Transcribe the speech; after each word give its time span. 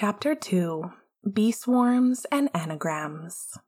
Chapter 0.00 0.36
2 0.36 0.92
Bee 1.32 1.50
Swarms 1.50 2.24
and 2.30 2.48
Anagrams. 2.54 3.58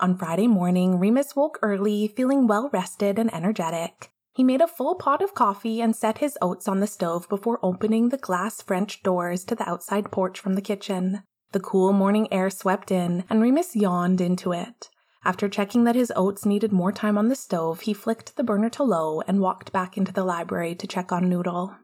On 0.00 0.16
Friday 0.16 0.48
morning, 0.48 0.98
Remus 0.98 1.36
woke 1.36 1.60
early, 1.62 2.08
feeling 2.08 2.48
well 2.48 2.68
rested 2.72 3.16
and 3.16 3.32
energetic. 3.32 4.10
He 4.32 4.42
made 4.42 4.60
a 4.60 4.66
full 4.66 4.96
pot 4.96 5.22
of 5.22 5.36
coffee 5.36 5.80
and 5.80 5.94
set 5.94 6.18
his 6.18 6.36
oats 6.42 6.66
on 6.66 6.80
the 6.80 6.88
stove 6.88 7.28
before 7.28 7.60
opening 7.62 8.08
the 8.08 8.16
glass 8.16 8.60
French 8.60 9.04
doors 9.04 9.44
to 9.44 9.54
the 9.54 9.68
outside 9.70 10.10
porch 10.10 10.40
from 10.40 10.54
the 10.54 10.60
kitchen. 10.60 11.22
The 11.52 11.60
cool 11.60 11.92
morning 11.92 12.26
air 12.32 12.50
swept 12.50 12.90
in, 12.90 13.22
and 13.30 13.40
Remus 13.40 13.76
yawned 13.76 14.20
into 14.20 14.50
it. 14.50 14.90
After 15.24 15.48
checking 15.48 15.84
that 15.84 15.94
his 15.94 16.12
oats 16.16 16.44
needed 16.44 16.72
more 16.72 16.90
time 16.90 17.16
on 17.16 17.28
the 17.28 17.36
stove, 17.36 17.82
he 17.82 17.94
flicked 17.94 18.34
the 18.34 18.42
burner 18.42 18.70
to 18.70 18.82
low 18.82 19.20
and 19.28 19.40
walked 19.40 19.70
back 19.70 19.96
into 19.96 20.12
the 20.12 20.24
library 20.24 20.74
to 20.74 20.88
check 20.88 21.12
on 21.12 21.28
Noodle. 21.28 21.76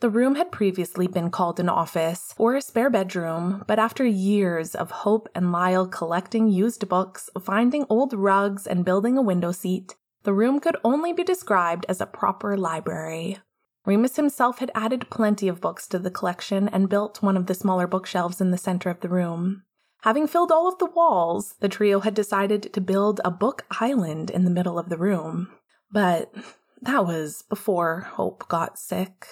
The 0.00 0.10
room 0.10 0.34
had 0.34 0.52
previously 0.52 1.06
been 1.06 1.30
called 1.30 1.58
an 1.60 1.68
office 1.68 2.34
or 2.36 2.54
a 2.54 2.60
spare 2.60 2.90
bedroom, 2.90 3.64
but 3.66 3.78
after 3.78 4.04
years 4.04 4.74
of 4.74 4.90
Hope 4.90 5.28
and 5.34 5.52
Lyle 5.52 5.86
collecting 5.86 6.48
used 6.48 6.88
books, 6.88 7.30
finding 7.40 7.86
old 7.88 8.12
rugs, 8.12 8.66
and 8.66 8.84
building 8.84 9.16
a 9.16 9.22
window 9.22 9.52
seat, 9.52 9.94
the 10.24 10.34
room 10.34 10.60
could 10.60 10.76
only 10.84 11.12
be 11.12 11.22
described 11.22 11.86
as 11.88 12.00
a 12.00 12.06
proper 12.06 12.56
library. 12.56 13.38
Remus 13.86 14.16
himself 14.16 14.58
had 14.58 14.70
added 14.74 15.10
plenty 15.10 15.48
of 15.48 15.60
books 15.60 15.86
to 15.88 15.98
the 15.98 16.10
collection 16.10 16.68
and 16.68 16.88
built 16.88 17.22
one 17.22 17.36
of 17.36 17.46
the 17.46 17.54
smaller 17.54 17.86
bookshelves 17.86 18.40
in 18.40 18.50
the 18.50 18.58
center 18.58 18.90
of 18.90 19.00
the 19.00 19.08
room. 19.08 19.62
Having 20.02 20.26
filled 20.26 20.52
all 20.52 20.68
of 20.68 20.78
the 20.78 20.90
walls, 20.90 21.54
the 21.60 21.68
trio 21.68 22.00
had 22.00 22.14
decided 22.14 22.72
to 22.72 22.80
build 22.80 23.20
a 23.24 23.30
book 23.30 23.64
island 23.80 24.30
in 24.30 24.44
the 24.44 24.50
middle 24.50 24.78
of 24.78 24.88
the 24.88 24.98
room. 24.98 25.50
But 25.90 26.34
that 26.82 27.06
was 27.06 27.42
before 27.48 28.00
Hope 28.00 28.48
got 28.48 28.78
sick. 28.78 29.26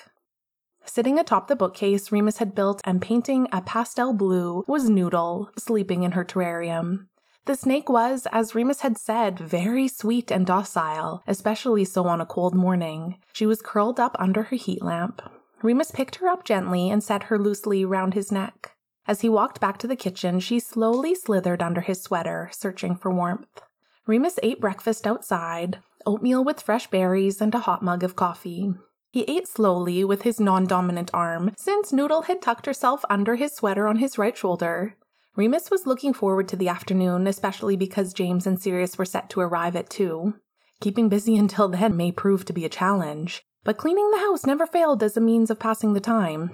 Sitting 0.85 1.19
atop 1.19 1.49
the 1.49 1.57
bookcase 1.57 2.13
Remus 2.13 2.39
had 2.39 2.55
built 2.55 2.81
and 2.85 3.01
painting 3.01 3.49
a 3.53 3.63
pastel 3.63 4.13
blue 4.13 4.65
was 4.67 4.91
Noodle, 4.91 5.51
sleeping 5.57 6.03
in 6.03 6.13
her 6.13 6.25
terrarium. 6.25 7.07
The 7.45 7.57
snake 7.57 7.89
was, 7.89 8.27
as 8.31 8.55
Remus 8.55 8.83
had 8.83 8.97
said, 8.99 9.39
very 9.39 9.89
sweet 9.89 10.31
and 10.31 10.47
docile, 10.47 11.23
especially 11.27 11.85
so 11.85 12.07
on 12.07 12.21
a 12.21 12.27
cold 12.27 12.55
morning. 12.55 13.19
She 13.33 13.47
was 13.47 13.63
curled 13.63 13.99
up 13.99 14.15
under 14.19 14.45
her 14.45 14.57
heat 14.57 14.83
lamp. 14.83 15.23
Remus 15.63 15.91
picked 15.91 16.17
her 16.17 16.29
up 16.29 16.45
gently 16.45 16.91
and 16.91 17.03
set 17.03 17.25
her 17.25 17.39
loosely 17.39 17.85
round 17.85 18.15
his 18.15 18.31
neck. 18.31 18.77
As 19.07 19.23
he 19.23 19.29
walked 19.29 19.61
back 19.61 19.79
to 19.79 19.89
the 19.89 19.97
kitchen, 19.97 20.39
she 20.39 20.61
slowly 20.61 21.15
slithered 21.15 21.63
under 21.63 21.81
his 21.81 22.01
sweater, 22.01 22.49
searching 22.53 22.95
for 22.95 23.11
warmth. 23.13 23.63
Remus 24.07 24.39
ate 24.43 24.61
breakfast 24.61 25.07
outside 25.07 25.79
oatmeal 26.07 26.45
with 26.45 26.61
fresh 26.61 26.89
berries 26.89 27.41
and 27.41 27.55
a 27.55 27.61
hot 27.61 27.83
mug 27.83 28.03
of 28.03 28.17
coffee. 28.17 28.75
He 29.13 29.25
ate 29.29 29.47
slowly 29.47 30.05
with 30.05 30.23
his 30.23 30.41
non 30.41 30.65
dominant 30.65 31.11
arm, 31.13 31.53
since 31.59 31.93
Noodle 31.93 32.23
had 32.23 32.41
tucked 32.41 32.65
herself 32.65 33.05
under 33.11 33.35
his 33.35 33.53
sweater 33.53 33.87
on 33.87 33.97
his 33.97 34.17
right 34.17 34.35
shoulder. 34.35 34.97
Remus 35.37 35.71
was 35.71 35.87
looking 35.87 36.15
forward 36.15 36.49
to 36.49 36.57
the 36.57 36.71
afternoon, 36.71 37.27
especially 37.27 37.77
because 37.77 38.15
James 38.15 38.47
and 38.47 38.59
Sirius 38.59 38.97
were 38.97 39.05
set 39.05 39.29
to 39.31 39.41
arrive 39.41 39.77
at 39.77 39.91
2. 39.91 40.33
Keeping 40.81 41.11
busy 41.11 41.37
until 41.45 41.69
then 41.69 41.95
may 41.95 42.11
prove 42.11 42.47
to 42.47 42.55
be 42.55 42.65
a 42.65 42.71
challenge, 42.71 43.43
but 43.65 43.77
cleaning 43.77 44.11
the 44.11 44.19
house 44.19 44.47
never 44.47 44.67
failed 44.67 45.03
as 45.03 45.15
a 45.15 45.21
means 45.21 45.51
of 45.51 45.59
passing 45.59 45.93
the 45.93 46.01
time. 46.01 46.51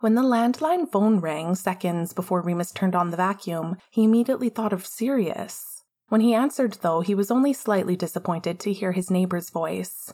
When 0.00 0.16
the 0.16 0.22
landline 0.22 0.90
phone 0.90 1.20
rang 1.20 1.54
seconds 1.54 2.12
before 2.12 2.42
Remus 2.42 2.72
turned 2.72 2.96
on 2.96 3.10
the 3.10 3.16
vacuum, 3.16 3.76
he 3.92 4.02
immediately 4.02 4.48
thought 4.48 4.72
of 4.72 4.84
Sirius. 4.84 5.84
When 6.08 6.20
he 6.20 6.34
answered, 6.34 6.78
though, 6.82 7.02
he 7.02 7.14
was 7.14 7.30
only 7.30 7.52
slightly 7.52 7.94
disappointed 7.94 8.58
to 8.60 8.72
hear 8.72 8.90
his 8.90 9.12
neighbor's 9.12 9.50
voice. 9.50 10.12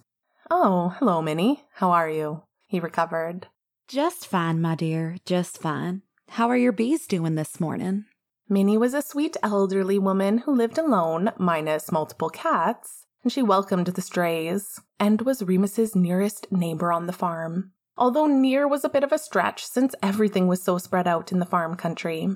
Oh, 0.52 0.96
hello, 0.98 1.22
Minnie. 1.22 1.62
How 1.74 1.92
are 1.92 2.10
you? 2.10 2.42
He 2.66 2.80
recovered. 2.80 3.46
Just 3.86 4.26
fine, 4.26 4.60
my 4.60 4.74
dear, 4.74 5.16
just 5.24 5.58
fine. 5.58 6.02
How 6.30 6.48
are 6.48 6.56
your 6.56 6.72
bees 6.72 7.06
doing 7.06 7.36
this 7.36 7.60
morning? 7.60 8.06
Minnie 8.48 8.76
was 8.76 8.92
a 8.92 9.00
sweet 9.00 9.36
elderly 9.44 9.96
woman 9.96 10.38
who 10.38 10.52
lived 10.52 10.76
alone, 10.76 11.30
minus 11.38 11.92
multiple 11.92 12.30
cats, 12.30 13.06
and 13.22 13.30
she 13.30 13.42
welcomed 13.42 13.86
the 13.86 14.02
strays, 14.02 14.80
and 14.98 15.22
was 15.22 15.40
Remus's 15.44 15.94
nearest 15.94 16.50
neighbor 16.50 16.90
on 16.92 17.06
the 17.06 17.12
farm. 17.12 17.70
Although 17.96 18.26
near 18.26 18.66
was 18.66 18.84
a 18.84 18.88
bit 18.88 19.04
of 19.04 19.12
a 19.12 19.18
stretch 19.18 19.64
since 19.64 19.94
everything 20.02 20.48
was 20.48 20.64
so 20.64 20.78
spread 20.78 21.06
out 21.06 21.30
in 21.30 21.38
the 21.38 21.46
farm 21.46 21.76
country. 21.76 22.28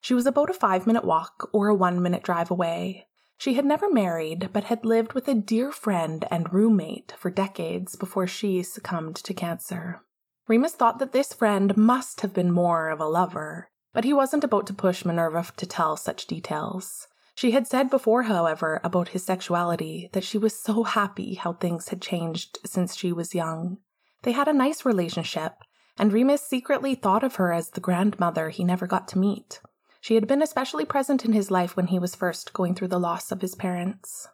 She 0.00 0.14
was 0.14 0.26
about 0.26 0.50
a 0.50 0.54
five 0.54 0.88
minute 0.88 1.04
walk 1.04 1.48
or 1.52 1.68
a 1.68 1.74
one 1.74 2.02
minute 2.02 2.24
drive 2.24 2.50
away. 2.50 3.06
She 3.40 3.54
had 3.54 3.64
never 3.64 3.90
married, 3.90 4.50
but 4.52 4.64
had 4.64 4.84
lived 4.84 5.14
with 5.14 5.26
a 5.26 5.34
dear 5.34 5.72
friend 5.72 6.26
and 6.30 6.52
roommate 6.52 7.14
for 7.16 7.30
decades 7.30 7.96
before 7.96 8.26
she 8.26 8.62
succumbed 8.62 9.16
to 9.16 9.32
cancer. 9.32 10.02
Remus 10.46 10.74
thought 10.74 10.98
that 10.98 11.12
this 11.12 11.32
friend 11.32 11.74
must 11.74 12.20
have 12.20 12.34
been 12.34 12.50
more 12.50 12.90
of 12.90 13.00
a 13.00 13.06
lover, 13.06 13.70
but 13.94 14.04
he 14.04 14.12
wasn't 14.12 14.44
about 14.44 14.66
to 14.66 14.74
push 14.74 15.06
Minerva 15.06 15.46
to 15.56 15.64
tell 15.64 15.96
such 15.96 16.26
details. 16.26 17.08
She 17.34 17.52
had 17.52 17.66
said 17.66 17.88
before, 17.88 18.24
however, 18.24 18.78
about 18.84 19.08
his 19.08 19.24
sexuality 19.24 20.10
that 20.12 20.24
she 20.24 20.36
was 20.36 20.62
so 20.62 20.82
happy 20.82 21.32
how 21.32 21.54
things 21.54 21.88
had 21.88 22.02
changed 22.02 22.58
since 22.66 22.94
she 22.94 23.10
was 23.10 23.34
young. 23.34 23.78
They 24.20 24.32
had 24.32 24.48
a 24.48 24.52
nice 24.52 24.84
relationship, 24.84 25.54
and 25.96 26.12
Remus 26.12 26.42
secretly 26.42 26.94
thought 26.94 27.24
of 27.24 27.36
her 27.36 27.54
as 27.54 27.70
the 27.70 27.80
grandmother 27.80 28.50
he 28.50 28.64
never 28.64 28.86
got 28.86 29.08
to 29.08 29.18
meet. 29.18 29.62
She 30.00 30.14
had 30.14 30.26
been 30.26 30.42
especially 30.42 30.84
present 30.84 31.24
in 31.24 31.32
his 31.32 31.50
life 31.50 31.76
when 31.76 31.88
he 31.88 31.98
was 31.98 32.14
first 32.14 32.52
going 32.52 32.74
through 32.74 32.88
the 32.88 32.98
loss 32.98 33.30
of 33.30 33.42
his 33.42 33.54
parents. 33.54 34.28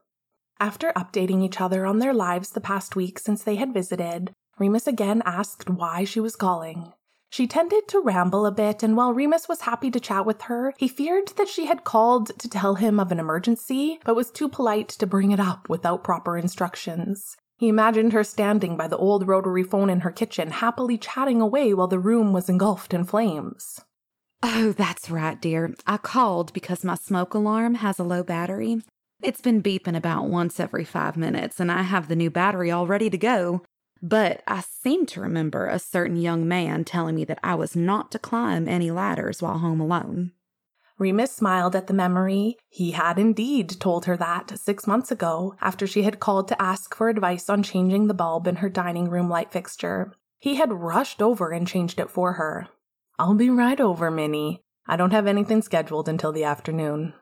After 0.60 0.93
updating 0.93 1.43
each 1.43 1.60
other 1.60 1.84
on 1.84 1.99
their 1.99 2.15
lives 2.15 2.50
the 2.50 2.60
past 2.60 2.97
week 2.97 3.19
since 3.19 3.43
they 3.43 3.56
had 3.56 3.75
visited, 3.75 4.32
Remus 4.59 4.87
again 4.87 5.22
asked 5.26 5.69
why 5.69 6.05
she 6.05 6.21
was 6.21 6.37
calling. 6.37 6.93
She 7.28 7.47
tended 7.47 7.88
to 7.88 8.00
ramble 8.00 8.47
a 8.47 8.53
bit, 8.53 8.82
and 8.82 8.97
while 8.97 9.12
Remus 9.12 9.49
was 9.49 9.62
happy 9.62 9.91
to 9.91 10.00
chat 10.00 10.25
with 10.25 10.43
her, 10.43 10.72
he 10.78 10.88
feared 10.88 11.28
that 11.37 11.49
she 11.49 11.66
had 11.66 11.84
called 11.84 12.38
to 12.38 12.49
tell 12.49 12.76
him 12.76 12.99
of 13.00 13.12
an 13.12 13.19
emergency, 13.19 13.99
but 14.05 14.16
was 14.16 14.31
too 14.31 14.49
polite 14.49 14.88
to 14.88 15.06
bring 15.06 15.32
it 15.32 15.41
up 15.41 15.69
without 15.69 16.05
proper 16.05 16.38
instructions. 16.38 17.37
He 17.59 17.69
imagined 17.69 18.12
her 18.12 18.25
standing 18.25 18.76
by 18.76 18.87
the 18.87 18.97
old 18.97 19.26
rotary 19.26 19.65
phone 19.65 19.91
in 19.91 20.00
her 20.00 20.10
kitchen, 20.12 20.50
happily 20.50 20.97
chatting 20.97 21.41
away 21.41 21.75
while 21.75 21.88
the 21.88 21.99
room 21.99 22.32
was 22.32 22.49
engulfed 22.49 22.94
in 22.94 23.05
flames. 23.05 23.81
Oh, 24.43 24.73
that's 24.73 25.11
right, 25.11 25.41
dear. 25.41 25.75
I 25.87 25.97
called 25.97 26.53
because 26.53 26.85
my 26.85 26.95
smoke 26.95 27.35
alarm 27.35 27.77
has 27.77 27.99
a 27.99 28.05
low 28.05 28.23
battery. 28.23 28.83
It's 29.23 29.41
been 29.41 29.63
beeping 29.63 29.97
about 29.97 30.29
once 30.29 30.61
every 30.61 30.85
five 30.85 31.17
minutes, 31.17 31.59
and 31.59 31.73
I 31.73 31.83
have 31.83 32.09
the 32.09 32.17
new 32.17 32.31
battery 32.31 32.71
all 32.71 32.87
ready 32.87 33.09
to 33.11 33.19
go. 33.19 33.63
But 34.03 34.43
I 34.47 34.61
seem 34.61 35.07
to 35.07 35.21
remember 35.21 35.67
a 35.67 35.79
certain 35.79 36.17
young 36.17 36.47
man 36.47 36.85
telling 36.85 37.15
me 37.15 37.25
that 37.25 37.39
I 37.43 37.55
was 37.55 37.75
not 37.75 38.13
to 38.13 38.19
climb 38.19 38.69
any 38.69 38.91
ladders 38.91 39.41
while 39.41 39.59
home 39.59 39.81
alone. 39.81 40.33
Remus 40.99 41.33
smiled 41.33 41.75
at 41.75 41.87
the 41.87 41.95
memory. 41.95 42.57
He 42.69 42.93
had 42.93 43.19
indeed 43.19 43.81
told 43.81 44.05
her 44.05 44.17
that 44.17 44.59
six 44.59 44.87
months 44.87 45.11
ago, 45.11 45.55
after 45.61 45.87
she 45.87 46.03
had 46.03 46.21
called 46.21 46.49
to 46.49 46.63
ask 46.63 46.95
for 46.95 47.09
advice 47.09 47.51
on 47.51 47.63
changing 47.63 48.07
the 48.07 48.15
bulb 48.15 48.47
in 48.47 48.57
her 48.57 48.69
dining 48.69 49.11
room 49.11 49.29
light 49.29 49.51
fixture. 49.51 50.13
He 50.39 50.55
had 50.55 50.73
rushed 50.73 51.21
over 51.21 51.51
and 51.51 51.67
changed 51.67 51.99
it 51.99 52.11
for 52.11 52.35
her. 52.35 52.69
I'll 53.19 53.34
be 53.34 53.50
right 53.50 53.81
over, 53.81 54.10
Minnie. 54.10 54.62
I 54.87 54.97
don't 54.97 55.12
have 55.12 55.27
anything 55.27 55.62
scheduled 55.62 56.09
until 56.09 56.32
the 56.32 56.44
afternoon. 56.44 57.15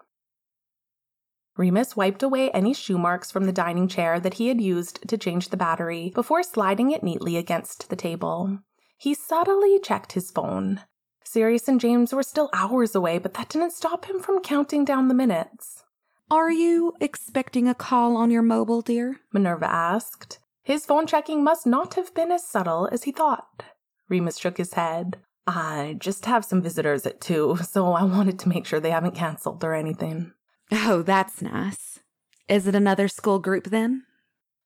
Remus 1.56 1.94
wiped 1.94 2.22
away 2.22 2.50
any 2.50 2.74
shoe 2.74 2.98
marks 2.98 3.30
from 3.30 3.44
the 3.44 3.52
dining 3.52 3.86
chair 3.86 4.18
that 4.18 4.34
he 4.34 4.48
had 4.48 4.60
used 4.60 5.06
to 5.08 5.16
change 5.16 5.50
the 5.50 5.56
battery 5.56 6.10
before 6.14 6.42
sliding 6.42 6.90
it 6.90 7.04
neatly 7.04 7.36
against 7.36 7.88
the 7.88 7.96
table. 7.96 8.58
He 8.98 9.14
subtly 9.14 9.78
checked 9.78 10.12
his 10.12 10.32
phone. 10.32 10.80
Sirius 11.22 11.68
and 11.68 11.80
James 11.80 12.12
were 12.12 12.24
still 12.24 12.50
hours 12.52 12.94
away, 12.94 13.18
but 13.18 13.34
that 13.34 13.48
didn't 13.48 13.72
stop 13.72 14.06
him 14.06 14.20
from 14.20 14.42
counting 14.42 14.84
down 14.84 15.06
the 15.08 15.14
minutes. 15.14 15.84
Are 16.30 16.50
you 16.50 16.94
expecting 17.00 17.68
a 17.68 17.74
call 17.74 18.16
on 18.16 18.30
your 18.30 18.42
mobile, 18.42 18.82
dear? 18.82 19.20
Minerva 19.32 19.70
asked. 19.70 20.40
His 20.64 20.86
phone 20.86 21.06
checking 21.06 21.44
must 21.44 21.66
not 21.66 21.94
have 21.94 22.14
been 22.14 22.32
as 22.32 22.48
subtle 22.48 22.88
as 22.90 23.04
he 23.04 23.12
thought. 23.12 23.64
Remus 24.08 24.38
shook 24.38 24.56
his 24.56 24.74
head. 24.74 25.18
I 25.46 25.96
just 25.98 26.24
have 26.26 26.44
some 26.44 26.62
visitors 26.62 27.06
at 27.06 27.20
two, 27.20 27.58
so 27.68 27.92
I 27.92 28.04
wanted 28.04 28.38
to 28.40 28.48
make 28.48 28.66
sure 28.66 28.80
they 28.80 28.90
haven't 28.90 29.14
canceled 29.14 29.62
or 29.64 29.74
anything. 29.74 30.32
Oh, 30.72 31.02
that's 31.02 31.42
nice. 31.42 32.00
Is 32.48 32.66
it 32.66 32.74
another 32.74 33.08
school 33.08 33.38
group 33.38 33.64
then? 33.64 34.04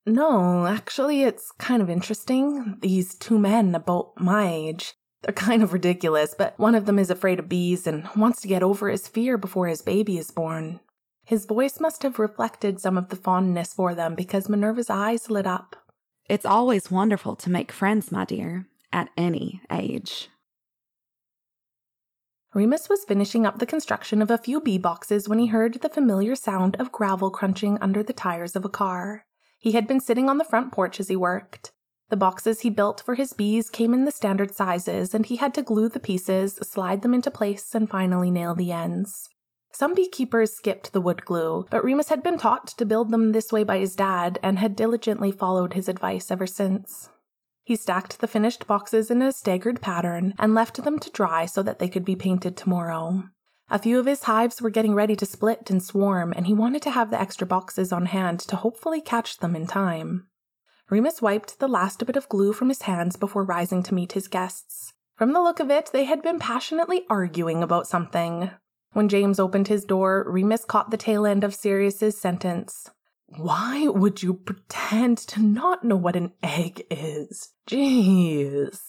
No, 0.07 0.67
actually, 0.67 1.23
it's 1.23 1.53
kind 1.59 1.83
of 1.83 1.91
interesting. 1.91 2.79
These 2.81 3.15
two 3.15 3.39
men 3.39 3.75
about 3.75 4.13
my 4.19 4.49
age. 4.49 4.95
They're 5.23 5.33
kind 5.33 5.63
of 5.63 5.73
ridiculous, 5.73 6.35
but 6.37 6.59
one 6.59 6.75
of 6.75 6.87
them 6.87 6.99
is 6.99 7.11
afraid 7.11 7.39
of 7.39 7.49
bees 7.49 7.87
and 7.87 8.09
wants 8.17 8.41
to 8.41 8.49
get 8.49 8.63
over 8.63 8.89
his 8.89 9.09
fear 9.09 9.37
before 9.37 9.67
his 9.67 9.83
baby 9.83 10.17
is 10.17 10.31
born. 10.31 10.81
His 11.25 11.45
voice 11.45 11.79
must 11.79 12.05
have 12.05 12.19
reflected 12.19 12.81
some 12.81 12.97
of 12.97 13.11
the 13.11 13.17
fondness 13.17 13.75
for 13.75 13.95
them 13.95 14.15
because 14.15 14.49
Minerva's 14.49 14.89
eyes 14.89 15.29
lit 15.29 15.47
up. 15.47 15.77
It's 16.29 16.47
always 16.47 16.91
wonderful 16.91 17.37
to 17.37 17.51
make 17.51 17.73
friends, 17.73 18.11
my 18.11 18.25
dear, 18.25 18.67
at 18.93 19.11
any 19.17 19.61
age. 19.71 20.31
Remus 22.59 22.89
was 22.89 23.05
finishing 23.05 23.47
up 23.47 23.61
the 23.61 23.67
construction 23.67 24.21
of 24.21 24.33
a 24.33 24.37
few 24.37 24.61
bee 24.61 24.79
boxes 24.79 25.29
when 25.29 25.39
he 25.39 25.47
heard 25.47 25.75
the 25.75 25.89
familiar 25.89 26.35
sound 26.35 26.75
of 26.81 26.91
gravel 26.91 27.31
crunching 27.31 27.79
under 27.81 28.03
the 28.03 28.13
tires 28.13 28.57
of 28.57 28.65
a 28.65 28.69
car. 28.69 29.25
He 29.61 29.73
had 29.73 29.87
been 29.87 30.01
sitting 30.01 30.29
on 30.29 30.39
the 30.39 30.45
front 30.45 30.73
porch 30.73 30.99
as 30.99 31.07
he 31.07 31.15
worked. 31.15 31.71
The 32.09 32.17
boxes 32.17 32.63
he 32.63 32.71
built 32.71 33.01
for 33.01 33.15
his 33.15 33.33
bees 33.33 33.71
came 33.71 33.95
in 33.95 34.07
the 34.07 34.11
standard 34.11 34.53
sizes, 34.53 35.15
and 35.15 35.25
he 35.25 35.37
had 35.37 35.55
to 35.55 35.63
glue 35.63 35.89
the 35.89 36.01
pieces, 36.01 36.57
slide 36.57 37.03
them 37.03 37.15
into 37.15 37.31
place, 37.31 37.77
and 37.77 37.89
finally 37.89 38.29
nail 38.29 38.57
the 38.57 38.73
ends. 38.73 39.29
Some 39.71 39.95
beekeepers 39.95 40.53
skipped 40.53 40.93
the 40.93 41.01
wood 41.01 41.25
glue, 41.25 41.65
but 41.71 41.85
Remus 41.85 42.09
had 42.09 42.25
been 42.25 42.39
taught 42.39 42.67
to 42.67 42.85
build 42.85 43.13
them 43.13 43.31
this 43.31 43.53
way 43.53 43.63
by 43.63 43.79
his 43.79 43.95
dad 43.95 44.41
and 44.43 44.59
had 44.59 44.75
diligently 44.75 45.31
followed 45.31 45.75
his 45.75 45.89
advice 45.89 46.29
ever 46.33 46.49
since. 46.49 47.09
He 47.69 47.77
stacked 47.77 48.21
the 48.21 48.27
finished 48.27 48.67
boxes 48.67 49.11
in 49.11 49.21
a 49.21 49.31
staggered 49.31 49.83
pattern 49.83 50.33
and 50.39 50.55
left 50.55 50.83
them 50.83 50.99
to 51.01 51.11
dry 51.11 51.45
so 51.45 51.63
that 51.63 51.79
they 51.79 51.89
could 51.91 52.03
be 52.03 52.17
painted 52.17 52.57
tomorrow. 52.57 53.25
A 53.69 53.79
few 53.79 53.99
of 53.99 54.07
his 54.07 54.23
hives 54.23 54.63
were 54.63 54.71
getting 54.71 54.95
ready 54.95 55.15
to 55.17 55.27
split 55.27 55.69
and 55.69 55.83
swarm, 55.83 56.33
and 56.35 56.47
he 56.47 56.55
wanted 56.55 56.81
to 56.81 56.91
have 56.91 57.11
the 57.11 57.21
extra 57.21 57.47
boxes 57.47 57.93
on 57.93 58.07
hand 58.07 58.41
to 58.41 58.57
hopefully 58.57 59.03
catch 59.03 59.37
them 59.37 59.55
in 59.55 59.67
time. 59.67 60.29
Remus 60.89 61.21
wiped 61.21 61.59
the 61.59 61.69
last 61.69 62.07
bit 62.07 62.17
of 62.17 62.31
glue 62.31 62.55
from 62.55 62.71
his 62.71 62.81
hands 62.89 63.17
before 63.17 63.45
rising 63.45 63.83
to 63.83 63.93
meet 63.93 64.13
his 64.13 64.29
guests. 64.29 64.95
From 65.17 65.35
the 65.35 65.43
look 65.43 65.61
of 65.61 65.71
it, 65.71 65.91
they 65.93 66.05
had 66.05 66.23
been 66.23 66.39
passionately 66.39 67.05
arguing 67.11 67.63
about 67.63 67.87
something. 67.87 68.51
When 68.95 69.11
James 69.11 69.39
opened 69.39 69.69
his 69.69 69.85
door, 69.85 70.25
Remus 70.27 70.65
caught 70.65 70.91
the 70.91 70.97
tail 70.97 71.27
end 71.27 71.45
of 71.45 71.55
Sirius's 71.55 72.19
sentence. 72.19 72.89
Why 73.37 73.89
would 73.89 74.23
you 74.23 74.35
pretend 74.35 75.19
to 75.19 75.43
not 75.43 75.85
know 75.85 75.97
what 75.97 76.17
an 76.17 76.33
egg 76.43 76.85
is? 76.91 77.51
Jeez. 77.69 78.81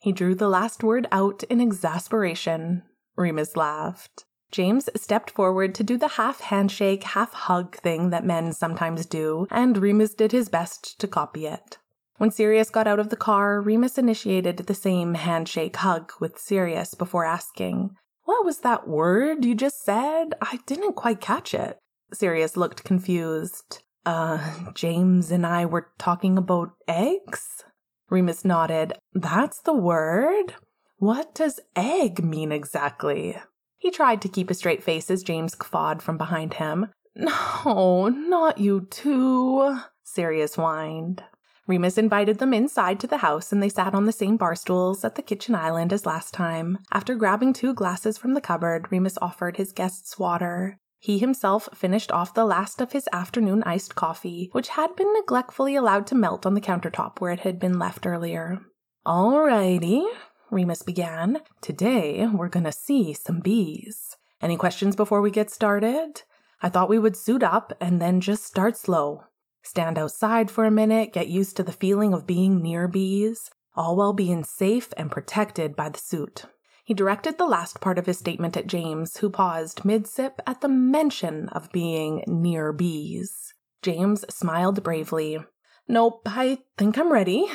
He 0.00 0.12
drew 0.12 0.34
the 0.34 0.48
last 0.48 0.82
word 0.82 1.06
out 1.12 1.42
in 1.44 1.60
exasperation. 1.60 2.82
Remus 3.16 3.54
laughed. 3.54 4.24
James 4.50 4.88
stepped 4.94 5.30
forward 5.30 5.74
to 5.74 5.82
do 5.82 5.98
the 5.98 6.08
half 6.08 6.40
handshake, 6.40 7.02
half 7.02 7.32
hug 7.34 7.76
thing 7.76 8.10
that 8.10 8.24
men 8.24 8.52
sometimes 8.52 9.04
do, 9.04 9.46
and 9.50 9.76
Remus 9.76 10.14
did 10.14 10.32
his 10.32 10.48
best 10.48 10.98
to 11.00 11.08
copy 11.08 11.46
it. 11.46 11.78
When 12.18 12.30
Sirius 12.30 12.70
got 12.70 12.86
out 12.86 12.98
of 12.98 13.10
the 13.10 13.16
car, 13.16 13.60
Remus 13.60 13.98
initiated 13.98 14.56
the 14.56 14.74
same 14.74 15.14
handshake 15.14 15.76
hug 15.76 16.12
with 16.18 16.38
Sirius 16.38 16.94
before 16.94 17.26
asking, 17.26 17.94
What 18.24 18.44
was 18.44 18.60
that 18.60 18.88
word 18.88 19.44
you 19.44 19.54
just 19.54 19.84
said? 19.84 20.34
I 20.40 20.60
didn't 20.64 20.94
quite 20.94 21.20
catch 21.20 21.52
it. 21.52 21.78
Sirius 22.12 22.56
looked 22.56 22.84
confused. 22.84 23.82
Uh, 24.04 24.72
James 24.74 25.30
and 25.30 25.44
I 25.44 25.66
were 25.66 25.88
talking 25.98 26.38
about 26.38 26.70
eggs? 26.86 27.64
Remus 28.08 28.44
nodded. 28.44 28.94
That's 29.14 29.60
the 29.60 29.74
word? 29.74 30.54
What 30.98 31.34
does 31.34 31.60
egg 31.74 32.24
mean 32.24 32.52
exactly? 32.52 33.36
He 33.78 33.90
tried 33.90 34.22
to 34.22 34.28
keep 34.28 34.48
a 34.48 34.54
straight 34.54 34.82
face 34.82 35.10
as 35.10 35.22
James 35.22 35.54
guffawed 35.54 36.02
from 36.02 36.16
behind 36.18 36.54
him. 36.54 36.88
No, 37.18 38.08
not 38.08 38.58
you 38.58 38.82
too, 38.90 39.78
Sirius 40.02 40.56
whined. 40.56 41.22
Remus 41.66 41.96
invited 41.96 42.38
them 42.38 42.52
inside 42.52 43.00
to 43.00 43.06
the 43.06 43.18
house 43.18 43.52
and 43.52 43.62
they 43.62 43.70
sat 43.70 43.94
on 43.94 44.04
the 44.04 44.12
same 44.12 44.36
bar 44.36 44.54
stools 44.54 45.02
at 45.02 45.14
the 45.14 45.22
kitchen 45.22 45.54
island 45.54 45.94
as 45.94 46.04
last 46.04 46.34
time. 46.34 46.78
After 46.92 47.14
grabbing 47.14 47.54
two 47.54 47.72
glasses 47.72 48.18
from 48.18 48.34
the 48.34 48.42
cupboard, 48.42 48.92
Remus 48.92 49.16
offered 49.22 49.56
his 49.56 49.72
guests 49.72 50.18
water. 50.18 50.78
He 51.06 51.20
himself 51.20 51.68
finished 51.72 52.10
off 52.10 52.34
the 52.34 52.44
last 52.44 52.80
of 52.80 52.90
his 52.90 53.08
afternoon 53.12 53.62
iced 53.62 53.94
coffee, 53.94 54.48
which 54.50 54.70
had 54.70 54.96
been 54.96 55.12
neglectfully 55.12 55.76
allowed 55.76 56.04
to 56.08 56.16
melt 56.16 56.44
on 56.44 56.54
the 56.54 56.60
countertop 56.60 57.20
where 57.20 57.30
it 57.30 57.38
had 57.46 57.60
been 57.60 57.78
left 57.78 58.08
earlier. 58.08 58.58
All 59.04 59.40
righty, 59.40 60.04
Remus 60.50 60.82
began. 60.82 61.42
Today, 61.60 62.26
we're 62.26 62.48
gonna 62.48 62.72
see 62.72 63.12
some 63.12 63.38
bees. 63.38 64.16
Any 64.42 64.56
questions 64.56 64.96
before 64.96 65.20
we 65.20 65.30
get 65.30 65.48
started? 65.48 66.22
I 66.60 66.70
thought 66.70 66.88
we 66.88 66.98
would 66.98 67.16
suit 67.16 67.44
up 67.44 67.72
and 67.80 68.02
then 68.02 68.20
just 68.20 68.44
start 68.44 68.76
slow. 68.76 69.26
Stand 69.62 69.98
outside 69.98 70.50
for 70.50 70.64
a 70.64 70.72
minute, 70.72 71.12
get 71.12 71.28
used 71.28 71.56
to 71.58 71.62
the 71.62 71.70
feeling 71.70 72.14
of 72.14 72.26
being 72.26 72.60
near 72.60 72.88
bees, 72.88 73.48
all 73.76 73.94
while 73.94 74.12
being 74.12 74.42
safe 74.42 74.92
and 74.96 75.12
protected 75.12 75.76
by 75.76 75.88
the 75.88 76.00
suit. 76.00 76.46
He 76.86 76.94
directed 76.94 77.36
the 77.36 77.46
last 77.46 77.80
part 77.80 77.98
of 77.98 78.06
his 78.06 78.20
statement 78.20 78.56
at 78.56 78.68
James, 78.68 79.16
who 79.16 79.28
paused 79.28 79.84
mid 79.84 80.06
sip 80.06 80.40
at 80.46 80.60
the 80.60 80.68
mention 80.68 81.48
of 81.48 81.72
being 81.72 82.22
near 82.28 82.72
bees. 82.72 83.52
James 83.82 84.24
smiled 84.30 84.84
bravely. 84.84 85.40
Nope, 85.88 86.22
I 86.26 86.58
think 86.78 86.96
I'm 86.96 87.12
ready. 87.12 87.46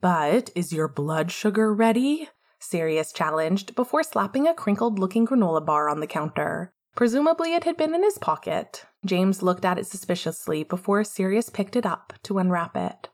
But 0.00 0.50
is 0.54 0.72
your 0.72 0.86
blood 0.86 1.32
sugar 1.32 1.74
ready? 1.74 2.28
Sirius 2.60 3.12
challenged 3.12 3.74
before 3.74 4.04
slapping 4.04 4.46
a 4.46 4.54
crinkled 4.54 4.96
looking 4.96 5.26
granola 5.26 5.66
bar 5.66 5.88
on 5.88 5.98
the 5.98 6.06
counter. 6.06 6.72
Presumably 6.94 7.54
it 7.54 7.64
had 7.64 7.76
been 7.76 7.96
in 7.96 8.04
his 8.04 8.18
pocket. 8.18 8.86
James 9.04 9.42
looked 9.42 9.64
at 9.64 9.78
it 9.78 9.88
suspiciously 9.88 10.62
before 10.62 11.02
Sirius 11.02 11.50
picked 11.50 11.74
it 11.74 11.84
up 11.84 12.12
to 12.22 12.38
unwrap 12.38 12.76
it. 12.76 13.08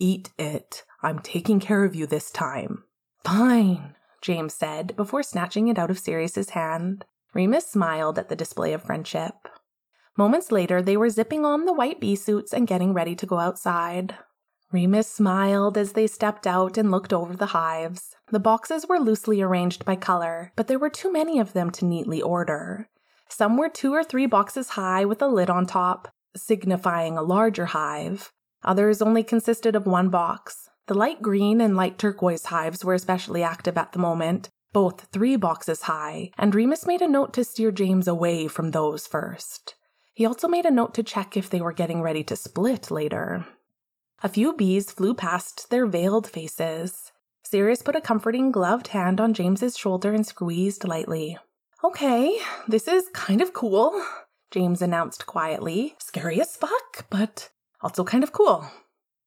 Eat 0.00 0.30
it. 0.36 0.82
I'm 1.04 1.20
taking 1.20 1.60
care 1.60 1.84
of 1.84 1.94
you 1.94 2.04
this 2.06 2.32
time. 2.32 2.82
Fine, 3.24 3.94
James 4.20 4.54
said 4.54 4.96
before 4.96 5.22
snatching 5.22 5.68
it 5.68 5.78
out 5.78 5.90
of 5.90 5.98
Sirius's 5.98 6.50
hand. 6.50 7.04
Remus 7.34 7.66
smiled 7.66 8.18
at 8.18 8.28
the 8.28 8.36
display 8.36 8.72
of 8.72 8.82
friendship. 8.82 9.34
Moments 10.16 10.50
later, 10.50 10.82
they 10.82 10.96
were 10.96 11.10
zipping 11.10 11.44
on 11.44 11.64
the 11.64 11.72
white 11.72 12.00
bee 12.00 12.16
suits 12.16 12.52
and 12.52 12.66
getting 12.66 12.92
ready 12.92 13.14
to 13.14 13.26
go 13.26 13.38
outside. 13.38 14.16
Remus 14.72 15.06
smiled 15.10 15.78
as 15.78 15.92
they 15.92 16.06
stepped 16.06 16.46
out 16.46 16.76
and 16.76 16.90
looked 16.90 17.12
over 17.12 17.36
the 17.36 17.46
hives. 17.46 18.16
The 18.30 18.40
boxes 18.40 18.86
were 18.88 18.98
loosely 18.98 19.40
arranged 19.40 19.84
by 19.84 19.96
color, 19.96 20.52
but 20.56 20.66
there 20.66 20.78
were 20.78 20.90
too 20.90 21.10
many 21.10 21.38
of 21.38 21.52
them 21.52 21.70
to 21.70 21.86
neatly 21.86 22.20
order. 22.20 22.88
Some 23.28 23.56
were 23.56 23.68
two 23.68 23.94
or 23.94 24.04
three 24.04 24.26
boxes 24.26 24.70
high 24.70 25.04
with 25.04 25.22
a 25.22 25.28
lid 25.28 25.48
on 25.48 25.64
top, 25.64 26.08
signifying 26.36 27.16
a 27.16 27.22
larger 27.22 27.66
hive. 27.66 28.32
Others 28.64 29.00
only 29.00 29.22
consisted 29.22 29.76
of 29.76 29.86
one 29.86 30.10
box. 30.10 30.67
The 30.88 30.94
light 30.94 31.20
green 31.20 31.60
and 31.60 31.76
light 31.76 31.98
turquoise 31.98 32.46
hives 32.46 32.82
were 32.82 32.94
especially 32.94 33.42
active 33.42 33.76
at 33.76 33.92
the 33.92 33.98
moment, 33.98 34.48
both 34.72 35.08
three 35.12 35.36
boxes 35.36 35.82
high, 35.82 36.30
and 36.38 36.54
Remus 36.54 36.86
made 36.86 37.02
a 37.02 37.08
note 37.08 37.34
to 37.34 37.44
steer 37.44 37.70
James 37.70 38.08
away 38.08 38.48
from 38.48 38.70
those 38.70 39.06
first. 39.06 39.74
He 40.14 40.24
also 40.24 40.48
made 40.48 40.64
a 40.64 40.70
note 40.70 40.94
to 40.94 41.02
check 41.02 41.36
if 41.36 41.50
they 41.50 41.60
were 41.60 41.74
getting 41.74 42.00
ready 42.00 42.24
to 42.24 42.36
split 42.36 42.90
later. 42.90 43.46
A 44.22 44.30
few 44.30 44.54
bees 44.54 44.90
flew 44.90 45.12
past 45.12 45.68
their 45.68 45.86
veiled 45.86 46.26
faces. 46.26 47.12
Sirius 47.44 47.82
put 47.82 47.94
a 47.94 48.00
comforting 48.00 48.50
gloved 48.50 48.88
hand 48.88 49.20
on 49.20 49.34
James's 49.34 49.76
shoulder 49.76 50.14
and 50.14 50.26
squeezed 50.26 50.88
lightly. 50.88 51.36
Okay, 51.84 52.40
this 52.66 52.88
is 52.88 53.10
kind 53.12 53.42
of 53.42 53.52
cool, 53.52 54.02
James 54.50 54.80
announced 54.80 55.26
quietly. 55.26 55.96
Scary 55.98 56.40
as 56.40 56.56
fuck, 56.56 57.06
but 57.10 57.50
also 57.82 58.04
kind 58.04 58.24
of 58.24 58.32
cool. 58.32 58.66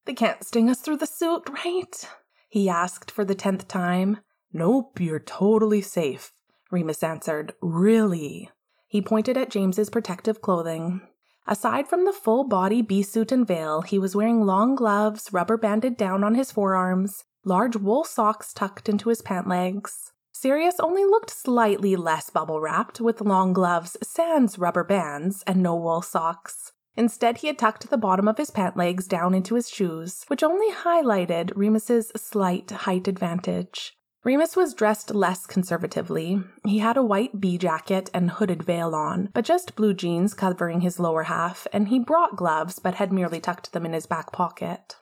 They 0.06 0.13
can't 0.13 0.44
sting 0.44 0.69
us 0.69 0.80
through 0.80 0.98
the 0.98 1.07
suit, 1.07 1.50
right? 1.50 2.09
He 2.50 2.69
asked 2.69 3.12
for 3.12 3.24
the 3.24 3.36
tenth 3.36 3.67
time. 3.67 4.17
Nope, 4.51 5.00
you're 5.00 5.20
totally 5.20 5.81
safe, 5.81 6.34
Remus 6.72 7.03
answered. 7.03 7.53
Really? 7.62 8.50
He 8.88 9.01
pointed 9.01 9.38
at 9.38 9.50
James's 9.50 9.89
protective 9.89 10.41
clothing. 10.41 11.01
Aside 11.48 11.88
from 11.88 12.05
the 12.05 12.13
full 12.13 12.43
body 12.43 12.81
bee 12.81 13.03
suit 13.03 13.31
and 13.31 13.48
veil, 13.48 13.81
he 13.81 13.98
was 13.98 14.15
wearing 14.15 14.46
long 14.46 14.75
gloves, 14.75 15.31
rubber 15.31 15.58
banded 15.58 15.98
down 15.98 16.24
on 16.24 16.36
his 16.36 16.51
forearms, 16.51 17.24
large 17.46 17.75
wool 17.75 18.03
socks 18.03 18.53
tucked 18.53 18.89
into 18.89 19.10
his 19.10 19.22
pant 19.22 19.48
legs. 19.48 20.12
Sirius 20.34 20.79
only 20.79 21.05
looked 21.05 21.29
slightly 21.29 21.96
less 21.96 22.29
bubble 22.29 22.60
wrapped, 22.60 23.00
with 23.00 23.22
long 23.22 23.53
gloves, 23.53 23.98
sans 24.03 24.58
rubber 24.58 24.84
bands, 24.84 25.43
and 25.48 25.62
no 25.62 25.75
wool 25.75 26.01
socks. 26.01 26.74
Instead, 26.95 27.38
he 27.38 27.48
had 27.48 27.57
tucked 27.57 27.89
the 27.89 27.98
bottom 27.98 28.27
of 28.27 28.38
his 28.38 28.51
pant 28.51 28.75
legs 28.75 29.07
down 29.07 29.33
into 29.33 29.55
his 29.55 29.69
shoes, 29.69 30.25
which 30.27 30.43
only 30.43 30.71
highlighted 30.71 31.51
Remus's 31.55 32.12
slight 32.15 32.69
height 32.71 33.07
advantage. 33.07 33.93
Remus 34.24 34.55
was 34.55 34.75
dressed 34.75 35.15
less 35.15 35.48
conservatively. 35.48 36.43
He 36.63 36.77
had 36.77 36.95
a 36.95 37.03
white 37.03 37.39
bee 37.39 37.57
jacket 37.57 38.12
and 38.13 38.29
hooded 38.29 38.62
veil 38.62 38.93
on, 38.93 39.29
but 39.33 39.45
just 39.45 39.75
blue 39.75 39.95
jeans 39.95 40.36
covering 40.36 40.81
his 40.81 41.00
lower 41.00 41.24
half, 41.24 41.65
and 41.74 41.88
he 41.88 41.98
brought 41.98 42.36
gloves 42.36 42.77
but 42.77 42.95
had 42.95 43.12
merely 43.12 43.39
tucked 43.39 43.74
them 43.74 43.86
in 43.86 43.93
his 43.93 44.05
back 44.05 44.31
pocket. 44.31 44.98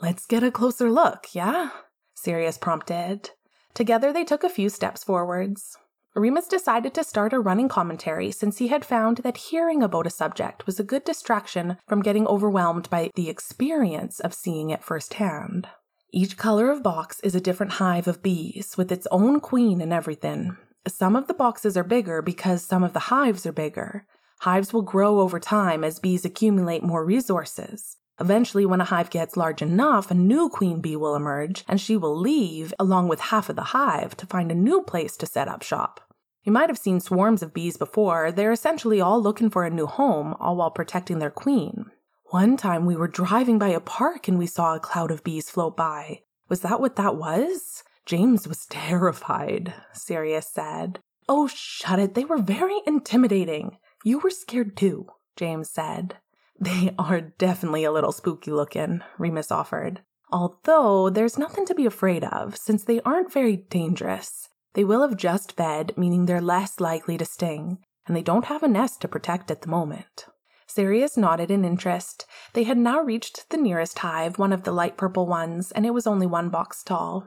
Let's 0.00 0.26
get 0.26 0.44
a 0.44 0.50
closer 0.52 0.90
look, 0.90 1.34
yeah? 1.34 1.70
Sirius 2.14 2.56
prompted. 2.56 3.30
Together 3.74 4.12
they 4.12 4.24
took 4.24 4.44
a 4.44 4.48
few 4.48 4.68
steps 4.68 5.02
forwards. 5.02 5.76
Remus 6.14 6.46
decided 6.46 6.92
to 6.92 7.04
start 7.04 7.32
a 7.32 7.40
running 7.40 7.68
commentary 7.68 8.30
since 8.30 8.58
he 8.58 8.68
had 8.68 8.84
found 8.84 9.18
that 9.18 9.38
hearing 9.38 9.82
about 9.82 10.06
a 10.06 10.10
subject 10.10 10.66
was 10.66 10.78
a 10.78 10.84
good 10.84 11.04
distraction 11.04 11.78
from 11.88 12.02
getting 12.02 12.26
overwhelmed 12.26 12.90
by 12.90 13.10
the 13.14 13.30
experience 13.30 14.20
of 14.20 14.34
seeing 14.34 14.68
it 14.68 14.84
firsthand. 14.84 15.68
Each 16.12 16.36
color 16.36 16.70
of 16.70 16.82
box 16.82 17.18
is 17.20 17.34
a 17.34 17.40
different 17.40 17.72
hive 17.72 18.06
of 18.06 18.22
bees 18.22 18.76
with 18.76 18.92
its 18.92 19.06
own 19.10 19.40
queen 19.40 19.80
and 19.80 19.90
everything. 19.90 20.58
Some 20.86 21.16
of 21.16 21.28
the 21.28 21.34
boxes 21.34 21.78
are 21.78 21.84
bigger 21.84 22.20
because 22.20 22.62
some 22.62 22.84
of 22.84 22.92
the 22.92 23.08
hives 23.08 23.46
are 23.46 23.52
bigger. 23.52 24.04
Hives 24.40 24.74
will 24.74 24.82
grow 24.82 25.20
over 25.20 25.40
time 25.40 25.82
as 25.82 25.98
bees 25.98 26.26
accumulate 26.26 26.82
more 26.82 27.06
resources. 27.06 27.96
Eventually, 28.22 28.64
when 28.64 28.80
a 28.80 28.84
hive 28.84 29.10
gets 29.10 29.36
large 29.36 29.62
enough, 29.62 30.08
a 30.08 30.14
new 30.14 30.48
queen 30.48 30.80
bee 30.80 30.94
will 30.94 31.16
emerge, 31.16 31.64
and 31.66 31.80
she 31.80 31.96
will 31.96 32.16
leave, 32.16 32.72
along 32.78 33.08
with 33.08 33.18
half 33.18 33.48
of 33.48 33.56
the 33.56 33.74
hive, 33.74 34.16
to 34.18 34.26
find 34.26 34.52
a 34.52 34.54
new 34.54 34.80
place 34.80 35.16
to 35.16 35.26
set 35.26 35.48
up 35.48 35.64
shop. 35.64 36.00
You 36.44 36.52
might 36.52 36.70
have 36.70 36.78
seen 36.78 37.00
swarms 37.00 37.42
of 37.42 37.52
bees 37.52 37.76
before. 37.76 38.30
They're 38.30 38.52
essentially 38.52 39.00
all 39.00 39.20
looking 39.20 39.50
for 39.50 39.64
a 39.64 39.70
new 39.70 39.86
home, 39.86 40.36
all 40.38 40.54
while 40.54 40.70
protecting 40.70 41.18
their 41.18 41.32
queen. 41.32 41.86
One 42.26 42.56
time 42.56 42.86
we 42.86 42.94
were 42.94 43.08
driving 43.08 43.58
by 43.58 43.70
a 43.70 43.80
park 43.80 44.28
and 44.28 44.38
we 44.38 44.46
saw 44.46 44.76
a 44.76 44.80
cloud 44.80 45.10
of 45.10 45.24
bees 45.24 45.50
float 45.50 45.76
by. 45.76 46.20
Was 46.48 46.60
that 46.60 46.80
what 46.80 46.94
that 46.94 47.16
was? 47.16 47.82
James 48.06 48.46
was 48.46 48.66
terrified, 48.70 49.74
Sirius 49.92 50.46
said. 50.46 51.00
Oh, 51.28 51.48
shut 51.48 51.98
it. 51.98 52.14
They 52.14 52.24
were 52.24 52.38
very 52.38 52.78
intimidating. 52.86 53.78
You 54.04 54.20
were 54.20 54.30
scared 54.30 54.76
too, 54.76 55.08
James 55.36 55.70
said. 55.70 56.18
They 56.62 56.94
are 56.96 57.20
definitely 57.20 57.82
a 57.82 57.90
little 57.90 58.12
spooky 58.12 58.52
looking, 58.52 59.02
Remus 59.18 59.50
offered. 59.50 60.02
Although 60.30 61.10
there's 61.10 61.36
nothing 61.36 61.66
to 61.66 61.74
be 61.74 61.86
afraid 61.86 62.22
of, 62.22 62.56
since 62.56 62.84
they 62.84 63.00
aren't 63.00 63.32
very 63.32 63.56
dangerous. 63.56 64.48
They 64.74 64.84
will 64.84 65.02
have 65.02 65.16
just 65.16 65.56
fed, 65.56 65.92
meaning 65.96 66.26
they're 66.26 66.40
less 66.40 66.78
likely 66.78 67.18
to 67.18 67.24
sting, 67.24 67.78
and 68.06 68.16
they 68.16 68.22
don't 68.22 68.44
have 68.44 68.62
a 68.62 68.68
nest 68.68 69.00
to 69.00 69.08
protect 69.08 69.50
at 69.50 69.62
the 69.62 69.68
moment. 69.68 70.26
Sirius 70.68 71.16
nodded 71.16 71.50
in 71.50 71.64
interest. 71.64 72.26
They 72.52 72.62
had 72.62 72.78
now 72.78 73.00
reached 73.00 73.50
the 73.50 73.56
nearest 73.56 73.98
hive, 73.98 74.38
one 74.38 74.52
of 74.52 74.62
the 74.62 74.70
light 74.70 74.96
purple 74.96 75.26
ones, 75.26 75.72
and 75.72 75.84
it 75.84 75.92
was 75.92 76.06
only 76.06 76.28
one 76.28 76.48
box 76.48 76.84
tall. 76.84 77.26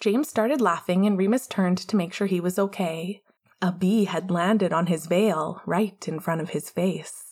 James 0.00 0.30
started 0.30 0.62
laughing, 0.62 1.04
and 1.04 1.18
Remus 1.18 1.46
turned 1.46 1.76
to 1.76 1.96
make 1.96 2.14
sure 2.14 2.26
he 2.26 2.40
was 2.40 2.58
okay. 2.58 3.20
A 3.60 3.72
bee 3.72 4.06
had 4.06 4.30
landed 4.30 4.72
on 4.72 4.86
his 4.86 5.04
veil, 5.04 5.60
right 5.66 6.02
in 6.08 6.18
front 6.18 6.40
of 6.40 6.50
his 6.50 6.70
face. 6.70 7.29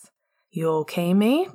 You 0.51 0.69
okay, 0.69 1.13
mate? 1.13 1.49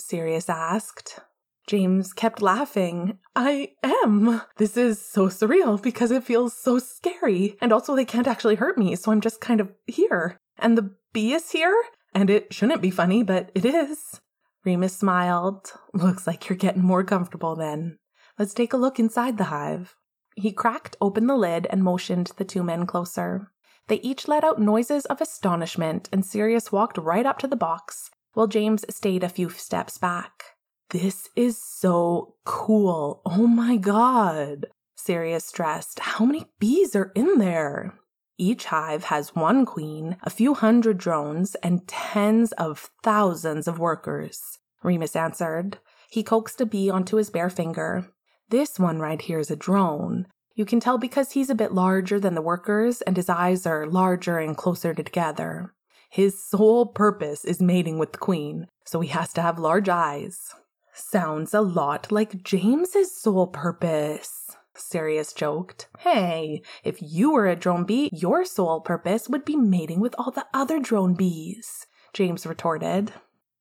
Sirius 0.00 0.48
asked. 0.48 1.20
James 1.68 2.12
kept 2.12 2.42
laughing. 2.42 3.18
I 3.36 3.72
am. 3.84 4.42
This 4.56 4.76
is 4.76 5.00
so 5.00 5.28
surreal 5.28 5.80
because 5.80 6.10
it 6.10 6.24
feels 6.24 6.56
so 6.56 6.80
scary. 6.80 7.56
And 7.60 7.72
also, 7.72 7.94
they 7.94 8.04
can't 8.04 8.26
actually 8.26 8.56
hurt 8.56 8.76
me, 8.76 8.96
so 8.96 9.12
I'm 9.12 9.20
just 9.20 9.40
kind 9.40 9.60
of 9.60 9.70
here. 9.86 10.40
And 10.58 10.76
the 10.76 10.94
bee 11.12 11.34
is 11.34 11.52
here? 11.52 11.80
And 12.14 12.30
it 12.30 12.52
shouldn't 12.52 12.82
be 12.82 12.90
funny, 12.90 13.22
but 13.22 13.50
it 13.54 13.64
is. 13.64 14.20
Remus 14.64 14.96
smiled. 14.96 15.72
Looks 15.94 16.26
like 16.26 16.48
you're 16.48 16.56
getting 16.56 16.82
more 16.82 17.04
comfortable 17.04 17.54
then. 17.54 17.98
Let's 18.38 18.54
take 18.54 18.72
a 18.72 18.78
look 18.78 18.98
inside 18.98 19.38
the 19.38 19.44
hive. 19.44 19.94
He 20.34 20.52
cracked 20.52 20.96
open 21.00 21.26
the 21.26 21.36
lid 21.36 21.66
and 21.70 21.84
motioned 21.84 22.32
the 22.38 22.44
two 22.44 22.62
men 22.62 22.86
closer. 22.86 23.52
They 23.88 23.96
each 23.96 24.26
let 24.28 24.44
out 24.44 24.60
noises 24.60 25.04
of 25.06 25.20
astonishment, 25.20 26.08
and 26.12 26.24
Sirius 26.24 26.72
walked 26.72 26.98
right 26.98 27.26
up 27.26 27.38
to 27.40 27.46
the 27.46 27.56
box, 27.56 28.10
while 28.34 28.46
James 28.46 28.84
stayed 28.88 29.24
a 29.24 29.28
few 29.28 29.50
steps 29.50 29.98
back. 29.98 30.42
This 30.90 31.28
is 31.36 31.56
so 31.56 32.34
cool. 32.44 33.22
Oh 33.24 33.46
my 33.46 33.76
god. 33.76 34.66
Sirius 34.96 35.46
stressed. 35.46 36.00
How 36.00 36.24
many 36.24 36.46
bees 36.58 36.94
are 36.94 37.10
in 37.14 37.38
there? 37.38 37.94
Each 38.38 38.66
hive 38.66 39.04
has 39.04 39.34
one 39.34 39.64
queen, 39.64 40.16
a 40.22 40.30
few 40.30 40.54
hundred 40.54 40.98
drones, 40.98 41.54
and 41.56 41.86
tens 41.86 42.52
of 42.52 42.90
thousands 43.02 43.68
of 43.68 43.78
workers, 43.78 44.58
Remus 44.82 45.14
answered. 45.14 45.78
He 46.10 46.22
coaxed 46.22 46.60
a 46.60 46.66
bee 46.66 46.90
onto 46.90 47.16
his 47.16 47.30
bare 47.30 47.50
finger. 47.50 48.08
This 48.48 48.78
one 48.78 48.98
right 48.98 49.20
here 49.20 49.38
is 49.38 49.50
a 49.50 49.56
drone. 49.56 50.26
You 50.54 50.64
can 50.64 50.80
tell 50.80 50.98
because 50.98 51.32
he's 51.32 51.50
a 51.50 51.54
bit 51.54 51.72
larger 51.72 52.20
than 52.20 52.34
the 52.34 52.42
workers 52.42 53.00
and 53.00 53.16
his 53.16 53.28
eyes 53.28 53.64
are 53.66 53.86
larger 53.86 54.38
and 54.38 54.56
closer 54.56 54.92
together. 54.92 55.72
His 56.12 56.44
sole 56.44 56.84
purpose 56.84 57.42
is 57.42 57.62
mating 57.62 57.98
with 57.98 58.12
the 58.12 58.18
queen, 58.18 58.66
so 58.84 59.00
he 59.00 59.08
has 59.08 59.32
to 59.32 59.40
have 59.40 59.58
large 59.58 59.88
eyes. 59.88 60.54
Sounds 60.92 61.54
a 61.54 61.62
lot 61.62 62.12
like 62.12 62.42
James's 62.42 63.18
sole 63.18 63.46
purpose. 63.46 64.54
Sirius 64.74 65.32
joked. 65.32 65.88
Hey, 66.00 66.60
if 66.84 66.98
you 67.00 67.32
were 67.32 67.48
a 67.48 67.56
drone 67.56 67.84
bee, 67.84 68.10
your 68.12 68.44
sole 68.44 68.82
purpose 68.82 69.30
would 69.30 69.46
be 69.46 69.56
mating 69.56 70.00
with 70.00 70.14
all 70.18 70.30
the 70.30 70.44
other 70.52 70.78
drone 70.78 71.14
bees, 71.14 71.86
James 72.12 72.44
retorted. 72.44 73.14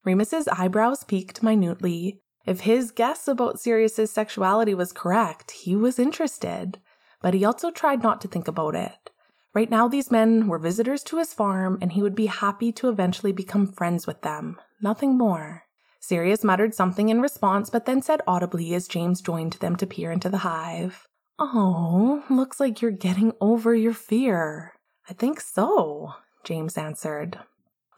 Remus's 0.03 0.49
eyebrows 0.49 1.05
peaked 1.05 1.41
minutely. 1.41 2.19
If 2.45 2.61
his 2.61 2.91
guess 2.91 3.29
about 3.29 3.61
Sirius's 3.61 4.11
sexuality 4.11 4.73
was 4.73 4.91
correct, 4.91 5.51
he 5.51 5.73
was 5.73 5.97
interested. 5.97 6.81
But 7.21 7.33
he 7.33 7.45
also 7.45 7.71
tried 7.71 8.03
not 8.03 8.19
to 8.21 8.27
think 8.27 8.49
about 8.49 8.75
it. 8.75 9.10
Right 9.53 9.69
now, 9.69 9.87
these 9.87 10.11
men 10.11 10.47
were 10.47 10.57
visitors 10.57 11.03
to 11.03 11.17
his 11.17 11.33
farm, 11.33 11.77
and 11.81 11.91
he 11.91 12.01
would 12.01 12.15
be 12.15 12.27
happy 12.27 12.71
to 12.73 12.89
eventually 12.89 13.33
become 13.33 13.67
friends 13.67 14.07
with 14.07 14.21
them. 14.21 14.59
Nothing 14.81 15.17
more. 15.17 15.63
Sirius 15.99 16.43
muttered 16.43 16.73
something 16.73 17.09
in 17.09 17.21
response, 17.21 17.69
but 17.69 17.85
then 17.85 18.01
said 18.01 18.21
audibly 18.25 18.73
as 18.73 18.87
James 18.87 19.21
joined 19.21 19.53
them 19.53 19.75
to 19.75 19.85
peer 19.85 20.11
into 20.11 20.29
the 20.29 20.39
hive. 20.39 21.05
Oh, 21.37 22.23
looks 22.29 22.59
like 22.59 22.81
you're 22.81 22.91
getting 22.91 23.33
over 23.41 23.75
your 23.75 23.93
fear. 23.93 24.73
I 25.09 25.13
think 25.13 25.41
so, 25.41 26.13
James 26.43 26.77
answered. 26.77 27.39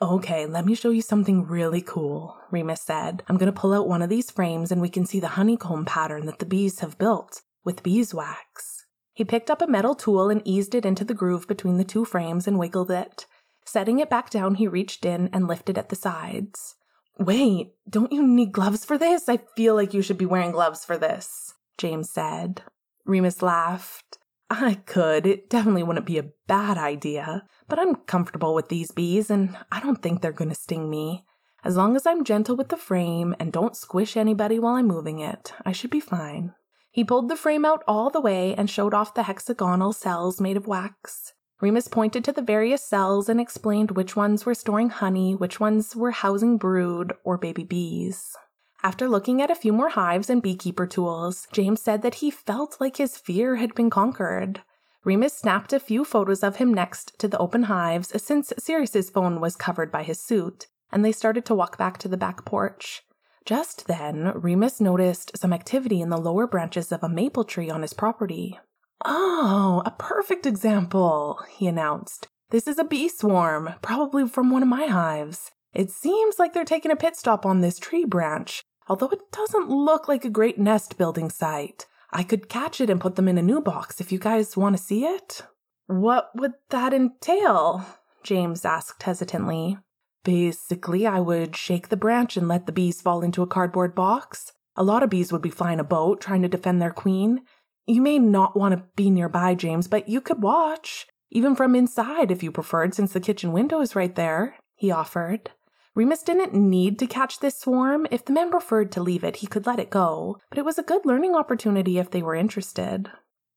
Okay, 0.02 0.46
let 0.46 0.66
me 0.66 0.76
show 0.76 0.90
you 0.90 1.02
something 1.02 1.46
really 1.46 1.82
cool, 1.82 2.36
Remus 2.52 2.82
said. 2.82 3.24
I'm 3.30 3.38
going 3.38 3.52
to 3.52 3.58
pull 3.58 3.74
out 3.74 3.88
one 3.88 4.02
of 4.02 4.10
these 4.10 4.32
frames 4.32 4.72
and 4.72 4.82
we 4.82 4.90
can 4.90 5.06
see 5.06 5.20
the 5.20 5.30
honeycomb 5.30 5.86
pattern 5.86 6.26
that 6.26 6.40
the 6.40 6.46
bees 6.46 6.80
have 6.80 6.98
built 6.98 7.42
with 7.64 7.84
beeswax. 7.84 8.73
He 9.14 9.24
picked 9.24 9.52
up 9.52 9.62
a 9.62 9.68
metal 9.68 9.96
tool 9.96 10.30
and 10.30 10.42
eased 10.44 10.74
it 10.74 10.86
into 10.86 11.06
the 11.06 11.14
groove 11.14 11.48
between 11.48 11.78
the 11.78 11.84
two 11.84 12.04
frames 12.04 12.48
and 12.48 12.58
wiggled 12.58 12.92
it. 12.92 13.28
Setting 13.66 14.00
it 14.00 14.10
back 14.10 14.30
down, 14.30 14.56
he 14.56 14.68
reached 14.68 15.06
in 15.06 15.30
and 15.32 15.48
lifted 15.48 15.78
at 15.78 15.90
the 15.90 15.96
sides. 15.96 16.76
Wait, 17.20 17.74
don't 17.88 18.12
you 18.12 18.26
need 18.26 18.52
gloves 18.52 18.84
for 18.84 18.98
this? 18.98 19.30
I 19.30 19.38
feel 19.56 19.76
like 19.76 19.94
you 19.94 20.02
should 20.02 20.18
be 20.18 20.26
wearing 20.26 20.52
gloves 20.52 20.84
for 20.84 20.98
this, 20.98 21.54
James 21.78 22.10
said. 22.10 22.64
Remus 23.06 23.42
laughed. 23.42 24.18
I 24.50 24.76
could. 24.86 25.26
It 25.26 25.50
definitely 25.50 25.84
wouldn't 25.84 26.06
be 26.06 26.18
a 26.18 26.32
bad 26.48 26.78
idea. 26.78 27.46
But 27.68 27.80
I'm 27.80 27.96
comfortable 27.96 28.54
with 28.56 28.70
these 28.70 28.92
bees, 28.92 29.30
and 29.30 29.58
I 29.72 29.80
don't 29.80 30.02
think 30.02 30.22
they're 30.22 30.32
going 30.32 30.50
to 30.50 30.56
sting 30.56 30.90
me. 30.90 31.26
As 31.64 31.78
long 31.78 31.96
as 31.96 32.06
I'm 32.06 32.24
gentle 32.24 32.56
with 32.56 32.70
the 32.70 32.78
frame 32.78 33.36
and 33.40 33.52
don't 33.52 33.76
squish 33.76 34.18
anybody 34.18 34.60
while 34.60 34.76
I'm 34.76 34.88
moving 34.88 35.20
it, 35.20 35.54
I 35.66 35.72
should 35.72 35.92
be 35.92 36.00
fine. 36.00 36.54
He 36.94 37.04
pulled 37.04 37.28
the 37.28 37.36
frame 37.36 37.66
out 37.66 37.84
all 37.88 38.12
the 38.12 38.22
way 38.22 38.54
and 38.54 38.70
showed 38.70 38.94
off 38.94 39.16
the 39.16 39.24
hexagonal 39.24 39.94
cells 39.94 40.40
made 40.40 40.56
of 40.56 40.68
wax. 40.68 41.34
Remus 41.60 41.88
pointed 41.88 42.24
to 42.24 42.32
the 42.32 42.44
various 42.44 42.86
cells 42.86 43.28
and 43.28 43.42
explained 43.42 43.92
which 43.92 44.16
ones 44.16 44.46
were 44.46 44.54
storing 44.54 44.92
honey, 44.92 45.34
which 45.34 45.60
ones 45.60 45.96
were 45.96 46.12
housing 46.12 46.56
brood 46.58 47.14
or 47.24 47.36
baby 47.36 47.64
bees. 47.64 48.36
After 48.84 49.10
looking 49.10 49.42
at 49.42 49.50
a 49.50 49.56
few 49.56 49.74
more 49.74 49.90
hives 49.90 50.30
and 50.30 50.40
beekeeper 50.40 50.86
tools, 50.86 51.48
James 51.52 51.82
said 51.82 52.04
that 52.04 52.16
he 52.16 52.30
felt 52.30 52.78
like 52.80 52.98
his 52.98 53.18
fear 53.18 53.56
had 53.56 53.74
been 53.74 53.90
conquered. 53.90 54.62
Remus 55.04 55.34
snapped 55.34 55.74
a 55.74 55.80
few 55.80 56.06
photos 56.06 56.44
of 56.44 56.58
him 56.58 56.72
next 56.72 57.18
to 57.18 57.28
the 57.28 57.40
open 57.40 57.64
hives 57.64 58.22
since 58.22 58.54
Sirius's 58.60 59.10
phone 59.10 59.42
was 59.42 59.56
covered 59.56 59.92
by 59.92 60.04
his 60.04 60.22
suit, 60.22 60.68
and 60.92 61.04
they 61.04 61.12
started 61.12 61.44
to 61.46 61.56
walk 61.56 61.76
back 61.76 61.98
to 61.98 62.08
the 62.08 62.18
back 62.18 62.46
porch. 62.46 63.02
Just 63.46 63.88
then, 63.88 64.32
Remus 64.36 64.80
noticed 64.80 65.38
some 65.38 65.52
activity 65.52 66.02
in 66.02 66.10
the 66.10 66.18
lower 66.18 66.48
branches 66.48 66.92
of 66.92 67.04
a 67.04 67.10
maple 67.10 67.44
tree 67.44 67.70
on 67.70 67.82
his 67.82 67.94
property. 67.94 68.58
Oh, 69.04 69.82
a 69.86 69.92
perfect 69.92 70.46
example, 70.46 71.40
he 71.50 71.68
announced. 71.68 72.28
This 72.52 72.68
is 72.68 72.80
a 72.80 72.86
bee 72.86 73.10
swarm, 73.10 73.74
probably 73.82 74.28
from 74.28 74.50
one 74.50 74.64
of 74.64 74.70
my 74.70 74.86
hives. 74.86 75.52
It 75.74 75.90
seems 75.90 76.40
like 76.40 76.54
they're 76.54 76.64
taking 76.64 76.92
a 76.92 76.96
pit 76.96 77.16
stop 77.16 77.46
on 77.46 77.62
this 77.62 77.80
tree 77.80 78.06
branch, 78.06 78.64
although 78.88 79.10
it 79.10 79.32
doesn't 79.32 79.70
look 79.70 80.08
like 80.08 80.24
a 80.24 80.30
great 80.30 80.58
nest 80.58 80.98
building 80.98 81.30
site. 81.30 81.86
I 82.12 82.24
could 82.24 82.48
catch 82.48 82.80
it 82.80 82.90
and 82.90 83.02
put 83.02 83.16
them 83.16 83.28
in 83.28 83.40
a 83.40 83.42
new 83.42 83.60
box 83.60 84.00
if 84.00 84.12
you 84.12 84.20
guys 84.20 84.56
want 84.56 84.78
to 84.78 84.84
see 84.84 85.04
it. 85.04 85.42
What 85.88 86.30
would 86.36 86.54
that 86.70 86.94
entail? 86.94 87.86
James 88.24 88.64
asked 88.64 89.04
hesitantly. 89.04 89.78
Basically, 90.24 91.06
I 91.06 91.20
would 91.20 91.56
shake 91.56 91.90
the 91.90 91.98
branch 91.98 92.38
and 92.38 92.48
let 92.48 92.66
the 92.66 92.72
bees 92.72 93.02
fall 93.02 93.22
into 93.22 93.42
a 93.42 93.48
cardboard 93.48 93.94
box. 93.94 94.54
A 94.76 94.84
lot 94.84 95.04
of 95.04 95.10
bees 95.10 95.32
would 95.32 95.42
be 95.42 95.50
flying 95.50 95.80
a 95.80 95.84
boat 95.84 96.22
trying 96.22 96.42
to 96.42 96.48
defend 96.48 96.82
their 96.82 96.92
queen. 96.92 97.42
You 97.86 98.02
may 98.02 98.20
not 98.20 98.58
want 98.58 98.74
to 98.74 98.86
be 98.96 99.10
nearby, 99.10 99.56
James, 99.56 99.88
but 99.88 100.08
you 100.08 100.22
could 100.22 100.42
watch, 100.42 101.08
even 101.30 101.56
from 101.56 101.76
inside 101.76 102.32
if 102.32 102.42
you 102.42 102.52
preferred, 102.52 102.96
since 102.96 103.12
the 103.12 103.20
kitchen 103.20 103.52
window 103.52 103.82
is 103.82 103.96
right 103.96 104.16
there, 104.16 104.56
he 104.76 104.92
offered. 104.92 105.52
Remus 105.96 106.24
didn't 106.24 106.54
need 106.54 106.98
to 107.00 107.08
catch 107.08 107.40
this 107.40 107.60
swarm. 107.60 108.08
If 108.10 108.26
the 108.26 108.34
men 108.34 108.50
preferred 108.50 108.92
to 108.94 109.04
leave 109.04 109.24
it, 109.24 109.38
he 109.38 109.48
could 109.48 109.68
let 109.68 109.80
it 109.80 109.90
go, 109.90 110.38
but 110.50 110.58
it 110.58 110.66
was 110.66 110.80
a 110.80 110.84
good 110.84 111.06
learning 111.06 111.36
opportunity 111.36 112.00
if 112.00 112.10
they 112.10 112.24
were 112.24 112.34
interested. 112.34 113.12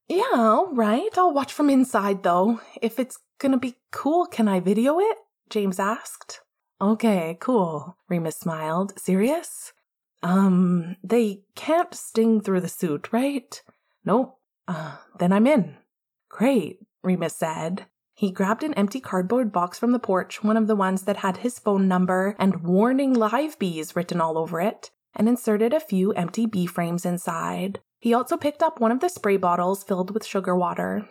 Yeah, 0.08 0.25
all 0.35 0.73
right. 0.73 1.16
I'll 1.16 1.32
watch 1.32 1.52
from 1.52 1.70
inside, 1.70 2.23
though. 2.23 2.61
If 2.82 2.99
it's 2.99 3.18
gonna 3.38 3.58
be 3.58 3.76
cool, 3.90 4.26
can 4.26 4.49
I 4.49 4.61
video 4.61 4.99
it? 4.99 5.16
James 5.49 5.78
asked. 5.78 6.40
Okay, 6.80 7.37
cool. 7.40 7.97
Remus 8.09 8.37
smiled. 8.37 8.99
Sirius? 8.99 9.73
Um, 10.23 10.97
they 11.02 11.42
can't 11.54 11.95
sting 11.95 12.40
through 12.40 12.61
the 12.61 12.68
suit, 12.68 13.12
right? 13.12 13.62
Nope. 14.04 14.38
Uh, 14.68 14.97
then 15.18 15.33
I'm 15.33 15.47
in. 15.47 15.76
Great, 16.28 16.80
Remus 17.02 17.37
said. 17.37 17.87
He 18.14 18.30
grabbed 18.30 18.62
an 18.62 18.75
empty 18.75 19.00
cardboard 19.00 19.52
box 19.52 19.78
from 19.78 19.92
the 19.92 19.99
porch, 19.99 20.42
one 20.42 20.56
of 20.56 20.66
the 20.66 20.76
ones 20.76 21.02
that 21.02 21.18
had 21.18 21.38
his 21.38 21.59
phone 21.59 21.87
number 21.87 22.35
and 22.38 22.62
warning 22.62 23.12
live 23.12 23.59
bees 23.59 23.95
written 23.95 24.21
all 24.21 24.38
over 24.38 24.61
it, 24.61 24.90
and 25.14 25.28
inserted 25.28 25.73
a 25.73 25.80
few 25.80 26.12
empty 26.12 26.47
bee 26.47 26.66
frames 26.66 27.04
inside. 27.04 27.80
He 28.00 28.14
also 28.14 28.37
picked 28.37 28.62
up 28.62 28.80
one 28.80 28.92
of 28.92 29.00
the 29.00 29.09
spray 29.09 29.37
bottles 29.37 29.85
filled 29.85 30.12
with 30.12 30.25
sugar 30.25 30.56
water. 30.56 31.06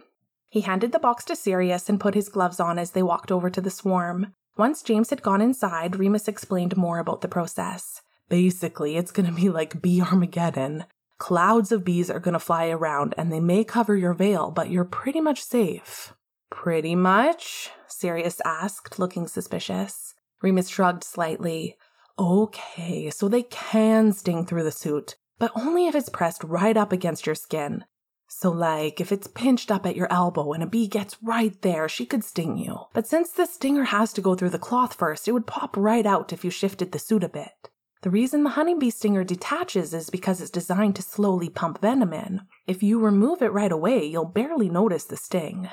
He 0.49 0.61
handed 0.61 0.91
the 0.91 0.99
box 0.99 1.25
to 1.25 1.35
Sirius 1.35 1.89
and 1.89 1.99
put 1.99 2.15
his 2.15 2.29
gloves 2.29 2.59
on 2.59 2.79
as 2.79 2.91
they 2.91 3.03
walked 3.03 3.31
over 3.31 3.49
to 3.49 3.61
the 3.61 3.71
swarm. 3.71 4.33
Once 4.57 4.81
James 4.81 5.09
had 5.09 5.21
gone 5.21 5.41
inside, 5.41 5.97
Remus 5.97 6.29
explained 6.29 6.77
more 6.77 6.99
about 6.99 7.19
the 7.19 7.27
process. 7.27 8.01
Basically, 8.29 8.95
it's 8.95 9.11
gonna 9.11 9.33
be 9.33 9.49
like 9.49 9.81
bee 9.81 10.01
Armageddon. 10.01 10.85
Clouds 11.17 11.71
of 11.71 11.83
bees 11.83 12.09
are 12.09 12.19
gonna 12.19 12.39
fly 12.39 12.69
around 12.69 13.13
and 13.17 13.31
they 13.31 13.39
may 13.39 13.63
cover 13.63 13.95
your 13.95 14.13
veil, 14.13 14.51
but 14.51 14.69
you're 14.69 14.85
pretty 14.85 15.19
much 15.19 15.43
safe. 15.43 16.13
Pretty 16.49 16.95
much? 16.95 17.69
Sirius 17.87 18.39
asked, 18.45 18.97
looking 18.97 19.27
suspicious. 19.27 20.13
Remus 20.41 20.69
shrugged 20.69 21.03
slightly. 21.03 21.77
Okay, 22.17 23.09
so 23.09 23.27
they 23.27 23.43
can 23.43 24.13
sting 24.13 24.45
through 24.45 24.63
the 24.63 24.71
suit, 24.71 25.17
but 25.37 25.51
only 25.55 25.87
if 25.87 25.95
it's 25.95 26.07
pressed 26.07 26.43
right 26.45 26.77
up 26.77 26.93
against 26.93 27.25
your 27.25 27.35
skin. 27.35 27.83
So, 28.37 28.51
like, 28.51 28.99
if 28.99 29.13
it's 29.13 29.27
pinched 29.27 29.71
up 29.71 29.85
at 29.85 29.95
your 29.95 30.11
elbow 30.11 30.51
and 30.51 30.61
a 30.61 30.67
bee 30.67 30.87
gets 30.87 31.15
right 31.23 31.59
there, 31.61 31.87
she 31.87 32.05
could 32.05 32.21
sting 32.21 32.57
you. 32.57 32.79
But 32.91 33.07
since 33.07 33.29
the 33.29 33.45
stinger 33.45 33.85
has 33.85 34.11
to 34.11 34.21
go 34.21 34.35
through 34.35 34.49
the 34.49 34.59
cloth 34.59 34.93
first, 34.93 35.29
it 35.29 35.31
would 35.31 35.47
pop 35.47 35.77
right 35.77 36.05
out 36.05 36.33
if 36.33 36.43
you 36.43 36.51
shifted 36.51 36.91
the 36.91 36.99
suit 36.99 37.23
a 37.23 37.29
bit. 37.29 37.69
The 38.01 38.09
reason 38.09 38.43
the 38.43 38.49
honeybee 38.49 38.89
stinger 38.89 39.23
detaches 39.23 39.93
is 39.93 40.09
because 40.09 40.41
it's 40.41 40.51
designed 40.51 40.97
to 40.97 41.01
slowly 41.01 41.47
pump 41.47 41.79
venom 41.79 42.11
in. 42.11 42.41
If 42.67 42.83
you 42.83 42.99
remove 42.99 43.41
it 43.41 43.53
right 43.53 43.71
away, 43.71 44.03
you'll 44.03 44.25
barely 44.25 44.67
notice 44.67 45.05
the 45.05 45.15
sting. 45.15 45.69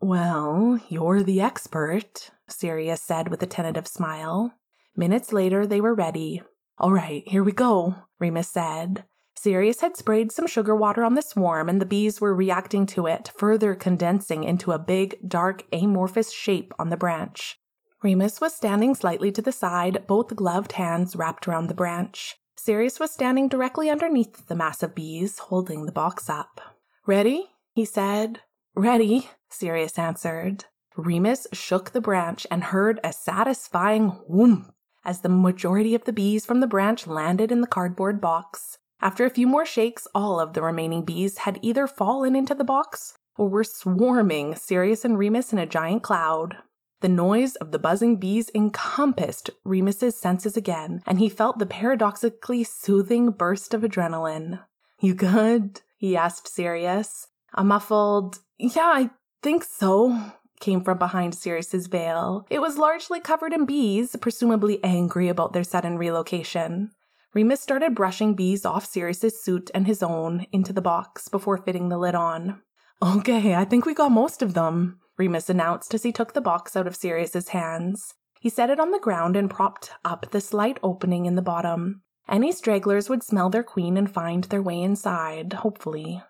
Well, 0.00 0.80
you're 0.88 1.22
the 1.22 1.42
expert, 1.42 2.30
Sirius 2.48 3.02
said 3.02 3.28
with 3.28 3.42
a 3.42 3.46
tentative 3.46 3.86
smile. 3.86 4.54
Minutes 4.96 5.34
later, 5.34 5.66
they 5.66 5.82
were 5.82 5.94
ready. 5.94 6.40
All 6.78 6.94
right, 6.94 7.28
here 7.28 7.44
we 7.44 7.52
go, 7.52 7.94
Remus 8.18 8.48
said. 8.48 9.04
Sirius 9.38 9.80
had 9.80 9.96
sprayed 9.96 10.32
some 10.32 10.46
sugar 10.46 10.74
water 10.74 11.04
on 11.04 11.14
the 11.14 11.22
swarm, 11.22 11.68
and 11.68 11.80
the 11.80 11.86
bees 11.86 12.20
were 12.20 12.34
reacting 12.34 12.86
to 12.86 13.06
it, 13.06 13.30
further 13.36 13.74
condensing 13.74 14.44
into 14.44 14.72
a 14.72 14.78
big, 14.78 15.16
dark, 15.26 15.64
amorphous 15.72 16.32
shape 16.32 16.72
on 16.78 16.88
the 16.88 16.96
branch. 16.96 17.58
Remus 18.02 18.40
was 18.40 18.54
standing 18.54 18.94
slightly 18.94 19.30
to 19.32 19.42
the 19.42 19.52
side, 19.52 20.06
both 20.06 20.34
gloved 20.34 20.72
hands 20.72 21.16
wrapped 21.16 21.46
around 21.46 21.66
the 21.66 21.74
branch. 21.74 22.36
Sirius 22.56 22.98
was 22.98 23.10
standing 23.10 23.48
directly 23.48 23.90
underneath 23.90 24.46
the 24.46 24.54
mass 24.54 24.82
of 24.82 24.94
bees, 24.94 25.38
holding 25.38 25.86
the 25.86 25.92
box 25.92 26.28
up. 26.30 26.60
Ready? 27.06 27.50
he 27.74 27.84
said. 27.84 28.40
Ready, 28.74 29.30
Sirius 29.48 29.98
answered. 29.98 30.64
Remus 30.96 31.46
shook 31.52 31.90
the 31.90 32.00
branch 32.00 32.46
and 32.50 32.64
heard 32.64 33.00
a 33.04 33.12
satisfying 33.12 34.12
whoomp 34.30 34.72
as 35.04 35.20
the 35.20 35.28
majority 35.28 35.94
of 35.94 36.04
the 36.04 36.12
bees 36.12 36.44
from 36.44 36.60
the 36.60 36.66
branch 36.66 37.06
landed 37.06 37.52
in 37.52 37.60
the 37.60 37.66
cardboard 37.66 38.20
box. 38.20 38.78
After 39.00 39.24
a 39.24 39.30
few 39.30 39.46
more 39.46 39.66
shakes, 39.66 40.06
all 40.14 40.40
of 40.40 40.54
the 40.54 40.62
remaining 40.62 41.04
bees 41.04 41.38
had 41.38 41.58
either 41.62 41.86
fallen 41.86 42.34
into 42.34 42.54
the 42.54 42.64
box 42.64 43.18
or 43.36 43.48
were 43.48 43.64
swarming 43.64 44.54
Sirius 44.54 45.04
and 45.04 45.18
Remus 45.18 45.52
in 45.52 45.58
a 45.58 45.66
giant 45.66 46.02
cloud. 46.02 46.56
The 47.00 47.08
noise 47.08 47.56
of 47.56 47.72
the 47.72 47.78
buzzing 47.78 48.16
bees 48.16 48.50
encompassed 48.54 49.50
Remus's 49.64 50.18
senses 50.18 50.56
again, 50.56 51.02
and 51.06 51.18
he 51.18 51.28
felt 51.28 51.58
the 51.58 51.66
paradoxically 51.66 52.64
soothing 52.64 53.30
burst 53.30 53.74
of 53.74 53.82
adrenaline. 53.82 54.60
You 55.00 55.14
good? 55.14 55.82
he 55.98 56.16
asked 56.16 56.48
Sirius. 56.48 57.28
A 57.54 57.62
muffled, 57.62 58.38
yeah, 58.58 58.92
I 58.94 59.10
think 59.42 59.64
so, 59.64 60.32
came 60.60 60.82
from 60.82 60.98
behind 60.98 61.34
Sirius's 61.34 61.86
veil. 61.86 62.46
It 62.48 62.60
was 62.60 62.78
largely 62.78 63.20
covered 63.20 63.52
in 63.52 63.66
bees, 63.66 64.16
presumably 64.20 64.82
angry 64.82 65.28
about 65.28 65.52
their 65.52 65.64
sudden 65.64 65.98
relocation. 65.98 66.92
Remus 67.36 67.60
started 67.60 67.94
brushing 67.94 68.32
bees 68.32 68.64
off 68.64 68.86
Sirius's 68.86 69.44
suit 69.44 69.70
and 69.74 69.86
his 69.86 70.02
own 70.02 70.46
into 70.52 70.72
the 70.72 70.80
box 70.80 71.28
before 71.28 71.58
fitting 71.58 71.90
the 71.90 71.98
lid 71.98 72.14
on. 72.14 72.62
Okay, 73.02 73.54
I 73.54 73.66
think 73.66 73.84
we 73.84 73.92
got 73.92 74.10
most 74.10 74.40
of 74.40 74.54
them, 74.54 75.00
Remus 75.18 75.50
announced 75.50 75.92
as 75.92 76.02
he 76.02 76.12
took 76.12 76.32
the 76.32 76.40
box 76.40 76.76
out 76.76 76.86
of 76.86 76.96
Sirius's 76.96 77.48
hands. 77.48 78.14
He 78.40 78.48
set 78.48 78.70
it 78.70 78.80
on 78.80 78.90
the 78.90 78.98
ground 78.98 79.36
and 79.36 79.50
propped 79.50 79.90
up 80.02 80.30
the 80.30 80.40
slight 80.40 80.78
opening 80.82 81.26
in 81.26 81.34
the 81.34 81.42
bottom. 81.42 82.00
Any 82.26 82.52
stragglers 82.52 83.10
would 83.10 83.22
smell 83.22 83.50
their 83.50 83.62
queen 83.62 83.98
and 83.98 84.10
find 84.10 84.44
their 84.44 84.62
way 84.62 84.80
inside, 84.80 85.52
hopefully. 85.52 86.22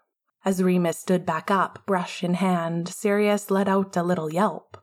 As 0.44 0.60
Remus 0.60 0.98
stood 0.98 1.24
back 1.24 1.52
up, 1.52 1.86
brush 1.86 2.24
in 2.24 2.34
hand, 2.34 2.88
Sirius 2.88 3.48
let 3.48 3.68
out 3.68 3.96
a 3.96 4.02
little 4.02 4.32
yelp. 4.32 4.76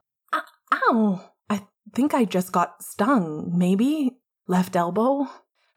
Ow! 0.71 1.31
I 1.49 1.67
think 1.93 2.13
I 2.13 2.23
just 2.23 2.53
got 2.53 2.81
stung, 2.81 3.51
maybe? 3.53 4.19
Left 4.47 4.77
elbow? 4.77 5.27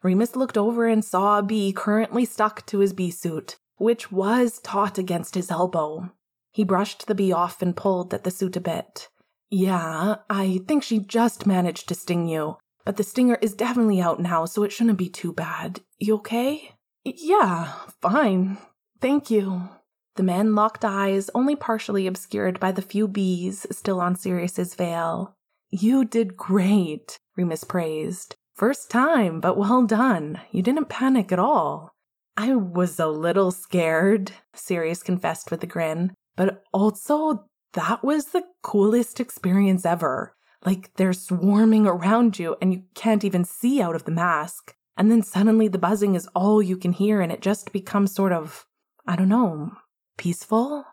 Remus 0.03 0.35
looked 0.35 0.57
over 0.57 0.87
and 0.87 1.03
saw 1.03 1.39
a 1.39 1.43
bee 1.43 1.73
currently 1.73 2.25
stuck 2.25 2.65
to 2.67 2.79
his 2.79 2.93
bee 2.93 3.11
suit, 3.11 3.57
which 3.77 4.11
was 4.11 4.59
taut 4.59 4.97
against 4.97 5.35
his 5.35 5.49
elbow. 5.51 6.11
He 6.51 6.63
brushed 6.63 7.07
the 7.07 7.15
bee 7.15 7.31
off 7.31 7.61
and 7.61 7.75
pulled 7.75 8.13
at 8.13 8.23
the 8.23 8.31
suit 8.31 8.55
a 8.55 8.61
bit. 8.61 9.09
Yeah, 9.49 10.17
I 10.29 10.61
think 10.67 10.83
she 10.83 10.99
just 10.99 11.45
managed 11.45 11.87
to 11.89 11.95
sting 11.95 12.27
you, 12.27 12.57
but 12.85 12.97
the 12.97 13.03
stinger 13.03 13.37
is 13.41 13.53
definitely 13.53 14.01
out 14.01 14.19
now, 14.19 14.45
so 14.45 14.63
it 14.63 14.71
shouldn't 14.71 14.97
be 14.97 15.09
too 15.09 15.33
bad. 15.33 15.81
You 15.99 16.15
okay? 16.15 16.71
Yeah, 17.03 17.73
fine. 18.01 18.57
Thank 18.99 19.29
you. 19.29 19.69
The 20.15 20.23
men 20.23 20.55
locked 20.55 20.83
eyes, 20.83 21.29
only 21.35 21.55
partially 21.55 22.07
obscured 22.07 22.59
by 22.59 22.71
the 22.71 22.81
few 22.81 23.07
bees 23.07 23.67
still 23.71 24.01
on 24.01 24.15
Sirius's 24.15 24.73
veil. 24.73 25.35
You 25.69 26.05
did 26.05 26.35
great, 26.35 27.19
Remus 27.35 27.63
praised. 27.63 28.35
First 28.57 28.89
time, 28.89 29.39
but 29.39 29.55
well 29.55 29.83
done. 29.83 30.41
You 30.51 30.63
didn't 30.63 30.89
panic 30.89 31.31
at 31.31 31.37
all. 31.37 31.91
I 32.35 32.55
was 32.55 32.99
a 32.99 33.05
little 33.05 33.51
scared, 33.51 34.31
Sirius 34.55 35.03
confessed 35.03 35.51
with 35.51 35.61
a 35.61 35.67
grin, 35.67 36.13
but 36.35 36.63
also 36.73 37.45
that 37.73 38.03
was 38.03 38.25
the 38.25 38.43
coolest 38.63 39.19
experience 39.19 39.85
ever. 39.85 40.35
Like 40.65 40.91
they're 40.95 41.13
swarming 41.13 41.85
around 41.85 42.39
you 42.39 42.55
and 42.59 42.73
you 42.73 42.83
can't 42.95 43.23
even 43.23 43.45
see 43.45 43.79
out 43.79 43.95
of 43.95 44.05
the 44.05 44.11
mask. 44.11 44.73
And 44.97 45.11
then 45.11 45.21
suddenly 45.21 45.67
the 45.67 45.77
buzzing 45.77 46.15
is 46.15 46.27
all 46.33 46.59
you 46.59 46.77
can 46.77 46.93
hear 46.93 47.21
and 47.21 47.31
it 47.31 47.41
just 47.41 47.71
becomes 47.71 48.15
sort 48.15 48.31
of, 48.31 48.65
I 49.05 49.15
don't 49.15 49.29
know, 49.29 49.73
Peaceful? 50.17 50.83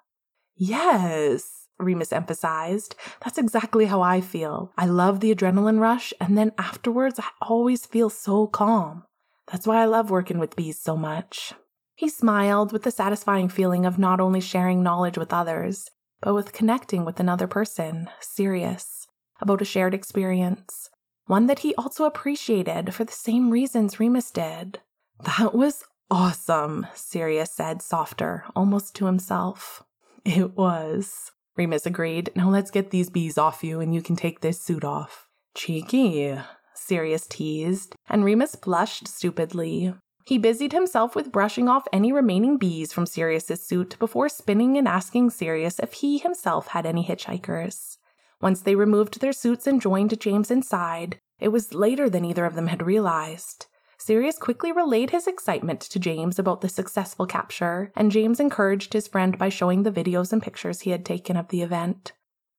Yes, 0.55 1.63
Remus 1.78 2.12
emphasized. 2.12 2.94
That's 3.22 3.38
exactly 3.38 3.87
how 3.87 4.00
I 4.00 4.20
feel. 4.20 4.72
I 4.76 4.87
love 4.87 5.20
the 5.20 5.34
adrenaline 5.34 5.80
rush, 5.80 6.12
and 6.20 6.38
then 6.38 6.52
afterwards, 6.58 7.18
I 7.18 7.28
always 7.42 7.87
feel 7.87 8.10
so 8.10 8.46
calm. 8.46 9.04
That's 9.50 9.66
why 9.66 9.82
I 9.82 9.87
love 9.87 10.10
working 10.10 10.38
with 10.38 10.56
bees 10.56 10.80
so 10.80 10.96
much. 10.96 11.52
He 11.96 12.08
smiled 12.08 12.72
with 12.72 12.82
the 12.82 12.90
satisfying 12.90 13.48
feeling 13.48 13.87
of 13.87 13.98
not 13.98 14.20
only 14.20 14.40
sharing 14.40 14.82
knowledge 14.82 15.18
with 15.18 15.32
others, 15.32 15.90
but 16.20 16.34
with 16.34 16.52
connecting 16.52 17.04
with 17.04 17.20
another 17.20 17.46
person, 17.46 18.08
Sirius, 18.20 19.06
about 19.40 19.62
a 19.62 19.64
shared 19.64 19.94
experience, 19.94 20.90
one 21.26 21.46
that 21.46 21.60
he 21.60 21.74
also 21.74 22.04
appreciated 22.04 22.94
for 22.94 23.04
the 23.04 23.12
same 23.12 23.50
reasons 23.50 24.00
Remus 24.00 24.30
did. 24.30 24.80
That 25.24 25.54
was 25.54 25.84
Awesome, 26.10 26.87
Sirius 26.94 27.50
said, 27.50 27.82
softer, 27.82 28.44
almost 28.54 28.94
to 28.96 29.06
himself. 29.06 29.82
It 30.24 30.56
was. 30.56 31.32
Remus 31.56 31.86
agreed. 31.86 32.30
Now 32.34 32.50
let's 32.50 32.70
get 32.70 32.90
these 32.90 33.10
bees 33.10 33.38
off 33.38 33.62
you 33.62 33.80
and 33.80 33.94
you 33.94 34.02
can 34.02 34.16
take 34.16 34.40
this 34.40 34.60
suit 34.60 34.84
off. 34.84 35.28
Cheeky, 35.54 36.36
Sirius 36.74 37.26
teased, 37.28 37.94
and 38.08 38.24
Remus 38.24 38.56
blushed 38.56 39.06
stupidly. 39.06 39.94
He 40.26 40.38
busied 40.38 40.72
himself 40.72 41.14
with 41.14 41.30
brushing 41.30 41.68
off 41.68 41.86
any 41.92 42.10
remaining 42.10 42.56
bees 42.56 42.92
from 42.92 43.06
Sirius's 43.06 43.66
suit 43.66 43.96
before 43.98 44.28
spinning 44.28 44.76
and 44.76 44.88
asking 44.88 45.30
Sirius 45.30 45.78
if 45.78 45.92
he 45.94 46.18
himself 46.18 46.68
had 46.68 46.86
any 46.86 47.04
hitchhikers. 47.04 47.98
Once 48.40 48.62
they 48.62 48.74
removed 48.74 49.20
their 49.20 49.32
suits 49.32 49.66
and 49.66 49.80
joined 49.80 50.18
James 50.18 50.50
inside, 50.50 51.18
it 51.38 51.48
was 51.48 51.74
later 51.74 52.08
than 52.08 52.24
either 52.24 52.46
of 52.46 52.54
them 52.54 52.68
had 52.68 52.84
realized. 52.84 53.66
Sirius 53.98 54.38
quickly 54.38 54.72
relayed 54.72 55.11
his 55.11 55.26
excitement 55.26 55.80
to 55.80 55.98
James 55.98 56.38
about 56.38 56.61
the 56.61 56.68
successful 56.68 57.26
capture, 57.26 57.92
and 57.96 58.11
James 58.11 58.40
encouraged 58.40 58.92
his 58.92 59.09
friend 59.09 59.38
by 59.38 59.48
showing 59.48 59.83
the 59.83 59.92
videos 59.92 60.33
and 60.33 60.42
pictures 60.42 60.80
he 60.80 60.90
had 60.90 61.04
taken 61.04 61.37
of 61.37 61.48
the 61.48 61.62
event. 61.62 62.12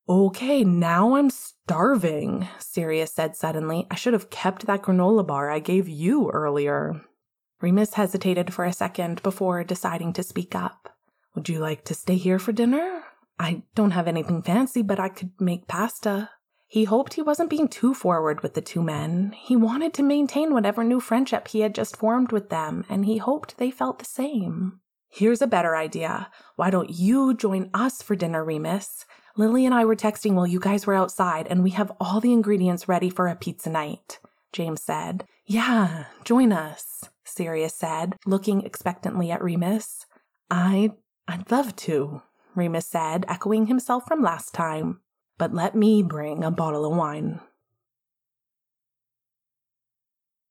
Okay, 0.08 0.64
now 0.64 1.16
I'm 1.16 1.32
starving, 1.32 2.48
Sirius 2.60 3.14
said 3.14 3.36
suddenly. 3.36 3.88
I 3.90 3.96
should 3.96 4.14
have 4.14 4.30
kept 4.30 4.68
that 4.68 4.84
granola 4.84 5.26
bar 5.26 5.50
I 5.50 5.60
gave 5.60 5.88
you 5.88 6.30
earlier. 6.30 7.02
Remus 7.60 7.96
hesitated 7.96 8.54
for 8.54 8.66
a 8.66 8.74
second 8.74 9.24
before 9.24 9.64
deciding 9.64 10.14
to 10.14 10.24
speak 10.24 10.54
up. 10.54 10.96
Would 11.34 11.50
you 11.50 11.60
like 11.60 11.84
to 11.86 11.96
stay 11.96 12.18
here 12.18 12.38
for 12.38 12.52
dinner? 12.52 13.04
I 13.40 13.64
don't 13.74 13.92
have 13.92 14.08
anything 14.08 14.42
fancy, 14.44 14.82
but 14.82 15.00
I 15.00 15.10
could 15.10 15.32
make 15.40 15.68
pasta. 15.68 16.30
He 16.68 16.86
hoped 16.86 17.14
he 17.14 17.22
wasn't 17.22 17.50
being 17.50 17.68
too 17.68 17.94
forward 17.94 18.42
with 18.42 18.54
the 18.54 18.62
two 18.62 18.82
men. 18.82 19.34
He 19.38 19.56
wanted 19.56 19.94
to 19.94 20.04
maintain 20.04 20.54
whatever 20.54 20.84
new 20.84 21.00
friendship 21.00 21.48
he 21.48 21.62
had 21.62 21.76
just 21.76 21.96
formed 21.96 22.32
with 22.32 22.50
them, 22.50 22.86
and 22.90 23.06
he 23.06 23.18
hoped 23.18 23.58
they 23.58 23.72
felt 23.72 24.00
the 24.00 24.06
same. 24.06 24.80
Here's 25.10 25.42
a 25.42 25.48
better 25.48 25.76
idea. 25.76 26.30
Why 26.56 26.70
don't 26.70 26.90
you 26.90 27.34
join 27.34 27.70
us 27.74 28.02
for 28.02 28.16
dinner, 28.16 28.44
Remus? 28.44 29.06
Lily 29.38 29.66
and 29.66 29.76
I 29.76 29.86
were 29.86 29.96
texting 29.96 30.34
while 30.34 30.48
you 30.48 30.60
guys 30.60 30.88
were 30.88 30.96
outside, 30.96 31.48
and 31.48 31.64
we 31.64 31.72
have 31.72 31.92
all 32.00 32.20
the 32.20 32.34
ingredients 32.34 32.88
ready 32.88 33.10
for 33.10 33.28
a 33.28 33.36
pizza 33.36 33.70
night. 33.70 34.20
James 34.52 34.82
said. 34.82 35.26
Yeah, 35.46 36.06
join 36.24 36.52
us, 36.52 37.04
Sirius 37.24 37.76
said, 37.76 38.18
looking 38.26 38.62
expectantly 38.62 39.32
at 39.32 39.44
Remus. 39.44 40.06
I 40.50 40.92
I'd 41.28 41.52
love 41.52 41.76
to, 41.78 42.22
Remus 42.56 42.88
said, 42.88 43.26
echoing 43.28 43.68
himself 43.68 44.06
from 44.08 44.22
last 44.22 44.54
time 44.54 45.02
but 45.38 45.54
let 45.54 45.76
me 45.76 46.02
bring 46.04 46.44
a 46.44 46.52
bottle 46.52 46.86
of 46.86 46.98
wine. 46.98 47.40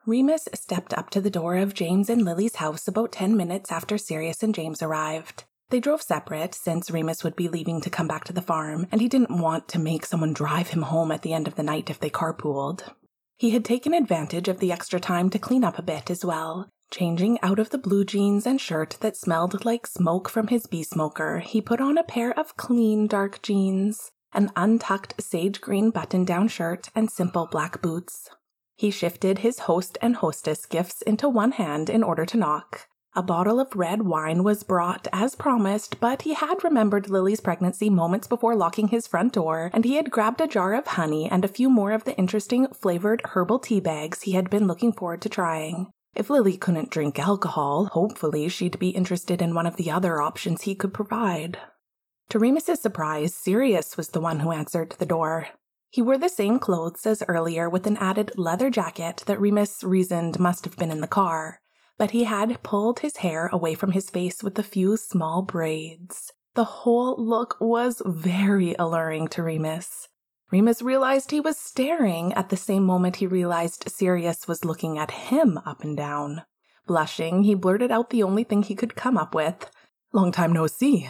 Remus 0.06 0.48
stepped 0.52 0.92
up 0.92 1.08
to 1.10 1.20
the 1.20 1.30
door 1.30 1.56
of 1.56 1.72
James 1.72 2.10
and 2.10 2.22
Lily's 2.22 2.56
house 2.56 2.86
about 2.86 3.12
10 3.12 3.36
minutes 3.36 3.72
after 3.72 3.96
Sirius 3.96 4.42
and 4.42 4.54
James 4.54 4.82
arrived. 4.82 5.44
They 5.70 5.80
drove 5.80 6.02
separate 6.02 6.54
since 6.54 6.90
Remus 6.90 7.24
would 7.24 7.34
be 7.34 7.48
leaving 7.48 7.80
to 7.80 7.90
come 7.90 8.06
back 8.06 8.24
to 8.24 8.32
the 8.34 8.42
farm, 8.42 8.86
and 8.92 9.00
he 9.00 9.08
didn't 9.08 9.40
want 9.40 9.66
to 9.68 9.78
make 9.78 10.04
someone 10.04 10.34
drive 10.34 10.68
him 10.68 10.82
home 10.82 11.10
at 11.10 11.22
the 11.22 11.32
end 11.32 11.48
of 11.48 11.54
the 11.54 11.62
night 11.62 11.88
if 11.88 11.98
they 11.98 12.10
carpooled. 12.10 12.92
He 13.38 13.50
had 13.50 13.64
taken 13.64 13.94
advantage 13.94 14.46
of 14.46 14.60
the 14.60 14.72
extra 14.72 15.00
time 15.00 15.30
to 15.30 15.38
clean 15.38 15.64
up 15.64 15.78
a 15.78 15.82
bit 15.82 16.10
as 16.10 16.22
well. 16.24 16.68
Changing 16.92 17.40
out 17.42 17.58
of 17.58 17.70
the 17.70 17.78
blue 17.78 18.04
jeans 18.04 18.46
and 18.46 18.60
shirt 18.60 18.98
that 19.00 19.16
smelled 19.16 19.64
like 19.64 19.86
smoke 19.86 20.28
from 20.28 20.48
his 20.48 20.66
bee 20.66 20.84
smoker, 20.84 21.40
he 21.40 21.60
put 21.62 21.80
on 21.80 21.96
a 21.96 22.04
pair 22.04 22.38
of 22.38 22.56
clean 22.56 23.06
dark 23.06 23.40
jeans, 23.42 24.12
an 24.34 24.50
untucked 24.56 25.14
sage 25.22 25.60
green 25.60 25.90
button 25.90 26.24
down 26.24 26.48
shirt, 26.48 26.88
and 26.94 27.10
simple 27.10 27.46
black 27.46 27.80
boots. 27.80 28.28
He 28.76 28.90
shifted 28.90 29.38
his 29.38 29.60
host 29.60 29.96
and 30.02 30.16
hostess 30.16 30.66
gifts 30.66 31.00
into 31.02 31.28
one 31.28 31.52
hand 31.52 31.88
in 31.88 32.02
order 32.02 32.26
to 32.26 32.36
knock. 32.36 32.88
A 33.16 33.22
bottle 33.22 33.60
of 33.60 33.76
red 33.76 34.02
wine 34.02 34.42
was 34.42 34.64
brought 34.64 35.06
as 35.12 35.36
promised, 35.36 36.00
but 36.00 36.22
he 36.22 36.34
had 36.34 36.64
remembered 36.64 37.08
Lily's 37.08 37.40
pregnancy 37.40 37.88
moments 37.88 38.26
before 38.26 38.56
locking 38.56 38.88
his 38.88 39.06
front 39.06 39.34
door, 39.34 39.70
and 39.72 39.84
he 39.84 39.94
had 39.94 40.10
grabbed 40.10 40.40
a 40.40 40.48
jar 40.48 40.74
of 40.74 40.88
honey 40.88 41.28
and 41.30 41.44
a 41.44 41.48
few 41.48 41.70
more 41.70 41.92
of 41.92 42.02
the 42.02 42.16
interesting 42.16 42.66
flavored 42.74 43.22
herbal 43.26 43.60
tea 43.60 43.78
bags 43.78 44.22
he 44.22 44.32
had 44.32 44.50
been 44.50 44.66
looking 44.66 44.92
forward 44.92 45.22
to 45.22 45.28
trying. 45.28 45.92
If 46.16 46.28
Lily 46.28 46.56
couldn't 46.56 46.90
drink 46.90 47.20
alcohol, 47.20 47.86
hopefully 47.86 48.48
she'd 48.48 48.80
be 48.80 48.90
interested 48.90 49.40
in 49.40 49.54
one 49.54 49.66
of 49.66 49.76
the 49.76 49.92
other 49.92 50.20
options 50.20 50.62
he 50.62 50.74
could 50.74 50.92
provide. 50.92 51.58
To 52.30 52.38
Remus's 52.38 52.80
surprise, 52.80 53.34
Sirius 53.34 53.96
was 53.96 54.08
the 54.08 54.20
one 54.20 54.40
who 54.40 54.50
answered 54.50 54.96
the 54.98 55.06
door. 55.06 55.48
He 55.90 56.02
wore 56.02 56.18
the 56.18 56.28
same 56.28 56.58
clothes 56.58 57.06
as 57.06 57.22
earlier 57.28 57.68
with 57.70 57.86
an 57.86 57.96
added 57.98 58.32
leather 58.36 58.70
jacket 58.70 59.22
that 59.26 59.40
Remus 59.40 59.84
reasoned 59.84 60.40
must 60.40 60.64
have 60.64 60.76
been 60.76 60.90
in 60.90 61.00
the 61.00 61.06
car 61.06 61.60
but 61.98 62.10
he 62.10 62.24
had 62.24 62.62
pulled 62.62 63.00
his 63.00 63.18
hair 63.18 63.48
away 63.52 63.74
from 63.74 63.92
his 63.92 64.10
face 64.10 64.42
with 64.42 64.58
a 64.58 64.62
few 64.62 64.96
small 64.96 65.42
braids. 65.42 66.32
The 66.54 66.64
whole 66.64 67.16
look 67.18 67.56
was 67.60 68.02
very 68.04 68.74
alluring 68.78 69.28
to 69.28 69.42
Remus. 69.42 70.08
Remus 70.50 70.82
realized 70.82 71.30
he 71.30 71.40
was 71.40 71.56
staring 71.58 72.32
at 72.34 72.48
the 72.48 72.56
same 72.56 72.84
moment 72.84 73.16
he 73.16 73.26
realized 73.26 73.90
Sirius 73.90 74.46
was 74.46 74.64
looking 74.64 74.98
at 74.98 75.10
him 75.10 75.58
up 75.64 75.82
and 75.82 75.96
down. 75.96 76.42
Blushing, 76.86 77.44
he 77.44 77.54
blurted 77.54 77.90
out 77.90 78.10
the 78.10 78.22
only 78.22 78.44
thing 78.44 78.62
he 78.62 78.74
could 78.74 78.94
come 78.94 79.16
up 79.16 79.34
with 79.34 79.70
Long 80.12 80.30
time 80.30 80.52
no 80.52 80.68
see. 80.68 81.08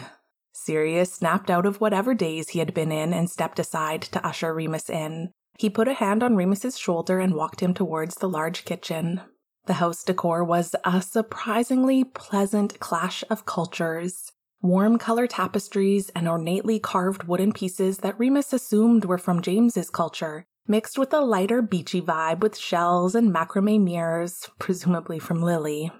Sirius 0.57 1.13
snapped 1.13 1.49
out 1.49 1.65
of 1.65 1.81
whatever 1.81 2.13
daze 2.13 2.49
he 2.49 2.59
had 2.59 2.73
been 2.73 2.91
in 2.91 3.13
and 3.13 3.29
stepped 3.29 3.59
aside 3.59 4.01
to 4.03 4.25
usher 4.25 4.53
Remus 4.53 4.89
in. 4.89 5.31
He 5.59 5.69
put 5.69 5.89
a 5.89 5.93
hand 5.93 6.23
on 6.23 6.35
Remus's 6.35 6.77
shoulder 6.77 7.19
and 7.19 7.35
walked 7.35 7.59
him 7.59 7.73
towards 7.73 8.15
the 8.15 8.29
large 8.29 8.63
kitchen. 8.63 9.21
The 9.65 9.73
house 9.73 10.03
decor 10.03 10.43
was 10.43 10.73
a 10.85 11.01
surprisingly 11.01 12.05
pleasant 12.05 12.79
clash 12.79 13.23
of 13.29 13.45
cultures. 13.45 14.31
Warm 14.61 14.97
color 14.97 15.27
tapestries 15.27 16.09
and 16.15 16.27
ornately 16.27 16.79
carved 16.79 17.25
wooden 17.25 17.51
pieces 17.51 17.99
that 17.99 18.17
Remus 18.17 18.53
assumed 18.53 19.05
were 19.05 19.17
from 19.17 19.41
James's 19.41 19.89
culture, 19.89 20.45
mixed 20.67 20.97
with 20.97 21.13
a 21.13 21.19
lighter 21.19 21.61
beachy 21.61 22.01
vibe 22.01 22.39
with 22.39 22.57
shells 22.57 23.13
and 23.13 23.33
macrame 23.33 23.83
mirrors, 23.83 24.49
presumably 24.57 25.19
from 25.19 25.41
Lily. 25.41 25.91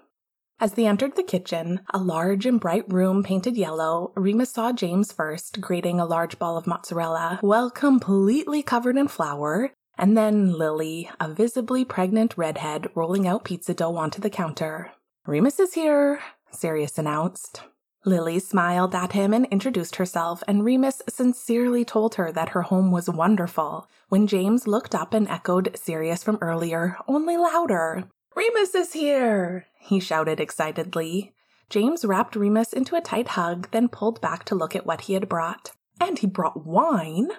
As 0.57 0.73
they 0.73 0.85
entered 0.85 1.15
the 1.15 1.23
kitchen, 1.23 1.81
a 1.93 1.97
large 1.97 2.45
and 2.45 2.61
bright 2.61 2.91
room 2.91 3.23
painted 3.23 3.57
yellow, 3.57 4.13
Remus 4.15 4.51
saw 4.51 4.71
James 4.71 5.11
first 5.11 5.59
grating 5.59 5.99
a 5.99 6.05
large 6.05 6.39
ball 6.39 6.55
of 6.57 6.65
mozzarella, 6.65 7.39
well 7.43 7.69
completely 7.69 8.63
covered 8.63 8.95
in 8.95 9.09
flour, 9.09 9.73
and 9.97 10.17
then 10.17 10.53
Lily, 10.53 11.09
a 11.19 11.29
visibly 11.29 11.83
pregnant 11.83 12.37
redhead, 12.37 12.87
rolling 12.95 13.27
out 13.27 13.43
pizza 13.43 13.73
dough 13.73 13.97
onto 13.97 14.21
the 14.21 14.29
counter. 14.29 14.93
Remus 15.27 15.59
is 15.59 15.73
here, 15.73 16.21
Sirius 16.51 16.97
announced. 16.97 17.63
Lily 18.05 18.39
smiled 18.39 18.95
at 18.95 19.11
him 19.11 19.33
and 19.33 19.47
introduced 19.47 19.97
herself, 19.97 20.41
and 20.47 20.63
Remus 20.63 21.01
sincerely 21.09 21.83
told 21.83 22.15
her 22.15 22.31
that 22.31 22.49
her 22.49 22.61
home 22.61 22.91
was 22.91 23.09
wonderful. 23.09 23.89
When 24.09 24.27
James 24.27 24.67
looked 24.67 24.95
up 24.95 25.13
and 25.13 25.27
echoed 25.27 25.75
Sirius 25.75 26.23
from 26.23 26.37
earlier, 26.39 26.97
only 27.07 27.35
louder. 27.35 28.07
Remus 28.35 28.75
is 28.75 28.93
here! 28.93 29.65
he 29.79 29.99
shouted 29.99 30.39
excitedly. 30.39 31.33
James 31.69 32.03
wrapped 32.05 32.35
Remus 32.35 32.73
into 32.73 32.95
a 32.95 33.01
tight 33.01 33.29
hug, 33.29 33.69
then 33.71 33.87
pulled 33.87 34.21
back 34.21 34.43
to 34.45 34.55
look 34.55 34.75
at 34.75 34.85
what 34.85 35.01
he 35.01 35.13
had 35.13 35.29
brought. 35.29 35.71
And 35.99 36.19
he 36.19 36.27
brought 36.27 36.65
wine! 36.65 37.29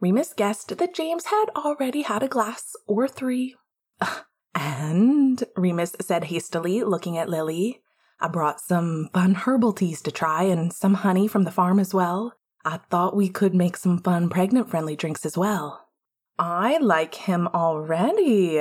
Remus 0.00 0.34
guessed 0.34 0.76
that 0.76 0.94
James 0.94 1.26
had 1.26 1.46
already 1.56 2.02
had 2.02 2.22
a 2.22 2.28
glass 2.28 2.74
or 2.86 3.08
three. 3.08 3.56
And, 4.54 5.42
Remus 5.56 5.96
said 6.00 6.24
hastily, 6.24 6.84
looking 6.84 7.16
at 7.16 7.28
Lily, 7.28 7.80
I 8.20 8.28
brought 8.28 8.60
some 8.60 9.08
fun 9.14 9.34
herbal 9.34 9.72
teas 9.72 10.02
to 10.02 10.12
try 10.12 10.42
and 10.42 10.72
some 10.72 10.94
honey 10.94 11.26
from 11.26 11.44
the 11.44 11.50
farm 11.50 11.80
as 11.80 11.94
well. 11.94 12.34
I 12.64 12.78
thought 12.90 13.16
we 13.16 13.28
could 13.28 13.54
make 13.54 13.76
some 13.76 13.98
fun 13.98 14.28
pregnant 14.28 14.68
friendly 14.68 14.94
drinks 14.94 15.24
as 15.24 15.38
well. 15.38 15.88
I 16.38 16.78
like 16.78 17.14
him 17.14 17.48
already, 17.48 18.60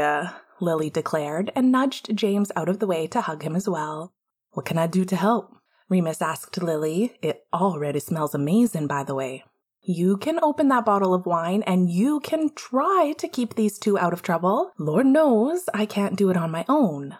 Lily 0.61 0.89
declared 0.89 1.51
and 1.55 1.71
nudged 1.71 2.15
James 2.15 2.51
out 2.55 2.69
of 2.69 2.79
the 2.79 2.87
way 2.87 3.07
to 3.07 3.21
hug 3.21 3.43
him 3.43 3.55
as 3.55 3.67
well. 3.67 4.13
What 4.51 4.65
can 4.65 4.77
I 4.77 4.87
do 4.87 5.03
to 5.05 5.15
help? 5.15 5.55
Remus 5.89 6.21
asked 6.21 6.61
Lily. 6.61 7.17
It 7.21 7.43
already 7.53 7.99
smells 7.99 8.35
amazing, 8.35 8.87
by 8.87 9.03
the 9.03 9.15
way. 9.15 9.43
You 9.81 10.15
can 10.17 10.39
open 10.43 10.67
that 10.67 10.85
bottle 10.85 11.13
of 11.13 11.25
wine 11.25 11.63
and 11.63 11.89
you 11.89 12.19
can 12.19 12.53
try 12.53 13.13
to 13.17 13.27
keep 13.27 13.55
these 13.55 13.79
two 13.79 13.97
out 13.97 14.13
of 14.13 14.21
trouble. 14.21 14.71
Lord 14.77 15.07
knows 15.07 15.63
I 15.73 15.85
can't 15.85 16.15
do 16.15 16.29
it 16.29 16.37
on 16.37 16.51
my 16.51 16.65
own. 16.69 17.17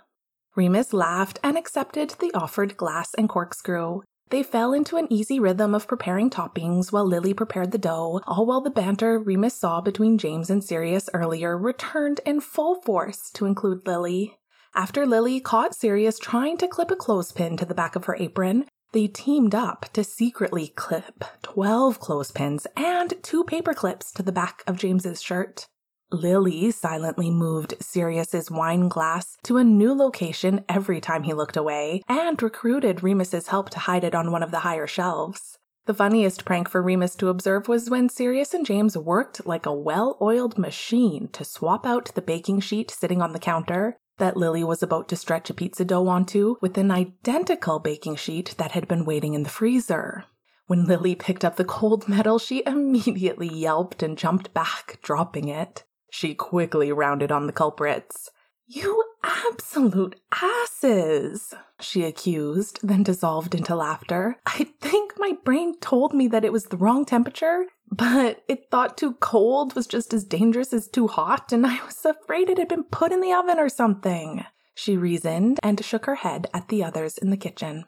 Remus 0.55 0.93
laughed 0.93 1.39
and 1.43 1.57
accepted 1.57 2.15
the 2.19 2.31
offered 2.35 2.77
glass 2.77 3.13
and 3.15 3.27
corkscrew. 3.27 4.01
They 4.31 4.43
fell 4.43 4.71
into 4.71 4.95
an 4.95 5.11
easy 5.11 5.41
rhythm 5.41 5.75
of 5.75 5.89
preparing 5.89 6.29
toppings 6.29 6.89
while 6.89 7.05
Lily 7.05 7.33
prepared 7.33 7.71
the 7.71 7.77
dough, 7.77 8.21
all 8.25 8.45
while 8.45 8.61
the 8.61 8.69
banter 8.69 9.19
Remus 9.19 9.55
saw 9.55 9.81
between 9.81 10.17
James 10.17 10.49
and 10.49 10.63
Sirius 10.63 11.09
earlier 11.13 11.57
returned 11.57 12.21
in 12.25 12.39
full 12.39 12.75
force 12.81 13.29
to 13.31 13.45
include 13.45 13.85
Lily. 13.85 14.37
After 14.73 15.05
Lily 15.05 15.41
caught 15.41 15.75
Sirius 15.75 16.17
trying 16.17 16.57
to 16.59 16.69
clip 16.69 16.91
a 16.91 16.95
clothespin 16.95 17.57
to 17.57 17.65
the 17.65 17.75
back 17.75 17.97
of 17.97 18.05
her 18.05 18.15
apron, 18.15 18.67
they 18.93 19.07
teamed 19.07 19.53
up 19.53 19.87
to 19.91 20.01
secretly 20.01 20.69
clip 20.77 21.25
12 21.41 21.99
clothespins 21.99 22.65
and 22.77 23.13
two 23.21 23.43
paper 23.43 23.73
clips 23.73 24.13
to 24.13 24.23
the 24.23 24.31
back 24.31 24.63
of 24.65 24.77
James's 24.77 25.21
shirt. 25.21 25.67
Lily 26.13 26.71
silently 26.71 27.31
moved 27.31 27.75
Sirius's 27.79 28.51
wine 28.51 28.89
glass 28.89 29.37
to 29.43 29.55
a 29.55 29.63
new 29.63 29.93
location 29.93 30.65
every 30.67 30.99
time 30.99 31.23
he 31.23 31.33
looked 31.33 31.55
away 31.55 32.01
and 32.09 32.41
recruited 32.41 33.01
Remus's 33.01 33.47
help 33.47 33.69
to 33.69 33.79
hide 33.79 34.03
it 34.03 34.13
on 34.13 34.29
one 34.29 34.43
of 34.43 34.51
the 34.51 34.59
higher 34.59 34.87
shelves. 34.87 35.57
The 35.85 35.93
funniest 35.93 36.43
prank 36.43 36.67
for 36.67 36.81
Remus 36.81 37.15
to 37.15 37.29
observe 37.29 37.69
was 37.69 37.89
when 37.89 38.09
Sirius 38.09 38.53
and 38.53 38.65
James 38.65 38.97
worked 38.97 39.47
like 39.47 39.65
a 39.65 39.73
well 39.73 40.17
oiled 40.21 40.57
machine 40.57 41.29
to 41.29 41.45
swap 41.45 41.85
out 41.85 42.11
the 42.13 42.21
baking 42.21 42.59
sheet 42.59 42.91
sitting 42.91 43.21
on 43.21 43.31
the 43.31 43.39
counter 43.39 43.97
that 44.17 44.35
Lily 44.35 44.65
was 44.65 44.83
about 44.83 45.07
to 45.09 45.15
stretch 45.15 45.49
a 45.49 45.53
pizza 45.53 45.85
dough 45.85 46.07
onto 46.07 46.57
with 46.61 46.77
an 46.77 46.91
identical 46.91 47.79
baking 47.79 48.17
sheet 48.17 48.53
that 48.57 48.73
had 48.73 48.87
been 48.87 49.05
waiting 49.05 49.33
in 49.33 49.43
the 49.43 49.49
freezer. 49.49 50.25
When 50.67 50.85
Lily 50.85 51.15
picked 51.15 51.45
up 51.45 51.55
the 51.55 51.65
cold 51.65 52.07
metal, 52.09 52.37
she 52.37 52.63
immediately 52.67 53.47
yelped 53.47 54.03
and 54.03 54.17
jumped 54.17 54.53
back, 54.53 54.99
dropping 55.01 55.47
it. 55.47 55.85
She 56.11 56.35
quickly 56.35 56.91
rounded 56.91 57.31
on 57.31 57.47
the 57.47 57.53
culprits. 57.53 58.29
You 58.67 59.03
absolute 59.23 60.17
asses, 60.41 61.53
she 61.79 62.03
accused, 62.03 62.79
then 62.83 63.01
dissolved 63.01 63.55
into 63.55 63.75
laughter. 63.75 64.37
I 64.45 64.67
think 64.81 65.13
my 65.17 65.37
brain 65.45 65.79
told 65.79 66.13
me 66.13 66.27
that 66.27 66.43
it 66.43 66.51
was 66.51 66.65
the 66.65 66.77
wrong 66.77 67.05
temperature, 67.05 67.65
but 67.89 68.43
it 68.49 68.69
thought 68.69 68.97
too 68.97 69.13
cold 69.13 69.73
was 69.73 69.87
just 69.87 70.13
as 70.13 70.25
dangerous 70.25 70.73
as 70.73 70.89
too 70.89 71.07
hot, 71.07 71.53
and 71.53 71.65
I 71.65 71.83
was 71.85 72.03
afraid 72.03 72.49
it 72.49 72.57
had 72.57 72.67
been 72.67 72.83
put 72.83 73.13
in 73.13 73.21
the 73.21 73.33
oven 73.33 73.57
or 73.57 73.69
something. 73.69 74.43
She 74.75 74.97
reasoned 74.97 75.59
and 75.63 75.83
shook 75.83 76.05
her 76.05 76.15
head 76.15 76.47
at 76.53 76.67
the 76.67 76.83
others 76.83 77.17
in 77.17 77.29
the 77.29 77.37
kitchen. 77.37 77.85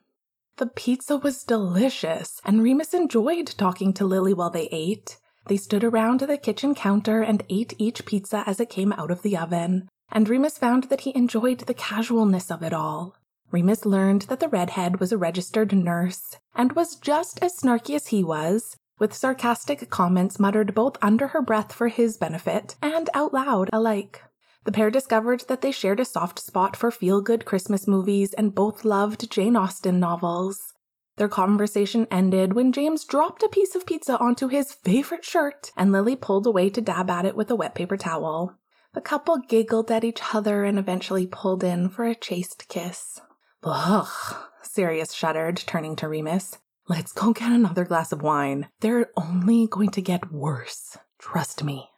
The 0.58 0.68
pizza 0.68 1.18
was 1.18 1.44
delicious, 1.44 2.40
and 2.46 2.64
Remus 2.64 2.94
enjoyed 2.94 3.48
talking 3.58 3.92
to 3.94 4.06
Lily 4.06 4.34
while 4.34 4.50
they 4.50 4.70
ate. 4.72 5.18
They 5.48 5.58
stood 5.58 5.84
around 5.84 6.22
the 6.22 6.38
kitchen 6.38 6.74
counter 6.74 7.22
and 7.22 7.44
ate 7.50 7.74
each 7.78 8.06
pizza 8.06 8.44
as 8.46 8.60
it 8.60 8.70
came 8.70 8.94
out 8.94 9.12
of 9.12 9.22
the 9.22 9.38
oven, 9.38 9.90
and 10.12 10.30
Remus 10.30 10.58
found 10.58 10.86
that 10.86 11.02
he 11.02 11.16
enjoyed 11.16 11.60
the 11.60 11.74
casualness 11.74 12.50
of 12.50 12.64
it 12.64 12.74
all. 12.74 13.16
Remus 13.52 13.86
learned 13.86 14.24
that 14.24 14.40
the 14.40 14.48
redhead 14.48 15.00
was 15.00 15.12
a 15.12 15.18
registered 15.18 15.74
nurse 15.74 16.38
and 16.56 16.72
was 16.74 16.96
just 16.96 17.42
as 17.44 17.56
snarky 17.56 17.96
as 17.96 18.08
he 18.08 18.24
was, 18.24 18.78
with 19.00 19.14
sarcastic 19.14 19.90
comments 19.90 20.40
muttered 20.40 20.74
both 20.74 20.98
under 21.02 21.28
her 21.28 21.42
breath 21.42 21.72
for 21.74 21.88
his 21.88 22.18
benefit 22.18 22.76
and 22.82 23.10
out 23.14 23.34
loud 23.34 23.70
alike. 23.74 24.22
The 24.64 24.72
pair 24.72 24.90
discovered 24.90 25.42
that 25.50 25.62
they 25.62 25.72
shared 25.72 26.00
a 26.00 26.06
soft 26.06 26.40
spot 26.40 26.76
for 26.76 26.90
feel 26.90 27.22
good 27.22 27.46
Christmas 27.46 27.88
movies 27.88 28.34
and 28.34 28.56
both 28.56 28.86
loved 28.86 29.30
Jane 29.30 29.56
Austen 29.56 30.00
novels. 30.00 30.73
Their 31.18 31.30
conversation 31.30 32.08
ended 32.10 32.54
when 32.54 32.72
James 32.72 33.06
dropped 33.06 33.44
a 33.44 33.50
piece 33.50 33.76
of 33.76 33.86
pizza 33.86 34.18
onto 34.18 34.48
his 34.48 34.74
favorite 34.74 35.24
shirt 35.24 35.72
and 35.78 35.92
Lily 35.92 36.16
pulled 36.16 36.48
away 36.48 36.70
to 36.72 36.82
dab 36.82 37.10
at 37.10 37.26
it 37.26 37.36
with 37.36 37.52
a 37.52 37.56
wet 37.56 37.76
paper 37.76 37.98
towel. 37.98 38.58
The 38.94 39.02
couple 39.02 39.38
giggled 39.38 39.92
at 39.92 40.04
each 40.04 40.22
other 40.34 40.64
and 40.64 40.80
eventually 40.80 41.28
pulled 41.28 41.64
in 41.64 41.90
for 41.90 42.06
a 42.06 42.16
chaste 42.16 42.68
kiss. 42.68 43.22
Ugh, 43.64 44.36
Sirius 44.62 45.14
shuddered, 45.14 45.58
turning 45.58 45.96
to 45.98 46.08
Remus. 46.08 46.58
Let's 46.90 47.14
go 47.14 47.32
get 47.32 47.52
another 47.52 47.86
glass 47.86 48.12
of 48.12 48.22
wine. 48.22 48.68
They're 48.82 49.12
only 49.16 49.68
going 49.68 49.92
to 49.92 50.02
get 50.02 50.32
worse. 50.32 50.98
Trust 51.18 51.64
me. 51.64 51.90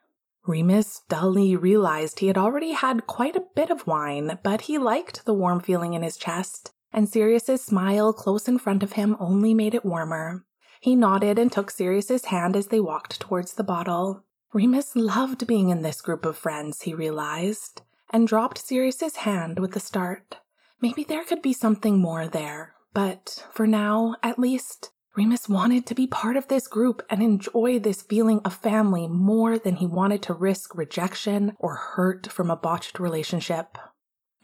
Remus 0.46 1.02
dully 1.10 1.56
realized 1.56 2.20
he 2.20 2.28
had 2.28 2.38
already 2.38 2.74
had 2.74 3.08
quite 3.08 3.36
a 3.36 3.46
bit 3.56 3.72
of 3.72 3.88
wine, 3.88 4.38
but 4.44 4.62
he 4.62 4.78
liked 4.78 5.26
the 5.26 5.34
warm 5.34 5.60
feeling 5.60 5.94
in 5.94 6.04
his 6.04 6.18
chest, 6.18 6.72
and 6.96 7.10
Sirius's 7.10 7.62
smile 7.62 8.14
close 8.14 8.48
in 8.48 8.58
front 8.58 8.82
of 8.82 8.94
him 8.94 9.18
only 9.20 9.54
made 9.54 9.76
it 9.76 9.84
warmer. 9.84 10.46
He 10.80 10.96
nodded 10.96 11.38
and 11.38 11.52
took 11.52 11.70
Sirius's 11.70 12.26
hand 12.26 12.56
as 12.56 12.68
they 12.68 12.80
walked 12.80 13.20
towards 13.20 13.54
the 13.54 13.66
bottle. 13.66 14.24
Remus 14.54 14.96
loved 14.96 15.46
being 15.46 15.70
in 15.70 15.82
this 15.82 16.00
group 16.00 16.26
of 16.26 16.38
friends, 16.38 16.84
he 16.84 16.94
realized, 16.94 17.82
and 18.12 18.26
dropped 18.26 18.60
Sirius's 18.60 19.18
hand 19.18 19.60
with 19.60 19.76
a 19.76 19.80
start. 19.82 20.38
Maybe 20.82 21.04
there 21.04 21.26
could 21.26 21.42
be 21.42 21.52
something 21.52 21.98
more 21.98 22.30
there, 22.30 22.76
but 22.94 23.46
for 23.52 23.68
now, 23.68 24.16
at 24.24 24.40
least, 24.40 24.92
Remus 25.18 25.50
wanted 25.50 25.86
to 25.88 25.96
be 25.96 26.08
part 26.08 26.38
of 26.38 26.48
this 26.48 26.68
group 26.68 27.02
and 27.10 27.22
enjoy 27.22 27.78
this 27.78 28.04
feeling 28.04 28.40
of 28.46 28.54
family 28.54 29.08
more 29.08 29.60
than 29.60 29.76
he 29.76 29.86
wanted 29.86 30.22
to 30.24 30.34
risk 30.34 30.76
rejection 30.76 31.58
or 31.60 31.76
hurt 31.76 32.28
from 32.28 32.50
a 32.50 32.56
botched 32.56 33.00
relationship. 33.00 33.78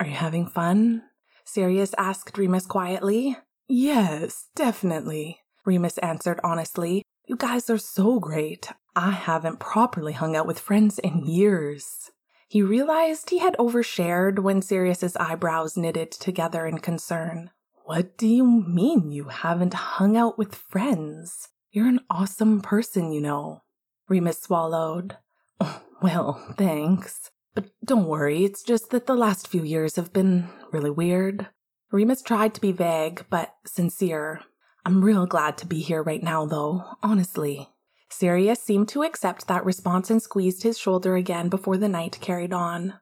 Are 0.02 0.06
you 0.06 0.16
having 0.16 0.48
fun? 0.48 1.04
Sirius 1.46 1.94
asked 1.98 2.38
Remus 2.38 2.66
quietly. 2.66 3.38
Yes, 3.68 4.48
definitely, 4.56 5.40
Remus 5.66 5.98
answered 6.00 6.40
honestly. 6.44 7.04
You 7.26 7.38
guys 7.38 7.70
are 7.70 7.78
so 7.78 8.20
great. 8.20 8.72
I 8.96 9.12
haven't 9.12 9.60
properly 9.60 10.14
hung 10.14 10.36
out 10.36 10.48
with 10.48 10.60
friends 10.60 11.00
in 11.00 11.26
years. 11.26 12.12
He 12.50 12.62
realized 12.62 13.30
he 13.30 13.40
had 13.40 13.56
overshared 13.58 14.40
when 14.40 14.62
Sirius's 14.62 15.16
eyebrows 15.16 15.78
knitted 15.78 16.12
together 16.12 16.66
in 16.66 16.80
concern. 16.80 17.52
What 17.86 18.18
do 18.18 18.28
you 18.28 18.46
mean 18.46 19.12
you 19.12 19.30
haven't 19.30 19.74
hung 19.74 20.18
out 20.18 20.38
with 20.38 20.56
friends? 20.56 21.48
You're 21.72 21.88
an 21.88 22.02
awesome 22.10 22.60
person, 22.60 23.14
you 23.14 23.22
know. 23.22 23.64
Remus 24.10 24.42
swallowed. 24.42 25.16
Oh, 25.62 25.82
well, 26.02 26.54
thanks. 26.58 27.31
But 27.54 27.66
don't 27.84 28.06
worry, 28.08 28.46
it's 28.46 28.64
just 28.64 28.92
that 28.92 29.08
the 29.08 29.16
last 29.16 29.48
few 29.48 29.64
years 29.64 29.96
have 29.96 30.14
been 30.14 30.50
really 30.72 30.90
weird. 30.90 31.48
Remus 31.92 32.22
tried 32.22 32.54
to 32.54 32.62
be 32.62 32.72
vague, 32.72 33.26
but 33.30 33.54
sincere. 33.66 34.42
I'm 34.86 35.04
real 35.04 35.26
glad 35.26 35.58
to 35.60 35.66
be 35.66 35.82
here 35.82 36.02
right 36.02 36.24
now, 36.24 36.46
though, 36.46 36.86
honestly. 37.04 37.70
Sirius 38.10 38.62
seemed 38.62 38.90
to 38.90 39.04
accept 39.04 39.48
that 39.48 39.66
response 39.66 40.10
and 40.10 40.22
squeezed 40.22 40.64
his 40.64 40.78
shoulder 40.78 41.16
again 41.16 41.50
before 41.50 41.78
the 41.78 41.90
night 41.90 42.18
carried 42.22 42.54
on. 42.54 42.96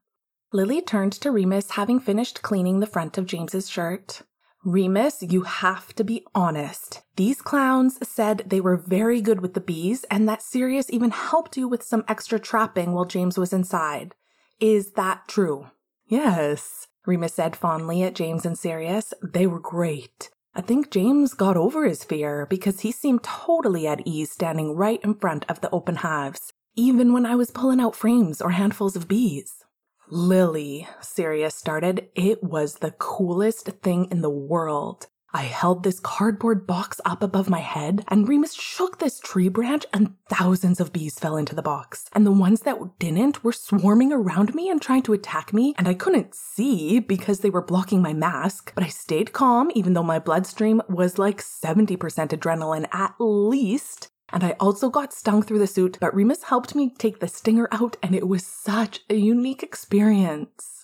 Lily 0.51 0.81
turned 0.81 1.13
to 1.13 1.31
Remus, 1.31 1.71
having 1.71 1.99
finished 1.99 2.41
cleaning 2.41 2.79
the 2.79 2.87
front 2.87 3.17
of 3.17 3.27
James's 3.27 3.69
shirt. 3.69 4.23
Remus, 4.65 5.21
you 5.21 5.43
have 5.43 5.93
to 5.95 6.03
be 6.03 6.25
honest. 6.35 7.01
These 7.15 7.41
clowns 7.41 7.97
said 8.07 8.43
they 8.47 8.59
were 8.59 8.75
very 8.75 9.21
good 9.21 9.41
with 9.41 9.53
the 9.53 9.61
bees 9.61 10.03
and 10.11 10.27
that 10.27 10.41
Sirius 10.41 10.89
even 10.89 11.11
helped 11.11 11.55
you 11.55 11.67
with 11.67 11.83
some 11.83 12.03
extra 12.07 12.39
trapping 12.39 12.91
while 12.91 13.05
James 13.05 13.37
was 13.37 13.53
inside. 13.53 14.15
Is 14.59 14.91
that 14.93 15.27
true? 15.27 15.67
Yes, 16.05 16.87
Remus 17.05 17.33
said 17.33 17.55
fondly 17.55 18.03
at 18.03 18.13
James 18.13 18.45
and 18.45 18.57
Sirius. 18.57 19.13
They 19.23 19.47
were 19.47 19.59
great. 19.59 20.29
I 20.53 20.61
think 20.61 20.91
James 20.91 21.33
got 21.33 21.55
over 21.55 21.85
his 21.85 22.03
fear 22.03 22.45
because 22.45 22.81
he 22.81 22.91
seemed 22.91 23.23
totally 23.23 23.87
at 23.87 24.05
ease 24.05 24.31
standing 24.31 24.75
right 24.75 24.99
in 25.01 25.13
front 25.13 25.45
of 25.47 25.61
the 25.61 25.69
open 25.69 25.97
hives, 25.97 26.51
even 26.75 27.13
when 27.13 27.25
I 27.25 27.35
was 27.35 27.51
pulling 27.51 27.79
out 27.79 27.95
frames 27.95 28.41
or 28.41 28.51
handfuls 28.51 28.97
of 28.97 29.07
bees. 29.07 29.63
Lily, 30.09 30.87
Sirius 30.99 31.55
started, 31.55 32.09
it 32.13 32.43
was 32.43 32.75
the 32.75 32.91
coolest 32.91 33.67
thing 33.81 34.09
in 34.11 34.21
the 34.21 34.29
world. 34.29 35.07
I 35.31 35.43
held 35.43 35.83
this 35.83 35.99
cardboard 35.99 36.65
box 36.65 36.99
up 37.05 37.21
above 37.21 37.49
my 37.49 37.59
head, 37.59 38.03
and 38.07 38.27
Remus 38.27 38.53
shook 38.53 38.97
this 38.97 39.19
tree 39.19 39.47
branch, 39.47 39.85
and 39.93 40.15
thousands 40.27 40.79
of 40.79 40.91
bees 40.91 41.19
fell 41.19 41.37
into 41.37 41.53
the 41.53 41.61
box. 41.61 42.09
And 42.13 42.25
the 42.25 42.31
ones 42.31 42.61
that 42.61 42.97
didn't 42.97 43.43
were 43.43 43.53
swarming 43.53 44.11
around 44.11 44.55
me 44.55 44.69
and 44.69 44.81
trying 44.81 45.03
to 45.03 45.13
attack 45.13 45.53
me, 45.53 45.75
and 45.77 45.87
I 45.87 45.93
couldn't 45.93 46.33
see 46.33 46.99
because 46.99 47.39
they 47.39 47.51
were 47.51 47.61
blocking 47.61 48.01
my 48.01 48.13
mask. 48.13 48.71
But 48.73 48.83
I 48.83 48.87
stayed 48.87 49.33
calm, 49.33 49.71
even 49.75 49.93
though 49.93 50.03
my 50.03 50.17
bloodstream 50.17 50.81
was 50.89 51.19
like 51.19 51.41
70% 51.41 51.97
adrenaline 51.97 52.87
at 52.91 53.13
least. 53.19 54.09
And 54.31 54.43
I 54.43 54.55
also 54.59 54.89
got 54.89 55.13
stung 55.13 55.41
through 55.41 55.59
the 55.59 55.67
suit, 55.67 55.97
but 55.99 56.13
Remus 56.13 56.43
helped 56.43 56.75
me 56.75 56.93
take 56.97 57.19
the 57.19 57.27
stinger 57.27 57.67
out, 57.71 57.97
and 58.01 58.15
it 58.15 58.27
was 58.27 58.45
such 58.45 59.01
a 59.09 59.15
unique 59.15 59.63
experience. 59.63 60.78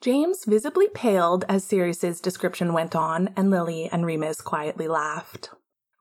James 0.00 0.46
visibly 0.46 0.88
paled 0.88 1.44
as 1.46 1.62
Sirius's 1.62 2.22
description 2.22 2.72
went 2.72 2.96
on, 2.96 3.28
and 3.36 3.50
Lily 3.50 3.88
and 3.92 4.06
Remus 4.06 4.40
quietly 4.40 4.88
laughed. 4.88 5.50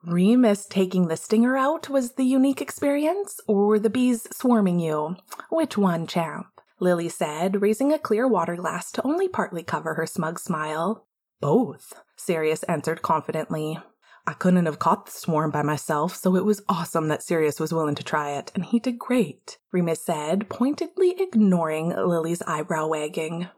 Remus 0.05 0.65
taking 0.65 1.09
the 1.09 1.17
stinger 1.17 1.57
out 1.57 1.89
was 1.89 2.13
the 2.13 2.23
unique 2.23 2.62
experience, 2.62 3.41
or 3.45 3.77
the 3.77 3.89
bees 3.89 4.25
swarming 4.31 4.79
you? 4.79 5.17
Which 5.49 5.77
one, 5.77 6.07
champ? 6.07 6.47
Lily 6.79 7.09
said, 7.09 7.62
raising 7.62 7.91
a 7.91 7.99
clear 7.99 8.25
water 8.25 8.55
glass 8.55 8.89
to 8.93 9.05
only 9.05 9.27
partly 9.27 9.63
cover 9.63 9.95
her 9.95 10.05
smug 10.05 10.39
smile. 10.39 11.05
Both, 11.41 11.93
Sirius 12.15 12.63
answered 12.63 13.01
confidently. 13.01 13.79
I 14.25 14.31
couldn't 14.31 14.65
have 14.65 14.79
caught 14.79 15.07
the 15.07 15.12
swarm 15.12 15.51
by 15.51 15.63
myself, 15.63 16.15
so 16.15 16.38
it 16.38 16.45
was 16.45 16.62
awesome 16.69 17.09
that 17.09 17.23
Sirius 17.23 17.59
was 17.59 17.73
willing 17.73 17.95
to 17.95 18.03
try 18.03 18.31
it, 18.31 18.49
and 18.55 18.63
he 18.63 18.79
did 18.79 18.97
great, 18.97 19.57
Remus 19.73 20.01
said, 20.01 20.47
pointedly 20.47 21.15
ignoring 21.19 21.89
Lily's 21.89 22.41
eyebrow 22.43 22.88
wagging. 22.88 23.49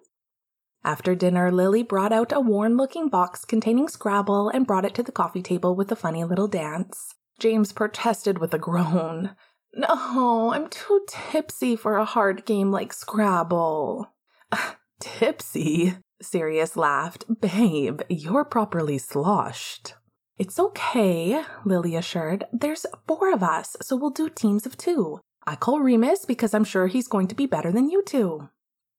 After 0.83 1.13
dinner, 1.13 1.51
Lily 1.51 1.83
brought 1.83 2.11
out 2.11 2.31
a 2.31 2.39
worn 2.39 2.75
looking 2.75 3.07
box 3.07 3.45
containing 3.45 3.87
Scrabble 3.87 4.49
and 4.49 4.65
brought 4.65 4.85
it 4.85 4.95
to 4.95 5.03
the 5.03 5.11
coffee 5.11 5.43
table 5.43 5.75
with 5.75 5.91
a 5.91 5.95
funny 5.95 6.23
little 6.23 6.47
dance. 6.47 7.13
James 7.39 7.71
protested 7.71 8.39
with 8.39 8.53
a 8.53 8.59
groan. 8.59 9.35
No, 9.73 10.51
I'm 10.53 10.69
too 10.69 11.01
tipsy 11.07 11.75
for 11.75 11.97
a 11.97 12.05
hard 12.05 12.45
game 12.45 12.71
like 12.71 12.93
Scrabble. 12.93 14.11
tipsy? 14.99 15.95
Sirius 16.21 16.75
laughed. 16.75 17.25
Babe, 17.41 18.01
you're 18.09 18.45
properly 18.45 18.97
sloshed. 18.97 19.95
It's 20.37 20.59
okay, 20.59 21.43
Lily 21.63 21.95
assured. 21.95 22.45
There's 22.51 22.85
four 23.07 23.31
of 23.31 23.43
us, 23.43 23.75
so 23.81 23.95
we'll 23.95 24.09
do 24.09 24.29
teams 24.29 24.65
of 24.65 24.77
two. 24.77 25.19
I 25.45 25.55
call 25.55 25.79
Remus 25.79 26.25
because 26.25 26.53
I'm 26.53 26.63
sure 26.63 26.87
he's 26.87 27.07
going 27.07 27.27
to 27.27 27.35
be 27.35 27.45
better 27.45 27.71
than 27.71 27.89
you 27.89 28.03
two. 28.03 28.49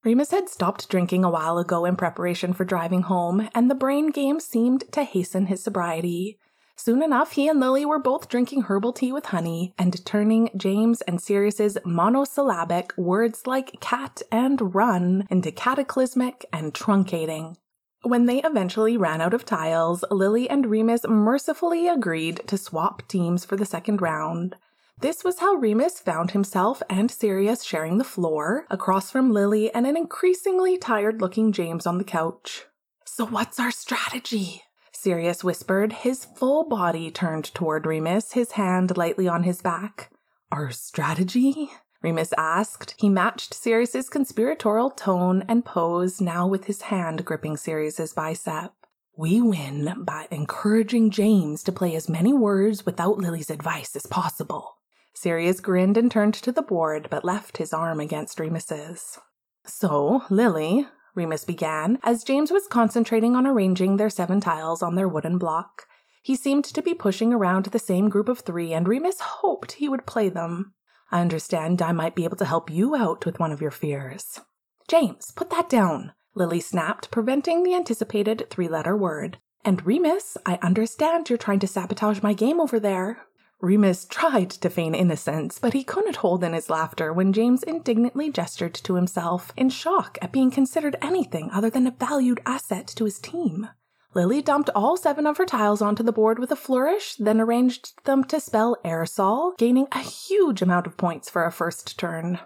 Remus 0.04 0.32
had 0.32 0.48
stopped 0.48 0.88
drinking 0.88 1.24
a 1.24 1.30
while 1.30 1.58
ago 1.58 1.84
in 1.84 1.94
preparation 1.94 2.52
for 2.52 2.64
driving 2.64 3.02
home, 3.02 3.48
and 3.54 3.70
the 3.70 3.74
brain 3.74 4.10
game 4.10 4.40
seemed 4.40 4.82
to 4.90 5.04
hasten 5.04 5.46
his 5.46 5.62
sobriety. 5.62 6.38
Soon 6.74 7.04
enough, 7.04 7.32
he 7.32 7.46
and 7.46 7.60
Lily 7.60 7.84
were 7.84 8.00
both 8.00 8.28
drinking 8.28 8.62
herbal 8.62 8.94
tea 8.94 9.12
with 9.12 9.26
honey 9.26 9.74
and 9.78 10.04
turning 10.04 10.50
James 10.56 11.02
and 11.02 11.20
Sirius's 11.20 11.78
monosyllabic 11.84 12.92
words 12.96 13.46
like 13.46 13.80
cat 13.80 14.22
and 14.32 14.74
run 14.74 15.28
into 15.30 15.52
cataclysmic 15.52 16.46
and 16.52 16.74
truncating. 16.74 17.54
When 18.02 18.26
they 18.26 18.42
eventually 18.42 18.96
ran 18.96 19.20
out 19.20 19.34
of 19.34 19.44
tiles, 19.44 20.04
Lily 20.10 20.50
and 20.50 20.66
Remus 20.66 21.06
mercifully 21.06 21.86
agreed 21.86 22.40
to 22.48 22.58
swap 22.58 23.06
teams 23.06 23.44
for 23.44 23.56
the 23.56 23.64
second 23.64 24.02
round. 24.02 24.56
This 25.02 25.24
was 25.24 25.40
how 25.40 25.56
Remus 25.56 25.98
found 25.98 26.30
himself 26.30 26.80
and 26.88 27.10
Sirius 27.10 27.64
sharing 27.64 27.98
the 27.98 28.04
floor, 28.04 28.66
across 28.70 29.10
from 29.10 29.32
Lily 29.32 29.68
and 29.74 29.84
an 29.84 29.96
increasingly 29.96 30.78
tired 30.78 31.20
looking 31.20 31.50
James 31.50 31.88
on 31.88 31.98
the 31.98 32.04
couch. 32.04 32.66
So, 33.04 33.26
what's 33.26 33.58
our 33.58 33.72
strategy? 33.72 34.62
Sirius 34.92 35.42
whispered, 35.42 35.92
his 35.92 36.24
full 36.24 36.68
body 36.68 37.10
turned 37.10 37.52
toward 37.52 37.84
Remus, 37.84 38.34
his 38.34 38.52
hand 38.52 38.96
lightly 38.96 39.26
on 39.26 39.42
his 39.42 39.60
back. 39.60 40.12
Our 40.52 40.70
strategy? 40.70 41.72
Remus 42.00 42.32
asked. 42.38 42.94
He 42.96 43.08
matched 43.08 43.54
Sirius's 43.54 44.08
conspiratorial 44.08 44.90
tone 44.90 45.44
and 45.48 45.64
pose, 45.64 46.20
now 46.20 46.46
with 46.46 46.66
his 46.66 46.82
hand 46.82 47.24
gripping 47.24 47.56
Sirius's 47.56 48.12
bicep. 48.12 48.72
We 49.16 49.40
win 49.40 50.04
by 50.04 50.28
encouraging 50.30 51.10
James 51.10 51.64
to 51.64 51.72
play 51.72 51.96
as 51.96 52.08
many 52.08 52.32
words 52.32 52.86
without 52.86 53.18
Lily's 53.18 53.50
advice 53.50 53.96
as 53.96 54.06
possible. 54.06 54.76
Sirius 55.14 55.61
grinned 55.61 55.96
and 55.96 56.11
turned 56.11 56.35
to 56.35 56.53
the 56.53 56.62
board, 56.62 57.09
but 57.11 57.25
left 57.25 57.59
his 57.59 57.72
arm 57.72 58.01
against 58.01 58.40
Remus's. 58.40 59.18
So, 59.64 60.22
Lily, 60.31 60.87
Remus 61.14 61.44
began, 61.44 61.98
as 62.03 62.25
James 62.25 62.51
was 62.51 62.66
concentrating 62.66 63.37
on 63.37 63.46
arranging 63.46 63.96
their 63.96 64.11
seven 64.11 64.40
tiles 64.40 64.83
on 64.83 64.94
their 64.94 65.09
wooden 65.09 65.38
block. 65.38 65.87
He 66.22 66.37
seemed 66.37 66.64
to 66.64 66.83
be 66.83 66.94
pushing 66.94 67.33
around 67.33 67.66
the 67.66 67.79
same 67.79 68.09
group 68.09 68.29
of 68.29 68.40
three, 68.40 68.72
and 68.72 68.88
Remus 68.88 69.20
hoped 69.20 69.72
he 69.72 69.88
would 69.88 70.07
play 70.07 70.29
them. 70.29 70.72
I 71.11 71.20
understand 71.20 71.83
I 71.83 71.92
might 71.92 72.14
be 72.14 72.25
able 72.25 72.38
to 72.38 72.44
help 72.44 72.70
you 72.70 72.96
out 72.96 73.27
with 73.27 73.38
one 73.38 73.53
of 73.53 73.61
your 73.61 73.70
fears. 73.70 74.40
James, 74.88 75.31
put 75.33 75.51
that 75.51 75.68
down, 75.68 76.12
Lily 76.35 76.61
snapped, 76.61 77.11
preventing 77.11 77.62
the 77.62 77.75
anticipated 77.75 78.46
three 78.48 78.68
letter 78.68 78.96
word. 78.96 79.38
And 79.64 79.85
Remus, 79.85 80.37
I 80.46 80.59
understand 80.62 81.29
you're 81.29 81.38
trying 81.38 81.61
to 81.61 81.68
sabotage 81.68 82.22
my 82.22 82.33
game 82.33 82.61
over 82.61 82.81
there. 82.81 83.27
Remus 83.62 84.07
tried 84.07 84.51
to 84.51 84.68
feign 84.68 84.92
innocence, 84.92 85.61
but 85.61 85.72
he 85.72 85.85
couldn't 85.85 86.16
hold 86.16 86.42
in 86.42 86.53
his 86.53 86.68
laughter 86.68 87.12
when 87.12 87.33
James 87.33 87.62
indignantly 87.62 88.29
gestured 88.29 88.75
to 88.75 88.96
himself 88.96 89.53
in 89.57 89.70
shock 89.70 90.18
at 90.20 90.33
being 90.33 90.51
considered 90.51 90.96
anything 91.01 91.48
other 91.53 91.70
than 91.70 91.87
a 91.87 91.92
valued 91.92 92.40
asset 92.44 92.88
to 92.88 93.05
his 93.05 93.20
team. 93.20 93.68
Lily 94.14 94.42
dumped 94.42 94.68
all 94.75 94.96
seven 94.96 95.29
of 95.29 95.37
her 95.37 95.46
tiles 95.46 95.81
onto 95.81 96.03
the 96.03 96.11
board 96.11 96.40
with 96.40 96.51
a 96.51 96.57
flourish, 96.57 97.14
then 97.14 97.40
arranged 97.40 98.05
them 98.05 98.25
to 98.25 98.40
spell 98.40 98.77
aerosol, 98.85 99.57
gaining 99.57 99.87
a 99.92 100.01
huge 100.01 100.61
amount 100.61 100.88
of 100.88 100.96
points 100.96 101.31
for 101.31 101.44
a 101.44 101.53
first 101.53 101.96
turn. 101.96 102.40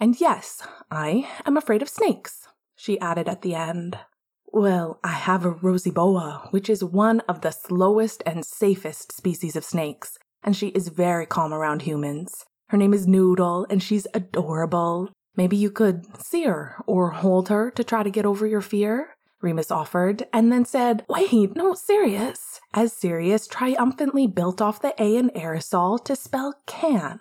And 0.00 0.20
yes, 0.20 0.66
I 0.90 1.28
am 1.46 1.56
afraid 1.56 1.80
of 1.80 1.88
snakes, 1.88 2.48
she 2.74 2.98
added 2.98 3.28
at 3.28 3.42
the 3.42 3.54
end. 3.54 4.00
Well, 4.46 4.98
I 5.04 5.12
have 5.12 5.44
a 5.44 5.50
rosy 5.50 5.92
boa, 5.92 6.48
which 6.50 6.68
is 6.68 6.82
one 6.82 7.20
of 7.28 7.42
the 7.42 7.52
slowest 7.52 8.24
and 8.26 8.44
safest 8.44 9.12
species 9.12 9.54
of 9.54 9.64
snakes, 9.64 10.18
and 10.46 10.56
she 10.56 10.68
is 10.68 10.88
very 10.88 11.26
calm 11.26 11.52
around 11.52 11.82
humans. 11.82 12.46
Her 12.68 12.78
name 12.78 12.94
is 12.94 13.06
Noodle, 13.06 13.66
and 13.68 13.82
she's 13.82 14.06
adorable. 14.14 15.10
Maybe 15.36 15.56
you 15.56 15.70
could 15.70 16.06
see 16.24 16.44
her 16.44 16.76
or 16.86 17.10
hold 17.10 17.48
her 17.50 17.70
to 17.72 17.84
try 17.84 18.02
to 18.02 18.10
get 18.10 18.24
over 18.24 18.46
your 18.46 18.62
fear? 18.62 19.16
Remus 19.42 19.70
offered, 19.70 20.26
and 20.32 20.50
then 20.50 20.64
said, 20.64 21.04
Wait, 21.08 21.54
no, 21.54 21.74
Sirius. 21.74 22.60
As 22.72 22.92
Sirius 22.92 23.46
triumphantly 23.46 24.26
built 24.26 24.62
off 24.62 24.80
the 24.80 24.94
A 25.02 25.16
in 25.16 25.30
aerosol 25.30 26.02
to 26.04 26.16
spell 26.16 26.54
can. 26.66 27.20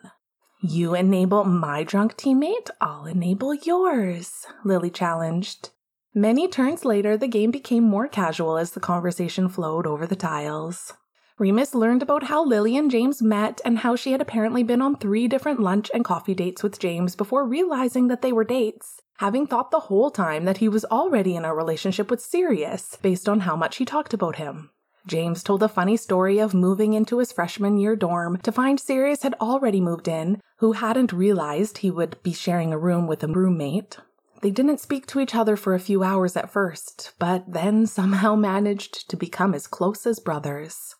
You 0.61 0.95
enable 0.95 1.43
my 1.43 1.83
drunk 1.83 2.15
teammate, 2.15 2.69
I'll 2.79 3.05
enable 3.05 3.53
yours, 3.53 4.47
Lily 4.63 4.89
challenged. 4.89 5.69
Many 6.15 6.47
turns 6.47 6.85
later, 6.85 7.17
the 7.17 7.27
game 7.27 7.51
became 7.51 7.83
more 7.83 8.07
casual 8.07 8.57
as 8.57 8.71
the 8.71 8.79
conversation 8.79 9.49
flowed 9.49 9.85
over 9.85 10.07
the 10.07 10.15
tiles. 10.15 10.93
Remus 11.37 11.75
learned 11.75 12.01
about 12.01 12.23
how 12.23 12.45
Lily 12.45 12.77
and 12.77 12.89
James 12.89 13.21
met 13.21 13.59
and 13.65 13.79
how 13.79 13.97
she 13.97 14.13
had 14.13 14.21
apparently 14.21 14.63
been 14.63 14.81
on 14.81 14.95
three 14.95 15.27
different 15.27 15.59
lunch 15.59 15.91
and 15.93 16.05
coffee 16.05 16.33
dates 16.33 16.63
with 16.63 16.79
James 16.79 17.13
before 17.13 17.45
realizing 17.45 18.07
that 18.07 18.21
they 18.21 18.31
were 18.31 18.45
dates, 18.45 19.01
having 19.17 19.45
thought 19.45 19.69
the 19.69 19.81
whole 19.81 20.09
time 20.09 20.45
that 20.45 20.57
he 20.57 20.69
was 20.69 20.85
already 20.85 21.35
in 21.35 21.43
a 21.43 21.53
relationship 21.53 22.09
with 22.09 22.21
Sirius 22.21 22.97
based 23.01 23.27
on 23.27 23.41
how 23.41 23.57
much 23.57 23.75
he 23.77 23.83
talked 23.83 24.13
about 24.13 24.37
him. 24.37 24.69
James 25.07 25.43
told 25.43 25.61
a 25.61 25.67
funny 25.67 25.97
story 25.97 26.39
of 26.39 26.53
moving 26.53 26.93
into 26.93 27.19
his 27.19 27.33
freshman 27.33 27.77
year 27.77 27.97
dorm 27.97 28.37
to 28.37 28.51
find 28.51 28.79
Sirius 28.79 29.23
had 29.23 29.35
already 29.41 29.81
moved 29.81 30.07
in, 30.07 30.39
who 30.59 30.71
hadn't 30.71 31.11
realized 31.11 31.79
he 31.79 31.91
would 31.91 32.15
be 32.23 32.31
sharing 32.31 32.71
a 32.71 32.77
room 32.77 33.07
with 33.07 33.21
a 33.23 33.27
roommate. 33.27 33.97
They 34.41 34.51
didn't 34.51 34.79
speak 34.79 35.05
to 35.07 35.19
each 35.19 35.35
other 35.35 35.57
for 35.57 35.75
a 35.75 35.81
few 35.81 36.01
hours 36.01 36.37
at 36.37 36.49
first, 36.49 37.11
but 37.19 37.43
then 37.45 37.87
somehow 37.87 38.35
managed 38.35 39.09
to 39.09 39.17
become 39.17 39.53
as 39.53 39.67
close 39.67 40.07
as 40.07 40.19
brothers. 40.19 40.95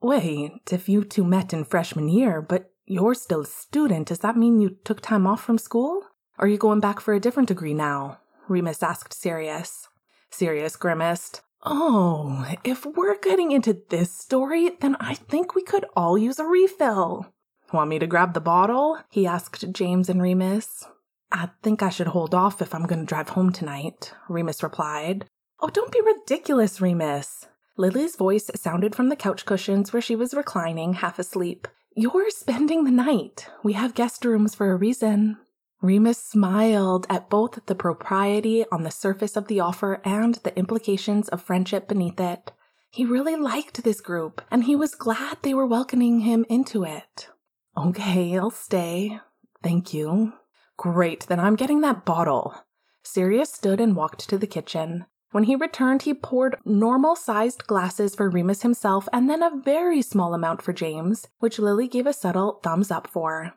Wait, 0.00 0.52
if 0.70 0.88
you 0.88 1.02
two 1.04 1.24
met 1.24 1.52
in 1.52 1.64
freshman 1.64 2.08
year, 2.08 2.40
but 2.40 2.70
you're 2.86 3.14
still 3.14 3.40
a 3.40 3.46
student, 3.46 4.08
does 4.08 4.20
that 4.20 4.36
mean 4.36 4.60
you 4.60 4.76
took 4.84 5.00
time 5.00 5.26
off 5.26 5.42
from 5.42 5.58
school? 5.58 6.04
Are 6.38 6.46
you 6.46 6.56
going 6.56 6.78
back 6.78 7.00
for 7.00 7.14
a 7.14 7.20
different 7.20 7.48
degree 7.48 7.74
now? 7.74 8.18
Remus 8.48 8.82
asked 8.82 9.12
Sirius. 9.12 9.88
Sirius 10.30 10.76
grimaced. 10.76 11.42
Oh, 11.64 12.46
if 12.62 12.86
we're 12.86 13.18
getting 13.18 13.50
into 13.50 13.82
this 13.90 14.12
story, 14.12 14.70
then 14.80 14.96
I 15.00 15.14
think 15.14 15.54
we 15.54 15.62
could 15.62 15.84
all 15.96 16.16
use 16.16 16.38
a 16.38 16.44
refill. 16.44 17.26
Want 17.72 17.90
me 17.90 17.98
to 17.98 18.06
grab 18.06 18.34
the 18.34 18.40
bottle? 18.40 18.98
He 19.10 19.26
asked 19.26 19.72
James 19.72 20.08
and 20.08 20.22
Remus. 20.22 20.84
I 21.32 21.50
think 21.62 21.82
I 21.82 21.90
should 21.90 22.06
hold 22.06 22.34
off 22.34 22.62
if 22.62 22.72
I'm 22.74 22.86
going 22.86 23.00
to 23.00 23.04
drive 23.04 23.30
home 23.30 23.52
tonight, 23.52 24.14
Remus 24.28 24.62
replied. 24.62 25.26
Oh, 25.60 25.68
don't 25.68 25.92
be 25.92 26.00
ridiculous, 26.00 26.80
Remus. 26.80 27.46
Lily's 27.78 28.16
voice 28.16 28.50
sounded 28.56 28.96
from 28.96 29.08
the 29.08 29.14
couch 29.14 29.46
cushions 29.46 29.92
where 29.92 30.02
she 30.02 30.16
was 30.16 30.34
reclining, 30.34 30.94
half 30.94 31.20
asleep. 31.20 31.68
You're 31.94 32.28
spending 32.30 32.82
the 32.82 32.90
night. 32.90 33.48
We 33.62 33.74
have 33.74 33.94
guest 33.94 34.24
rooms 34.24 34.52
for 34.52 34.72
a 34.72 34.76
reason. 34.76 35.38
Remus 35.80 36.18
smiled 36.18 37.06
at 37.08 37.30
both 37.30 37.66
the 37.66 37.76
propriety 37.76 38.64
on 38.72 38.82
the 38.82 38.90
surface 38.90 39.36
of 39.36 39.46
the 39.46 39.60
offer 39.60 40.00
and 40.04 40.34
the 40.36 40.56
implications 40.58 41.28
of 41.28 41.40
friendship 41.40 41.86
beneath 41.86 42.18
it. 42.18 42.50
He 42.90 43.04
really 43.04 43.36
liked 43.36 43.84
this 43.84 44.00
group, 44.00 44.42
and 44.50 44.64
he 44.64 44.74
was 44.74 44.96
glad 44.96 45.38
they 45.42 45.54
were 45.54 45.66
welcoming 45.66 46.20
him 46.20 46.44
into 46.48 46.82
it. 46.82 47.28
Okay, 47.76 48.36
I'll 48.36 48.50
stay. 48.50 49.20
Thank 49.62 49.94
you. 49.94 50.32
Great, 50.76 51.28
then 51.28 51.38
I'm 51.38 51.54
getting 51.54 51.80
that 51.82 52.04
bottle. 52.04 52.54
Sirius 53.04 53.52
stood 53.52 53.80
and 53.80 53.94
walked 53.94 54.28
to 54.28 54.36
the 54.36 54.48
kitchen. 54.48 55.06
When 55.30 55.44
he 55.44 55.56
returned, 55.56 56.02
he 56.02 56.14
poured 56.14 56.56
normal 56.64 57.14
sized 57.14 57.66
glasses 57.66 58.14
for 58.14 58.30
Remus 58.30 58.62
himself 58.62 59.08
and 59.12 59.28
then 59.28 59.42
a 59.42 59.56
very 59.56 60.00
small 60.00 60.32
amount 60.32 60.62
for 60.62 60.72
James, 60.72 61.28
which 61.38 61.58
Lily 61.58 61.86
gave 61.86 62.06
a 62.06 62.12
subtle 62.12 62.60
thumbs 62.62 62.90
up 62.90 63.06
for. 63.06 63.54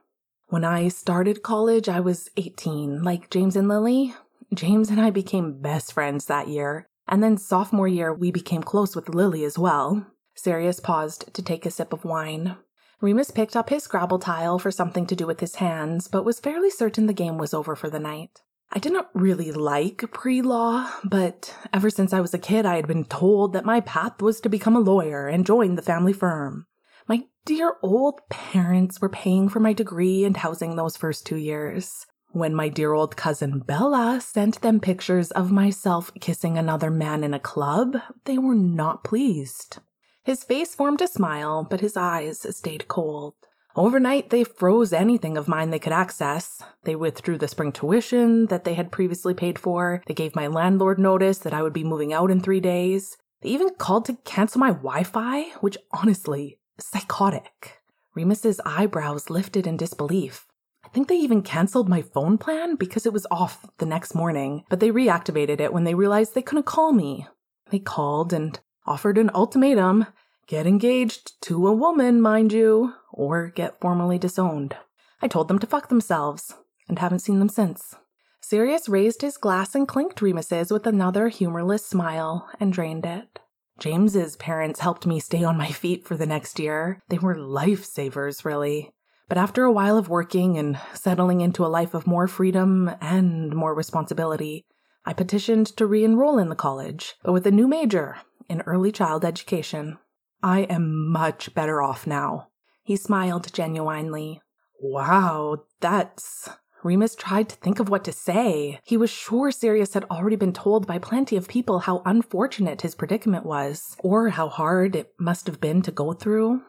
When 0.47 0.65
I 0.65 0.89
started 0.89 1.43
college, 1.43 1.87
I 1.87 2.01
was 2.01 2.29
18, 2.35 3.03
like 3.03 3.29
James 3.29 3.55
and 3.55 3.69
Lily. 3.69 4.13
James 4.53 4.89
and 4.89 4.99
I 4.99 5.09
became 5.09 5.61
best 5.61 5.93
friends 5.93 6.25
that 6.25 6.49
year, 6.49 6.87
and 7.07 7.23
then 7.23 7.37
sophomore 7.37 7.87
year, 7.87 8.13
we 8.13 8.31
became 8.31 8.61
close 8.61 8.93
with 8.93 9.07
Lily 9.07 9.45
as 9.45 9.57
well. 9.57 10.05
Sirius 10.35 10.81
paused 10.81 11.33
to 11.33 11.41
take 11.41 11.65
a 11.65 11.71
sip 11.71 11.93
of 11.93 12.03
wine. 12.03 12.57
Remus 12.99 13.31
picked 13.31 13.55
up 13.55 13.69
his 13.69 13.83
Scrabble 13.83 14.19
tile 14.19 14.59
for 14.59 14.71
something 14.71 15.05
to 15.07 15.15
do 15.15 15.25
with 15.25 15.39
his 15.39 15.55
hands, 15.55 16.09
but 16.09 16.25
was 16.25 16.41
fairly 16.41 16.69
certain 16.69 17.07
the 17.07 17.13
game 17.13 17.37
was 17.37 17.53
over 17.53 17.75
for 17.75 17.89
the 17.89 17.99
night. 17.99 18.41
I 18.73 18.79
didn't 18.79 19.07
really 19.13 19.51
like 19.51 20.05
pre 20.13 20.41
law, 20.41 20.89
but 21.03 21.53
ever 21.73 21.89
since 21.89 22.13
I 22.13 22.21
was 22.21 22.33
a 22.33 22.39
kid, 22.39 22.65
I 22.65 22.77
had 22.77 22.87
been 22.87 23.03
told 23.03 23.51
that 23.51 23.65
my 23.65 23.81
path 23.81 24.21
was 24.21 24.39
to 24.41 24.49
become 24.49 24.77
a 24.77 24.79
lawyer 24.79 25.27
and 25.27 25.45
join 25.45 25.75
the 25.75 25.81
family 25.81 26.13
firm. 26.13 26.67
My 27.05 27.25
dear 27.43 27.75
old 27.83 28.21
parents 28.29 29.01
were 29.01 29.09
paying 29.09 29.49
for 29.49 29.59
my 29.59 29.73
degree 29.73 30.23
and 30.23 30.37
housing 30.37 30.77
those 30.77 30.95
first 30.95 31.25
two 31.25 31.35
years. 31.35 32.05
When 32.29 32.55
my 32.55 32.69
dear 32.69 32.93
old 32.93 33.17
cousin 33.17 33.59
Bella 33.59 34.21
sent 34.21 34.61
them 34.61 34.79
pictures 34.79 35.31
of 35.31 35.51
myself 35.51 36.09
kissing 36.21 36.57
another 36.57 36.89
man 36.89 37.25
in 37.25 37.33
a 37.33 37.39
club, 37.39 37.97
they 38.23 38.37
were 38.37 38.55
not 38.55 39.03
pleased. 39.03 39.79
His 40.23 40.45
face 40.45 40.73
formed 40.73 41.01
a 41.01 41.07
smile, 41.07 41.67
but 41.69 41.81
his 41.81 41.97
eyes 41.97 42.45
stayed 42.55 42.87
cold. 42.87 43.33
Overnight, 43.75 44.29
they 44.29 44.43
froze 44.43 44.91
anything 44.91 45.37
of 45.37 45.47
mine 45.47 45.69
they 45.69 45.79
could 45.79 45.93
access. 45.93 46.61
They 46.83 46.95
withdrew 46.95 47.37
the 47.37 47.47
spring 47.47 47.71
tuition 47.71 48.47
that 48.47 48.65
they 48.65 48.73
had 48.73 48.91
previously 48.91 49.33
paid 49.33 49.57
for. 49.57 50.03
They 50.07 50.13
gave 50.13 50.35
my 50.35 50.47
landlord 50.47 50.99
notice 50.99 51.37
that 51.39 51.53
I 51.53 51.61
would 51.61 51.73
be 51.73 51.83
moving 51.83 52.11
out 52.11 52.31
in 52.31 52.41
three 52.41 52.59
days. 52.59 53.17
They 53.41 53.49
even 53.49 53.69
called 53.75 54.05
to 54.05 54.17
cancel 54.25 54.59
my 54.59 54.69
Wi 54.69 55.03
Fi, 55.03 55.43
which 55.61 55.77
honestly, 55.91 56.59
psychotic. 56.79 57.81
Remus's 58.13 58.59
eyebrows 58.65 59.29
lifted 59.29 59.65
in 59.65 59.77
disbelief. 59.77 60.45
I 60.83 60.89
think 60.89 61.07
they 61.07 61.15
even 61.15 61.41
canceled 61.41 61.87
my 61.87 62.01
phone 62.01 62.37
plan 62.37 62.75
because 62.75 63.05
it 63.05 63.13
was 63.13 63.27
off 63.31 63.65
the 63.77 63.85
next 63.85 64.13
morning, 64.13 64.65
but 64.69 64.81
they 64.81 64.91
reactivated 64.91 65.61
it 65.61 65.71
when 65.71 65.85
they 65.85 65.95
realized 65.95 66.35
they 66.35 66.41
couldn't 66.41 66.65
call 66.65 66.91
me. 66.91 67.27
They 67.69 67.79
called 67.79 68.33
and 68.33 68.59
offered 68.85 69.17
an 69.17 69.31
ultimatum 69.33 70.07
get 70.47 70.67
engaged 70.67 71.41
to 71.41 71.65
a 71.65 71.73
woman, 71.73 72.19
mind 72.19 72.51
you, 72.51 72.93
or 73.21 73.49
get 73.49 73.79
formally 73.79 74.17
disowned. 74.17 74.75
I 75.21 75.27
told 75.27 75.47
them 75.47 75.59
to 75.59 75.67
fuck 75.67 75.89
themselves, 75.89 76.55
and 76.89 76.97
haven't 76.97 77.19
seen 77.19 77.37
them 77.37 77.49
since. 77.49 77.95
Sirius 78.41 78.89
raised 78.89 79.21
his 79.21 79.37
glass 79.37 79.75
and 79.75 79.87
clinked 79.87 80.23
Remus's 80.23 80.71
with 80.71 80.87
another 80.87 81.27
humorless 81.29 81.85
smile 81.85 82.49
and 82.59 82.73
drained 82.73 83.05
it. 83.05 83.39
James's 83.77 84.37
parents 84.37 84.79
helped 84.79 85.05
me 85.05 85.19
stay 85.19 85.43
on 85.43 85.55
my 85.55 85.67
feet 85.67 86.03
for 86.03 86.17
the 86.17 86.25
next 86.25 86.59
year. 86.59 86.99
They 87.09 87.19
were 87.19 87.35
lifesavers, 87.35 88.43
really. 88.43 88.89
But 89.29 89.37
after 89.37 89.65
a 89.65 89.71
while 89.71 89.99
of 89.99 90.09
working 90.09 90.57
and 90.57 90.79
settling 90.95 91.41
into 91.41 91.63
a 91.63 91.67
life 91.67 91.93
of 91.93 92.07
more 92.07 92.27
freedom 92.27 92.89
and 92.99 93.55
more 93.55 93.75
responsibility, 93.75 94.65
I 95.05 95.13
petitioned 95.13 95.67
to 95.77 95.85
re 95.85 96.03
enroll 96.03 96.39
in 96.39 96.49
the 96.49 96.55
college, 96.55 97.13
but 97.23 97.33
with 97.33 97.45
a 97.45 97.51
new 97.51 97.67
major 97.67 98.17
in 98.49 98.61
early 98.61 98.91
child 98.91 99.23
education. 99.23 99.99
I 100.41 100.61
am 100.61 101.11
much 101.11 101.53
better 101.53 101.83
off 101.83 102.07
now. 102.07 102.47
He 102.83 102.95
smiled 102.95 103.53
genuinely. 103.53 104.41
Wow, 104.79 105.63
that's. 105.79 106.49
Remus 106.83 107.15
tried 107.15 107.47
to 107.49 107.55
think 107.57 107.79
of 107.79 107.89
what 107.89 108.03
to 108.05 108.11
say. 108.11 108.79
He 108.83 108.97
was 108.97 109.11
sure 109.11 109.51
Sirius 109.51 109.93
had 109.93 110.05
already 110.05 110.35
been 110.35 110.53
told 110.53 110.87
by 110.87 110.97
plenty 110.97 111.35
of 111.35 111.47
people 111.47 111.79
how 111.79 112.01
unfortunate 112.05 112.81
his 112.81 112.95
predicament 112.95 113.45
was, 113.45 113.95
or 113.99 114.29
how 114.29 114.49
hard 114.49 114.95
it 114.95 115.13
must 115.19 115.45
have 115.45 115.61
been 115.61 115.83
to 115.83 115.91
go 115.91 116.13
through. 116.13 116.63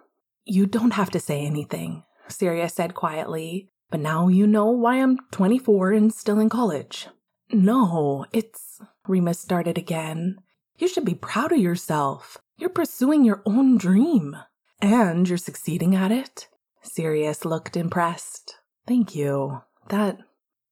You 0.45 0.67
don't 0.67 0.93
have 0.93 1.11
to 1.13 1.21
say 1.21 1.47
anything, 1.47 2.05
Sirius 2.29 2.75
said 2.75 2.95
quietly, 2.95 3.71
but 3.91 4.01
now 4.01 4.29
you 4.29 4.47
know 4.47 4.71
why 4.71 4.97
I'm 4.97 5.19
24 5.31 5.93
and 5.93 6.13
still 6.13 6.39
in 6.39 6.51
college. 6.51 7.09
No, 7.51 8.27
it's. 8.33 8.81
Remus 9.09 9.39
started 9.39 9.79
again. 9.79 10.37
You 10.77 10.89
should 10.89 11.05
be 11.05 11.15
proud 11.15 11.53
of 11.53 11.59
yourself. 11.59 12.39
You're 12.59 12.71
pursuing 12.71 13.25
your 13.25 13.43
own 13.47 13.79
dream. 13.79 14.37
And 14.83 15.29
you're 15.29 15.39
succeeding 15.39 15.95
at 15.95 16.11
it. 16.11 16.49
Sirius 16.83 17.45
looked 17.45 17.77
impressed. 17.77 18.57
Thank 18.87 19.15
you. 19.15 19.63
That 19.89 20.19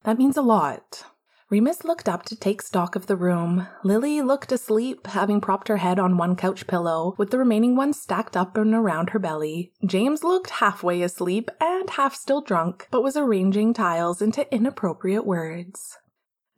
that 0.03 0.19
means 0.19 0.37
a 0.37 0.43
lot. 0.43 1.05
Remus 1.49 1.85
looked 1.85 2.09
up 2.09 2.25
to 2.27 2.37
take 2.37 2.63
stock 2.63 2.97
of 2.97 3.07
the 3.07 3.17
room. 3.17 3.67
Lily 3.85 4.21
looked 4.23 4.53
asleep, 4.53 5.07
having 5.09 5.41
propped 5.41 5.69
her 5.69 5.79
head 5.79 5.99
on 5.99 6.17
one 6.17 6.37
couch 6.37 6.67
pillow, 6.67 7.15
with 7.19 7.31
the 7.31 7.39
remaining 7.39 7.77
one 7.77 7.93
stacked 7.93 8.37
up 8.37 8.57
and 8.57 8.75
around 8.75 9.11
her 9.11 9.19
belly. 9.19 9.73
James 9.85 10.23
looked 10.25 10.51
halfway 10.51 11.03
asleep 11.03 11.51
and 11.61 11.91
half 11.91 12.15
still 12.15 12.41
drunk, 12.41 12.89
but 12.91 13.03
was 13.03 13.17
arranging 13.17 13.75
tiles 13.75 14.23
into 14.23 14.53
inappropriate 14.55 15.27
words. 15.27 15.99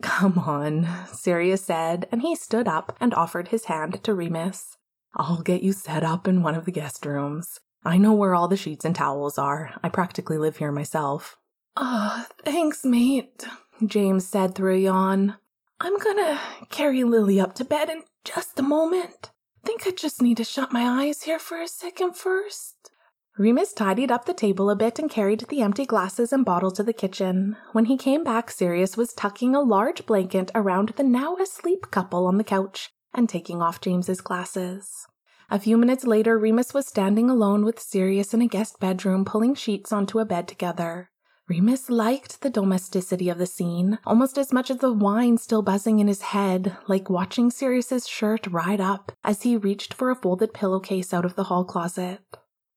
Come 0.03 0.38
on, 0.38 0.88
Sirius 1.12 1.64
said, 1.64 2.07
and 2.11 2.22
he 2.22 2.34
stood 2.34 2.68
up 2.68 2.96
and 3.00 3.14
offered 3.14 3.48
his 3.48 3.66
hand 3.66 4.03
to 4.05 4.14
Remus. 4.14 4.76
I'll 5.14 5.42
get 5.42 5.62
you 5.62 5.72
set 5.72 6.02
up 6.02 6.26
in 6.26 6.42
one 6.42 6.54
of 6.54 6.64
the 6.64 6.72
guest 6.72 7.04
rooms. 7.04 7.60
I 7.84 7.98
know 7.98 8.12
where 8.12 8.34
all 8.34 8.48
the 8.48 8.56
sheets 8.56 8.84
and 8.84 8.94
towels 8.94 9.38
are. 9.38 9.74
I 9.82 9.88
practically 9.88 10.38
live 10.38 10.56
here 10.56 10.72
myself. 10.72 11.36
Ah, 11.76 12.26
oh, 12.26 12.34
thanks, 12.44 12.84
mate, 12.84 13.44
James 13.84 14.26
said 14.26 14.54
through 14.54 14.74
a 14.74 14.78
yawn. 14.78 15.36
I'm 15.80 15.98
gonna 15.98 16.40
carry 16.70 17.02
Lily 17.04 17.40
up 17.40 17.54
to 17.56 17.64
bed 17.64 17.90
in 17.90 18.02
just 18.24 18.58
a 18.58 18.62
moment. 18.62 19.30
Think 19.64 19.86
I 19.86 19.90
just 19.90 20.22
need 20.22 20.36
to 20.38 20.44
shut 20.44 20.72
my 20.72 21.04
eyes 21.04 21.22
here 21.22 21.38
for 21.38 21.60
a 21.60 21.68
second 21.68 22.16
first. 22.16 22.90
Remus 23.38 23.72
tidied 23.72 24.10
up 24.10 24.26
the 24.26 24.34
table 24.34 24.70
a 24.70 24.76
bit 24.76 24.98
and 24.98 25.10
carried 25.10 25.40
the 25.48 25.62
empty 25.62 25.86
glasses 25.86 26.32
and 26.32 26.44
bottle 26.44 26.70
to 26.70 26.82
the 26.82 26.92
kitchen. 26.92 27.56
When 27.72 27.86
he 27.86 27.96
came 27.96 28.22
back, 28.22 28.50
Sirius 28.50 28.96
was 28.96 29.14
tucking 29.14 29.54
a 29.54 29.60
large 29.60 30.04
blanket 30.06 30.50
around 30.54 30.90
the 30.96 31.02
now 31.02 31.36
asleep 31.36 31.90
couple 31.90 32.26
on 32.26 32.36
the 32.36 32.44
couch 32.44 32.90
and 33.14 33.28
taking 33.28 33.62
off 33.62 33.80
James's 33.80 34.20
glasses. 34.20 35.06
A 35.50 35.58
few 35.58 35.76
minutes 35.76 36.04
later, 36.04 36.38
Remus 36.38 36.72
was 36.72 36.86
standing 36.86 37.28
alone 37.28 37.64
with 37.64 37.78
Sirius 37.78 38.32
in 38.32 38.40
a 38.40 38.48
guest 38.48 38.80
bedroom, 38.80 39.24
pulling 39.24 39.54
sheets 39.54 39.92
onto 39.92 40.18
a 40.18 40.24
bed 40.24 40.48
together. 40.48 41.10
Remus 41.48 41.90
liked 41.90 42.40
the 42.40 42.48
domesticity 42.48 43.28
of 43.28 43.36
the 43.36 43.46
scene, 43.46 43.98
almost 44.06 44.38
as 44.38 44.52
much 44.52 44.70
as 44.70 44.78
the 44.78 44.92
wine 44.92 45.36
still 45.36 45.60
buzzing 45.60 45.98
in 45.98 46.08
his 46.08 46.22
head, 46.22 46.76
like 46.88 47.10
watching 47.10 47.50
Sirius's 47.50 48.08
shirt 48.08 48.46
ride 48.46 48.80
up 48.80 49.12
as 49.22 49.42
he 49.42 49.56
reached 49.56 49.92
for 49.92 50.10
a 50.10 50.16
folded 50.16 50.54
pillowcase 50.54 51.12
out 51.12 51.26
of 51.26 51.34
the 51.34 51.44
hall 51.44 51.64
closet. 51.64 52.20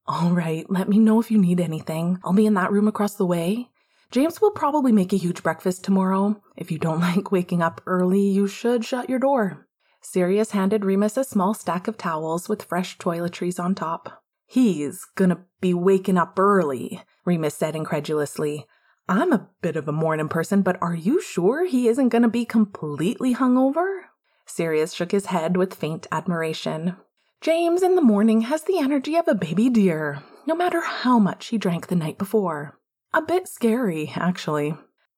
All 0.08 0.32
right, 0.32 0.70
let 0.70 0.90
me 0.90 1.00
know 1.00 1.22
if 1.22 1.32
you 1.32 1.38
need 1.38 1.62
anything. 1.62 2.20
I'll 2.26 2.34
be 2.34 2.46
in 2.46 2.56
that 2.56 2.72
room 2.72 2.88
across 2.88 3.16
the 3.16 3.26
way. 3.26 3.70
James 4.12 4.42
will 4.42 4.52
probably 4.52 4.92
make 4.92 5.14
a 5.14 5.18
huge 5.18 5.42
breakfast 5.42 5.84
tomorrow. 5.84 6.42
If 6.58 6.72
you 6.72 6.78
don't 6.78 7.00
like 7.16 7.32
waking 7.32 7.62
up 7.62 7.82
early, 7.86 8.28
you 8.28 8.48
should 8.48 8.84
shut 8.84 9.10
your 9.10 9.20
door. 9.20 9.65
Sirius 10.06 10.52
handed 10.52 10.86
Remus 10.86 11.18
a 11.18 11.24
small 11.24 11.56
stack 11.56 11.88
of 11.88 11.98
towels 11.98 12.48
with 12.48 12.64
fresh 12.64 12.98
toiletries 13.00 13.60
on 13.60 13.74
top. 13.74 14.24
He's 14.46 15.04
gonna 15.16 15.44
be 15.60 15.74
waking 15.74 16.18
up 16.18 16.38
early, 16.38 17.02
Remus 17.26 17.56
said 17.56 17.76
incredulously. 17.76 18.68
I'm 19.10 19.34
a 19.34 19.50
bit 19.62 19.76
of 19.76 19.88
a 19.88 19.92
morning 19.92 20.30
person, 20.30 20.62
but 20.62 20.82
are 20.82 20.94
you 20.94 21.20
sure 21.22 21.66
he 21.66 21.88
isn't 21.88 22.10
gonna 22.10 22.30
be 22.30 22.46
completely 22.46 23.34
hungover? 23.34 24.04
Sirius 24.46 24.94
shook 24.94 25.12
his 25.12 25.26
head 25.26 25.58
with 25.58 25.74
faint 25.74 26.06
admiration. 26.12 26.98
James 27.42 27.82
in 27.82 27.96
the 27.96 28.02
morning 28.02 28.42
has 28.42 28.64
the 28.64 28.78
energy 28.78 29.16
of 29.16 29.28
a 29.28 29.36
baby 29.36 29.70
deer, 29.72 30.22
no 30.46 30.56
matter 30.56 30.82
how 30.82 31.18
much 31.18 31.48
he 31.48 31.58
drank 31.58 31.88
the 31.88 31.96
night 31.96 32.20
before. 32.20 32.80
A 33.12 33.24
bit 33.24 33.48
scary, 33.48 34.14
actually. 34.16 34.76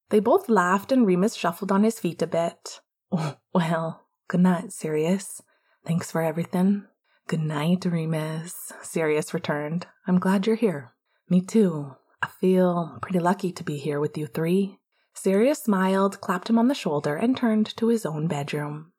They 0.09 0.21
both 0.21 0.47
laughed 0.47 0.93
and 0.93 1.05
Remus 1.05 1.35
shuffled 1.35 1.73
on 1.73 1.83
his 1.83 1.99
feet 1.99 2.21
a 2.21 2.27
bit. 2.27 2.79
Well, 3.53 4.06
good 4.27 4.41
night, 4.41 4.71
Sirius. 4.71 5.41
Thanks 5.85 6.11
for 6.11 6.21
everything. 6.21 6.85
Good 7.27 7.41
night, 7.41 7.85
Remus, 7.85 8.71
Sirius 8.81 9.33
returned. 9.33 9.87
I'm 10.07 10.19
glad 10.19 10.47
you're 10.47 10.55
here. 10.55 10.93
Me 11.29 11.41
too. 11.41 11.95
I 12.21 12.27
feel 12.27 12.97
pretty 13.01 13.19
lucky 13.19 13.51
to 13.51 13.63
be 13.63 13.77
here 13.77 13.99
with 13.99 14.17
you 14.17 14.27
three. 14.27 14.79
Sirius 15.13 15.63
smiled, 15.63 16.21
clapped 16.21 16.49
him 16.49 16.59
on 16.59 16.67
the 16.67 16.75
shoulder, 16.75 17.15
and 17.15 17.35
turned 17.35 17.75
to 17.77 17.87
his 17.87 18.05
own 18.05 18.27
bedroom. 18.27 18.91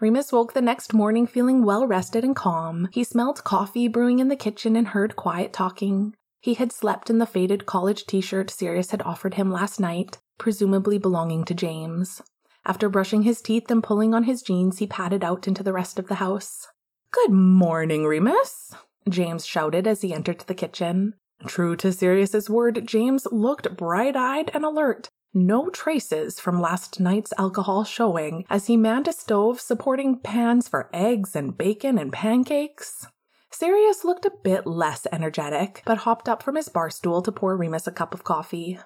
Remus 0.00 0.32
woke 0.32 0.52
the 0.52 0.60
next 0.60 0.92
morning 0.92 1.26
feeling 1.26 1.64
well 1.64 1.86
rested 1.86 2.24
and 2.24 2.34
calm. 2.34 2.88
He 2.92 3.04
smelled 3.04 3.44
coffee 3.44 3.88
brewing 3.88 4.18
in 4.18 4.28
the 4.28 4.36
kitchen 4.36 4.74
and 4.74 4.88
heard 4.88 5.16
quiet 5.16 5.52
talking. 5.52 6.14
He 6.40 6.54
had 6.54 6.72
slept 6.72 7.08
in 7.08 7.18
the 7.18 7.26
faded 7.26 7.66
college 7.66 8.04
t 8.06 8.20
shirt 8.20 8.50
Sirius 8.50 8.90
had 8.90 9.02
offered 9.02 9.34
him 9.34 9.50
last 9.50 9.78
night, 9.78 10.18
presumably 10.38 10.98
belonging 10.98 11.44
to 11.44 11.54
James. 11.54 12.20
After 12.64 12.88
brushing 12.88 13.22
his 13.22 13.42
teeth 13.42 13.70
and 13.70 13.82
pulling 13.82 14.14
on 14.14 14.24
his 14.24 14.42
jeans, 14.42 14.78
he 14.78 14.86
padded 14.86 15.24
out 15.24 15.48
into 15.48 15.62
the 15.62 15.72
rest 15.72 15.98
of 15.98 16.06
the 16.08 16.16
house. 16.16 16.68
Good 17.10 17.30
morning, 17.30 18.06
Remus, 18.06 18.74
James 19.08 19.44
shouted 19.44 19.86
as 19.86 20.02
he 20.02 20.14
entered 20.14 20.40
the 20.40 20.54
kitchen. 20.54 21.14
True 21.46 21.74
to 21.76 21.92
Sirius's 21.92 22.48
word, 22.48 22.86
James 22.86 23.26
looked 23.32 23.76
bright-eyed 23.76 24.50
and 24.54 24.64
alert. 24.64 25.08
No 25.34 25.70
traces 25.70 26.38
from 26.38 26.60
last 26.60 27.00
night's 27.00 27.32
alcohol 27.38 27.84
showing 27.84 28.44
as 28.48 28.66
he 28.66 28.76
manned 28.76 29.08
a 29.08 29.12
stove 29.12 29.60
supporting 29.60 30.20
pans 30.20 30.68
for 30.68 30.88
eggs 30.92 31.34
and 31.34 31.56
bacon 31.56 31.98
and 31.98 32.12
pancakes. 32.12 33.06
Sirius 33.50 34.04
looked 34.04 34.24
a 34.24 34.32
bit 34.42 34.66
less 34.66 35.06
energetic, 35.10 35.82
but 35.84 35.98
hopped 35.98 36.28
up 36.28 36.42
from 36.42 36.56
his 36.56 36.68
bar 36.68 36.90
stool 36.90 37.22
to 37.22 37.32
pour 37.32 37.56
Remus 37.56 37.86
a 37.86 37.92
cup 37.92 38.14
of 38.14 38.24
coffee. 38.24 38.78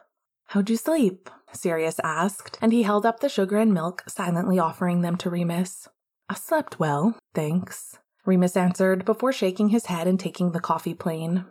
How'd 0.49 0.70
you 0.70 0.76
sleep? 0.76 1.28
Sirius 1.53 1.99
asked, 2.05 2.59
and 2.61 2.72
he 2.72 2.84
held 2.84 3.05
up 3.05 3.20
the 3.20 3.28
sugar 3.28 3.57
and 3.57 3.74
milk, 3.74 4.05
silently 4.07 4.59
offering 4.59 5.01
them 5.01 5.16
to 5.16 5.30
Remus. 5.30 5.88
I 6.28 6.34
slept 6.34 6.78
well, 6.78 7.16
thanks, 7.34 7.99
Remus 8.24 8.57
answered 8.57 9.05
before 9.05 9.32
shaking 9.32 9.70
his 9.70 9.86
head 9.86 10.07
and 10.07 10.20
taking 10.20 10.53
the 10.53 10.61
coffee 10.61 10.94
plain. 10.94 11.47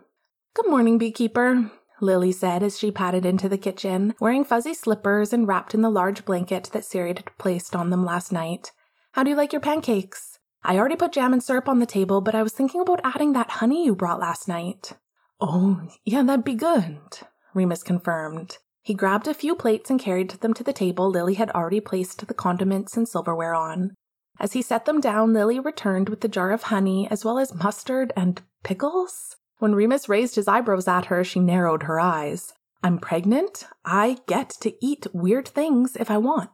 Good 0.54 0.68
morning, 0.68 0.96
beekeeper, 0.96 1.70
Lily 2.00 2.32
said 2.32 2.62
as 2.62 2.78
she 2.78 2.90
padded 2.90 3.26
into 3.26 3.48
the 3.48 3.58
kitchen, 3.58 4.14
wearing 4.20 4.44
fuzzy 4.44 4.74
slippers 4.74 5.32
and 5.32 5.46
wrapped 5.46 5.74
in 5.74 5.82
the 5.82 5.90
large 5.90 6.24
blanket 6.24 6.70
that 6.72 6.84
Sirius 6.84 7.18
had 7.18 7.38
placed 7.38 7.76
on 7.76 7.90
them 7.90 8.04
last 8.04 8.32
night. 8.32 8.72
How 9.12 9.22
do 9.22 9.30
you 9.30 9.36
like 9.36 9.52
your 9.52 9.60
pancakes? 9.60 10.38
I 10.62 10.76
already 10.76 10.96
put 10.96 11.12
jam 11.12 11.32
and 11.32 11.42
syrup 11.42 11.68
on 11.68 11.78
the 11.78 11.86
table, 11.86 12.20
but 12.20 12.34
I 12.34 12.42
was 12.42 12.52
thinking 12.52 12.80
about 12.80 13.00
adding 13.04 13.32
that 13.34 13.50
honey 13.50 13.84
you 13.84 13.94
brought 13.94 14.20
last 14.20 14.48
night. 14.48 14.94
Oh, 15.40 15.88
yeah, 16.04 16.22
that'd 16.22 16.44
be 16.44 16.54
good, 16.54 16.98
Remus 17.54 17.82
confirmed. 17.82 18.58
He 18.86 18.94
grabbed 18.94 19.26
a 19.26 19.34
few 19.34 19.56
plates 19.56 19.90
and 19.90 19.98
carried 19.98 20.30
them 20.30 20.54
to 20.54 20.62
the 20.62 20.72
table 20.72 21.10
Lily 21.10 21.34
had 21.34 21.50
already 21.50 21.80
placed 21.80 22.24
the 22.24 22.32
condiments 22.32 22.96
and 22.96 23.08
silverware 23.08 23.52
on. 23.52 23.96
As 24.38 24.52
he 24.52 24.62
set 24.62 24.84
them 24.84 25.00
down, 25.00 25.32
Lily 25.32 25.58
returned 25.58 26.08
with 26.08 26.20
the 26.20 26.28
jar 26.28 26.52
of 26.52 26.62
honey 26.62 27.08
as 27.10 27.24
well 27.24 27.40
as 27.40 27.52
mustard 27.52 28.12
and 28.16 28.40
pickles. 28.62 29.34
When 29.58 29.74
Remus 29.74 30.08
raised 30.08 30.36
his 30.36 30.46
eyebrows 30.46 30.86
at 30.86 31.06
her, 31.06 31.24
she 31.24 31.40
narrowed 31.40 31.82
her 31.82 31.98
eyes. 31.98 32.52
I'm 32.80 33.00
pregnant. 33.00 33.66
I 33.84 34.18
get 34.28 34.50
to 34.60 34.72
eat 34.80 35.08
weird 35.12 35.48
things 35.48 35.96
if 35.96 36.08
I 36.08 36.18
want. 36.18 36.50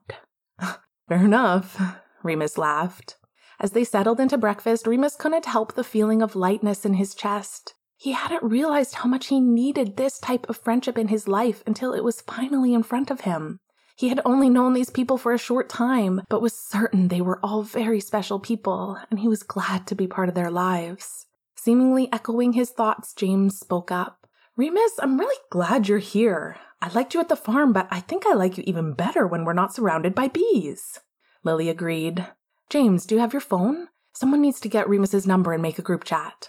Fair 1.11 1.27
enough, 1.27 1.79
Remus 2.23 2.57
laughed. 2.57 3.17
As 3.61 3.73
they 3.73 3.85
settled 3.85 4.21
into 4.21 4.39
breakfast, 4.39 4.87
Remus 4.87 5.17
couldn't 5.17 5.45
help 5.45 5.75
the 5.75 5.85
feeling 5.85 6.23
of 6.23 6.35
lightness 6.35 6.87
in 6.87 6.95
his 6.95 7.15
chest. 7.15 7.75
He 8.03 8.11
hadn't 8.11 8.43
realized 8.43 8.97
how 8.97 9.09
much 9.09 9.29
he 9.29 9.39
needed 9.39 9.97
this 9.97 10.19
type 10.19 10.49
of 10.49 10.57
friendship 10.57 10.99
in 10.99 11.07
his 11.07 11.29
life 11.29 11.63
until 11.69 11.93
it 11.93 12.03
was 12.03 12.21
finally 12.21 12.75
in 12.75 12.83
front 12.83 13.13
of 13.13 13.21
him. 13.21 13.61
He 13.95 14.09
had 14.09 14.21
only 14.25 14.51
known 14.51 14.73
these 14.73 14.91
people 14.91 15.17
for 15.19 15.33
a 15.33 15.39
short 15.39 15.69
time, 15.69 16.23
but 16.29 16.43
was 16.43 16.53
certain 16.53 17.07
they 17.07 17.21
were 17.21 17.39
all 17.45 17.63
very 17.63 18.01
special 18.01 18.41
people, 18.41 18.99
and 19.09 19.21
he 19.21 19.29
was 19.29 19.45
glad 19.45 19.87
to 19.87 19.95
be 19.95 20.09
part 20.09 20.29
of 20.29 20.35
their 20.35 20.51
lives. 20.51 21.27
Seemingly 21.55 22.13
echoing 22.13 22.55
his 22.55 22.71
thoughts, 22.71 23.15
James 23.15 23.61
spoke 23.61 23.93
up. 23.93 24.27
Remus, 24.57 24.99
I'm 24.99 25.21
really 25.21 25.41
glad 25.53 25.87
you're 25.87 25.99
here. 25.99 26.57
I 26.81 26.89
liked 26.89 27.15
you 27.15 27.21
at 27.21 27.29
the 27.29 27.37
farm, 27.37 27.73
but 27.73 27.87
I 27.93 28.01
think 28.01 28.27
I 28.27 28.33
like 28.35 28.59
you 28.59 28.65
even 28.67 28.95
better 28.95 29.29
when 29.29 29.45
we're 29.45 29.53
not 29.53 29.73
surrounded 29.73 30.13
by 30.13 30.27
bees. 30.27 30.99
Lily 31.45 31.69
agreed. 31.69 32.27
James, 32.69 33.07
do 33.07 33.15
you 33.15 33.21
have 33.21 33.33
your 33.33 33.39
phone? 33.39 33.87
Someone 34.13 34.43
needs 34.43 34.59
to 34.59 34.69
get 34.69 34.89
Remus's 34.89 35.25
number 35.25 35.53
and 35.53 35.63
make 35.63 35.79
a 35.79 35.83
group 35.83 36.03
chat. 36.03 36.49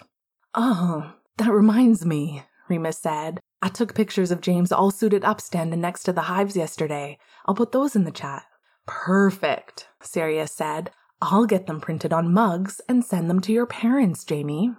Oh, 0.52 1.12
that 1.38 1.52
reminds 1.52 2.04
me, 2.04 2.44
Remus 2.68 2.98
said. 2.98 3.40
I 3.62 3.68
took 3.68 3.94
pictures 3.94 4.30
of 4.30 4.40
James 4.40 4.72
all 4.72 4.90
suited 4.90 5.24
up 5.24 5.40
standing 5.40 5.80
next 5.80 6.02
to 6.04 6.12
the 6.12 6.22
hives 6.22 6.56
yesterday. 6.56 7.18
I'll 7.46 7.54
put 7.54 7.72
those 7.72 7.96
in 7.96 8.04
the 8.04 8.10
chat. 8.10 8.42
Perfect, 8.86 9.88
Sirius 10.02 10.52
said. 10.52 10.90
I'll 11.22 11.46
get 11.46 11.66
them 11.66 11.80
printed 11.80 12.12
on 12.12 12.34
mugs 12.34 12.80
and 12.88 13.04
send 13.04 13.30
them 13.30 13.40
to 13.40 13.52
your 13.52 13.66
parents, 13.66 14.24
Jamie. 14.24 14.72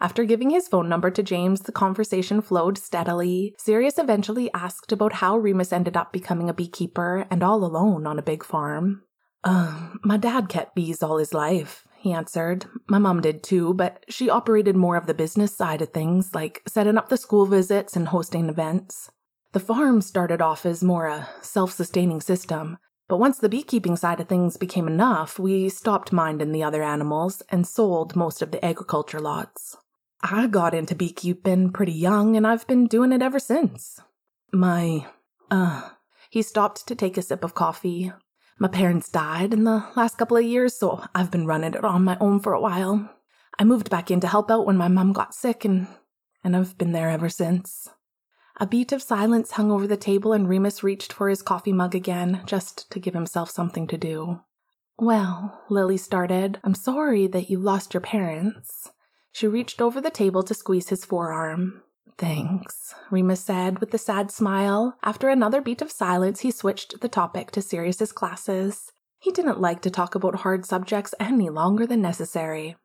After 0.00 0.24
giving 0.24 0.50
his 0.50 0.68
phone 0.68 0.88
number 0.88 1.10
to 1.10 1.22
James, 1.22 1.60
the 1.60 1.72
conversation 1.72 2.42
flowed 2.42 2.76
steadily. 2.76 3.54
Sirius 3.58 3.96
eventually 3.96 4.52
asked 4.52 4.92
about 4.92 5.14
how 5.14 5.38
Remus 5.38 5.72
ended 5.72 5.96
up 5.96 6.12
becoming 6.12 6.50
a 6.50 6.54
beekeeper 6.54 7.26
and 7.30 7.42
all 7.42 7.64
alone 7.64 8.06
on 8.06 8.18
a 8.18 8.22
big 8.22 8.44
farm. 8.44 9.02
Uh, 9.42 9.90
my 10.04 10.16
dad 10.16 10.48
kept 10.48 10.74
bees 10.74 11.02
all 11.02 11.16
his 11.18 11.32
life, 11.32 11.86
he 12.06 12.12
answered. 12.12 12.66
My 12.88 12.98
mom 12.98 13.20
did 13.20 13.42
too, 13.42 13.74
but 13.74 14.04
she 14.08 14.30
operated 14.30 14.76
more 14.76 14.96
of 14.96 15.06
the 15.06 15.14
business 15.14 15.54
side 15.54 15.82
of 15.82 15.90
things, 15.90 16.34
like 16.34 16.62
setting 16.68 16.96
up 16.96 17.08
the 17.08 17.16
school 17.16 17.46
visits 17.46 17.96
and 17.96 18.08
hosting 18.08 18.48
events. 18.48 19.10
The 19.52 19.60
farm 19.60 20.00
started 20.00 20.40
off 20.40 20.64
as 20.64 20.84
more 20.84 21.06
a 21.06 21.28
self 21.40 21.72
sustaining 21.72 22.20
system, 22.20 22.78
but 23.08 23.18
once 23.18 23.38
the 23.38 23.48
beekeeping 23.48 23.96
side 23.96 24.20
of 24.20 24.28
things 24.28 24.56
became 24.56 24.86
enough, 24.86 25.38
we 25.38 25.68
stopped 25.68 26.12
minding 26.12 26.52
the 26.52 26.62
other 26.62 26.82
animals 26.82 27.42
and 27.48 27.66
sold 27.66 28.14
most 28.14 28.40
of 28.40 28.52
the 28.52 28.64
agriculture 28.64 29.20
lots. 29.20 29.76
I 30.22 30.46
got 30.46 30.74
into 30.74 30.94
beekeeping 30.94 31.72
pretty 31.72 31.92
young 31.92 32.36
and 32.36 32.46
I've 32.46 32.66
been 32.66 32.86
doing 32.86 33.12
it 33.12 33.22
ever 33.22 33.38
since. 33.38 34.00
My, 34.52 35.06
uh, 35.50 35.90
He 36.30 36.42
stopped 36.42 36.86
to 36.88 36.94
take 36.94 37.16
a 37.16 37.22
sip 37.22 37.42
of 37.44 37.54
coffee. 37.54 38.12
My 38.58 38.68
parents 38.68 39.10
died 39.10 39.52
in 39.52 39.64
the 39.64 39.84
last 39.96 40.16
couple 40.16 40.38
of 40.38 40.44
years, 40.44 40.78
so 40.78 41.04
I've 41.14 41.30
been 41.30 41.46
running 41.46 41.74
it 41.74 41.84
on 41.84 42.04
my 42.04 42.16
own 42.20 42.40
for 42.40 42.54
a 42.54 42.60
while. 42.60 43.10
I 43.58 43.64
moved 43.64 43.90
back 43.90 44.10
in 44.10 44.20
to 44.20 44.28
help 44.28 44.50
out 44.50 44.64
when 44.64 44.78
my 44.78 44.88
mum 44.88 45.12
got 45.12 45.34
sick, 45.34 45.64
and, 45.64 45.86
and 46.42 46.56
I've 46.56 46.78
been 46.78 46.92
there 46.92 47.10
ever 47.10 47.28
since. 47.28 47.90
A 48.58 48.66
beat 48.66 48.92
of 48.92 49.02
silence 49.02 49.52
hung 49.52 49.70
over 49.70 49.86
the 49.86 49.98
table, 49.98 50.32
and 50.32 50.48
Remus 50.48 50.82
reached 50.82 51.12
for 51.12 51.28
his 51.28 51.42
coffee 51.42 51.72
mug 51.72 51.94
again, 51.94 52.40
just 52.46 52.90
to 52.92 52.98
give 52.98 53.12
himself 53.12 53.50
something 53.50 53.86
to 53.88 53.98
do. 53.98 54.40
Well, 54.98 55.62
Lily 55.68 55.98
started, 55.98 56.58
I'm 56.64 56.74
sorry 56.74 57.26
that 57.26 57.50
you 57.50 57.58
lost 57.58 57.92
your 57.92 58.00
parents. 58.00 58.90
She 59.32 59.46
reached 59.46 59.82
over 59.82 60.00
the 60.00 60.10
table 60.10 60.42
to 60.42 60.54
squeeze 60.54 60.88
his 60.88 61.04
forearm. 61.04 61.82
Thanks, 62.18 62.94
Remus 63.10 63.44
said 63.44 63.78
with 63.78 63.92
a 63.92 63.98
sad 63.98 64.30
smile. 64.30 64.96
After 65.02 65.28
another 65.28 65.60
beat 65.60 65.82
of 65.82 65.92
silence, 65.92 66.40
he 66.40 66.50
switched 66.50 67.00
the 67.00 67.08
topic 67.08 67.50
to 67.50 67.60
Sirius's 67.60 68.12
classes. 68.12 68.90
He 69.18 69.30
didn't 69.30 69.60
like 69.60 69.82
to 69.82 69.90
talk 69.90 70.14
about 70.14 70.36
hard 70.36 70.64
subjects 70.64 71.14
any 71.20 71.50
longer 71.50 71.86
than 71.86 72.00
necessary. 72.00 72.76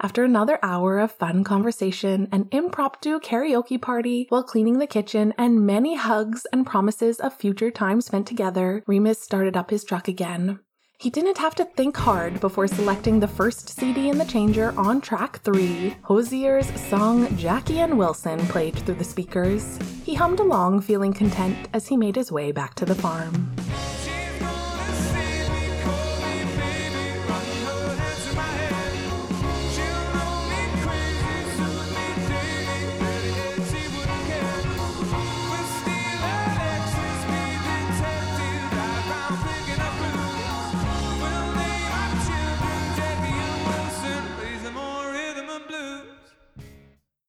After 0.00 0.24
another 0.24 0.58
hour 0.62 0.98
of 0.98 1.12
fun 1.12 1.42
conversation, 1.42 2.28
an 2.30 2.48
impromptu 2.50 3.18
karaoke 3.18 3.80
party 3.80 4.26
while 4.28 4.42
cleaning 4.42 4.78
the 4.78 4.86
kitchen, 4.86 5.32
and 5.38 5.66
many 5.66 5.96
hugs 5.96 6.46
and 6.52 6.66
promises 6.66 7.18
of 7.18 7.34
future 7.34 7.70
time 7.70 8.02
spent 8.02 8.26
together, 8.26 8.82
Remus 8.86 9.18
started 9.18 9.56
up 9.56 9.70
his 9.70 9.84
truck 9.84 10.06
again. 10.06 10.60
He 10.98 11.10
didn't 11.10 11.36
have 11.36 11.54
to 11.56 11.64
think 11.66 11.94
hard 11.94 12.40
before 12.40 12.66
selecting 12.66 13.20
the 13.20 13.28
first 13.28 13.68
CD 13.68 14.08
in 14.08 14.16
the 14.16 14.24
changer 14.24 14.72
on 14.78 15.02
track 15.02 15.40
3. 15.42 15.94
Hozier's 16.02 16.68
song 16.88 17.36
Jackie 17.36 17.80
and 17.80 17.98
Wilson 17.98 18.38
played 18.46 18.74
through 18.76 18.94
the 18.94 19.04
speakers. 19.04 19.78
He 20.04 20.14
hummed 20.14 20.40
along, 20.40 20.80
feeling 20.80 21.12
content 21.12 21.68
as 21.74 21.86
he 21.86 21.98
made 21.98 22.16
his 22.16 22.32
way 22.32 22.50
back 22.50 22.74
to 22.76 22.86
the 22.86 22.94
farm. 22.94 23.54